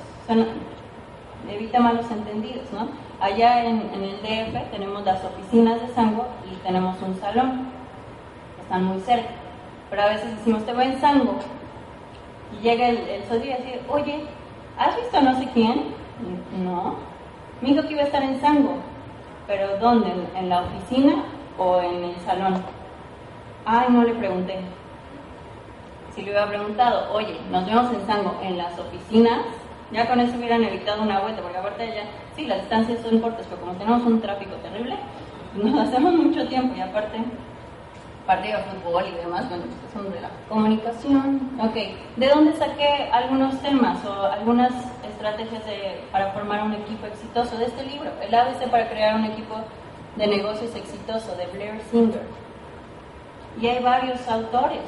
evita 1.48 1.80
malos 1.80 2.10
entendidos, 2.10 2.72
¿no? 2.72 2.88
Allá 3.20 3.64
en, 3.64 3.90
en 3.92 4.02
el 4.02 4.22
DF 4.22 4.70
tenemos 4.70 5.04
las 5.04 5.22
oficinas 5.24 5.80
de 5.80 5.88
Sango 5.94 6.26
y 6.50 6.56
tenemos 6.56 7.00
un 7.02 7.18
salón, 7.20 7.68
están 8.62 8.84
muy 8.84 9.00
cerca 9.00 9.43
pero 9.94 10.08
a 10.08 10.10
veces 10.10 10.36
decimos, 10.38 10.66
te 10.66 10.72
voy 10.72 10.86
en 10.86 11.00
Sango. 11.00 11.36
Y 12.52 12.64
llega 12.64 12.88
el, 12.88 12.98
el 12.98 13.22
socio 13.26 13.44
y 13.44 13.62
dice, 13.62 13.80
oye, 13.88 14.24
¿has 14.76 14.96
visto 14.96 15.20
no 15.20 15.38
sé 15.38 15.48
quién? 15.54 15.94
no. 16.64 16.96
Me 17.60 17.68
dijo 17.68 17.86
que 17.86 17.92
iba 17.92 18.02
a 18.02 18.06
estar 18.06 18.24
en 18.24 18.40
Sango. 18.40 18.74
¿Pero 19.46 19.78
dónde? 19.78 20.12
¿En 20.34 20.48
la 20.48 20.62
oficina 20.62 21.22
o 21.58 21.80
en 21.80 22.02
el 22.06 22.16
salón? 22.26 22.60
Ay, 23.64 23.86
no 23.90 24.02
le 24.02 24.14
pregunté. 24.14 24.58
Si 26.12 26.22
le 26.22 26.30
hubiera 26.30 26.48
preguntado, 26.48 27.12
oye, 27.12 27.38
nos 27.52 27.64
vemos 27.64 27.92
en 27.92 28.04
Sango, 28.04 28.36
en 28.42 28.58
las 28.58 28.76
oficinas, 28.76 29.42
ya 29.92 30.08
con 30.08 30.18
eso 30.18 30.36
hubieran 30.36 30.64
evitado 30.64 31.02
una 31.02 31.20
vuelta, 31.20 31.40
porque 31.40 31.58
aparte 31.58 31.86
ya, 31.86 32.02
sí, 32.34 32.46
las 32.46 32.62
distancias 32.62 33.00
son 33.00 33.20
cortas, 33.20 33.46
pero 33.48 33.60
como 33.60 33.74
tenemos 33.74 34.02
un 34.02 34.20
tráfico 34.20 34.56
terrible, 34.56 34.96
nos 35.54 35.78
hacemos 35.88 36.14
mucho 36.14 36.48
tiempo 36.48 36.74
y 36.76 36.80
aparte 36.80 37.18
partido 38.26 38.58
de 38.58 38.64
fútbol 38.64 39.04
y 39.06 39.16
demás, 39.22 39.48
bueno, 39.48 39.64
pues 39.64 39.92
son 39.92 40.12
de 40.12 40.20
la 40.20 40.30
comunicación. 40.48 41.50
Ok, 41.60 41.74
¿de 42.16 42.28
dónde 42.28 42.52
saqué 42.54 43.08
algunos 43.12 43.60
temas 43.60 44.04
o 44.04 44.26
algunas 44.26 44.72
estrategias 45.06 45.62
para 46.10 46.32
formar 46.32 46.62
un 46.62 46.72
equipo 46.74 47.06
exitoso? 47.06 47.56
De 47.58 47.66
este 47.66 47.84
libro, 47.84 48.10
El 48.22 48.34
ABC 48.34 48.70
para 48.70 48.88
crear 48.88 49.16
un 49.16 49.24
equipo 49.24 49.56
de 50.16 50.26
negocios 50.26 50.74
exitoso, 50.74 51.34
de 51.36 51.46
Blair 51.46 51.80
Singer. 51.90 52.22
Y 53.60 53.66
hay 53.66 53.82
varios 53.82 54.26
autores. 54.28 54.82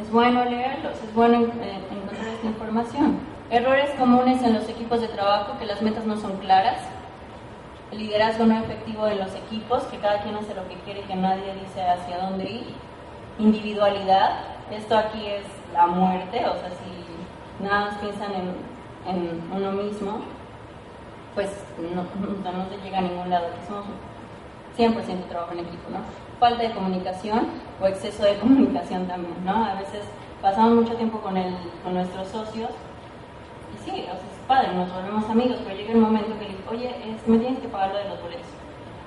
Es 0.00 0.10
bueno 0.10 0.44
leerlos, 0.44 0.94
es 1.02 1.14
bueno 1.14 1.38
encontrar 1.38 2.28
esta 2.34 2.46
información. 2.46 3.18
Errores 3.50 3.90
comunes 3.98 4.42
en 4.42 4.54
los 4.54 4.68
equipos 4.68 5.00
de 5.00 5.08
trabajo, 5.08 5.58
que 5.58 5.66
las 5.66 5.80
metas 5.82 6.04
no 6.04 6.16
son 6.16 6.36
claras, 6.38 6.78
liderazgo 7.92 8.44
no 8.44 8.58
efectivo 8.58 9.06
de 9.06 9.16
los 9.16 9.34
equipos, 9.34 9.84
que 9.84 9.98
cada 9.98 10.22
quien 10.22 10.34
hace 10.36 10.54
lo 10.54 10.68
que 10.68 10.74
quiere 10.84 11.02
que 11.02 11.14
nadie 11.14 11.54
dice 11.54 11.82
hacia 11.82 12.18
dónde 12.18 12.44
ir, 12.44 12.74
individualidad, 13.38 14.40
esto 14.70 14.96
aquí 14.96 15.26
es 15.26 15.44
la 15.72 15.86
muerte, 15.86 16.44
o 16.46 16.54
sea, 16.54 16.70
si 16.70 17.64
nada 17.64 17.86
más 17.86 17.98
piensan 17.98 18.32
en, 18.34 18.78
uno 19.54 19.72
mismo, 19.72 20.20
pues 21.34 21.48
no, 21.78 22.02
no, 22.02 22.68
se 22.68 22.76
llega 22.84 22.98
a 22.98 23.02
ningún 23.02 23.30
lado, 23.30 23.46
somos 23.66 23.86
100% 24.76 25.28
trabajo 25.28 25.52
en 25.52 25.60
equipo, 25.60 25.88
¿no? 25.90 26.00
Falta 26.38 26.62
de 26.62 26.72
comunicación 26.72 27.46
o 27.80 27.86
exceso 27.86 28.24
de 28.24 28.36
comunicación 28.40 29.06
también, 29.06 29.42
¿no? 29.44 29.64
A 29.64 29.74
veces 29.74 30.02
pasamos 30.42 30.74
mucho 30.74 30.94
tiempo 30.94 31.20
con, 31.20 31.38
el, 31.38 31.54
con 31.82 31.94
nuestros 31.94 32.28
socios 32.28 32.70
y 33.74 33.90
sí, 33.90 34.02
o 34.02 34.12
sea, 34.12 34.37
es 34.48 34.56
padre, 34.56 34.74
nos 34.74 34.92
volvemos 34.92 35.28
amigos, 35.28 35.58
pero 35.64 35.76
llega 35.76 35.92
el 35.92 35.98
momento 35.98 36.38
que 36.38 36.46
le 36.46 36.56
digo, 36.56 36.70
oye, 36.70 36.94
me 37.26 37.38
tienes 37.38 37.60
que 37.60 37.68
pagar 37.68 37.90
lo 37.90 37.98
de 37.98 38.08
los 38.08 38.22
boletos. 38.22 38.48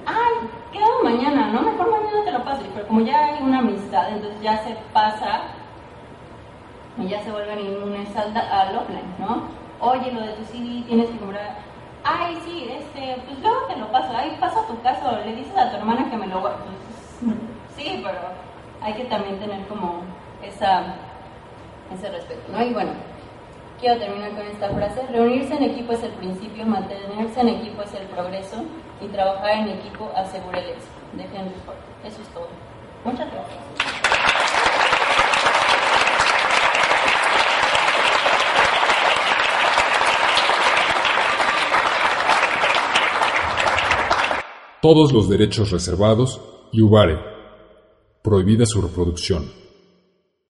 Ay, 0.06 0.50
quedamos 0.72 1.04
mañana, 1.04 1.48
¿no? 1.48 1.62
Mejor 1.62 1.92
mañana 1.92 2.24
te 2.24 2.32
lo 2.32 2.44
paso. 2.44 2.62
Pero 2.74 2.88
como 2.88 3.02
ya 3.02 3.26
hay 3.26 3.42
una 3.42 3.60
amistad, 3.60 4.10
entonces 4.10 4.42
ya 4.42 4.58
se 4.64 4.76
pasa 4.94 5.42
y 6.98 7.08
ya 7.08 7.22
se 7.22 7.32
vuelven 7.32 7.60
inmunes 7.60 8.16
al, 8.16 8.36
al 8.36 8.78
offline, 8.78 9.16
¿no? 9.20 9.44
Oye, 9.80 10.12
lo 10.12 10.22
de 10.22 10.34
tu 10.34 10.44
CD 10.46 10.84
tienes 10.88 11.10
que 11.10 11.18
comprar. 11.18 11.58
Ay, 12.04 12.38
sí, 12.46 12.68
este, 12.70 13.22
pues 13.28 13.40
luego 13.40 13.66
te 13.68 13.78
lo 13.78 13.92
paso. 13.92 14.12
Ay, 14.16 14.38
pasa 14.40 14.66
tu 14.68 14.80
casa 14.82 15.10
o 15.12 15.26
le 15.26 15.36
dices 15.36 15.56
a 15.58 15.70
tu 15.70 15.78
hermana 15.78 16.10
que 16.10 16.18
me 16.18 16.28
lo 16.28 16.40
guarde. 16.40 16.58
Pues, 17.22 17.36
sí, 17.76 18.02
pero 18.04 18.20
hay 18.82 18.94
que 18.94 19.06
también 19.06 19.40
tener 19.40 19.68
como 19.68 20.02
esa, 20.44 20.96
ese 21.94 22.10
respeto, 22.10 22.52
¿no? 22.52 22.64
Y 22.64 22.74
bueno, 22.74 22.92
quiero 23.82 24.00
terminar 24.00 24.32
con 24.32 24.46
esta 24.46 24.70
frase. 24.70 25.02
Reunirse 25.12 25.56
en 25.56 25.64
equipo 25.64 25.92
es 25.92 26.04
el 26.04 26.12
principio, 26.12 26.66
mantenerse 26.66 27.42
en 27.42 27.50
equipo 27.50 27.82
es 27.82 27.94
el 27.96 28.08
progreso 28.08 28.64
y 29.02 29.08
trabajar 29.08 29.58
en 29.58 29.70
equipo 29.70 30.10
asegura 30.16 30.60
el 30.60 30.70
éxito. 30.70 30.92
De. 31.14 31.24
Eso 32.08 32.22
es 32.22 32.28
todo. 32.30 32.48
Muchas 33.04 33.28
gracias. 33.32 33.60
Todos 44.82 45.12
los 45.12 45.30
derechos 45.30 45.72
reservados 45.72 46.42
y 46.72 46.82
Ubare. 46.82 47.20
Prohibida 48.24 48.66
su 48.66 48.82
reproducción. 48.82 49.61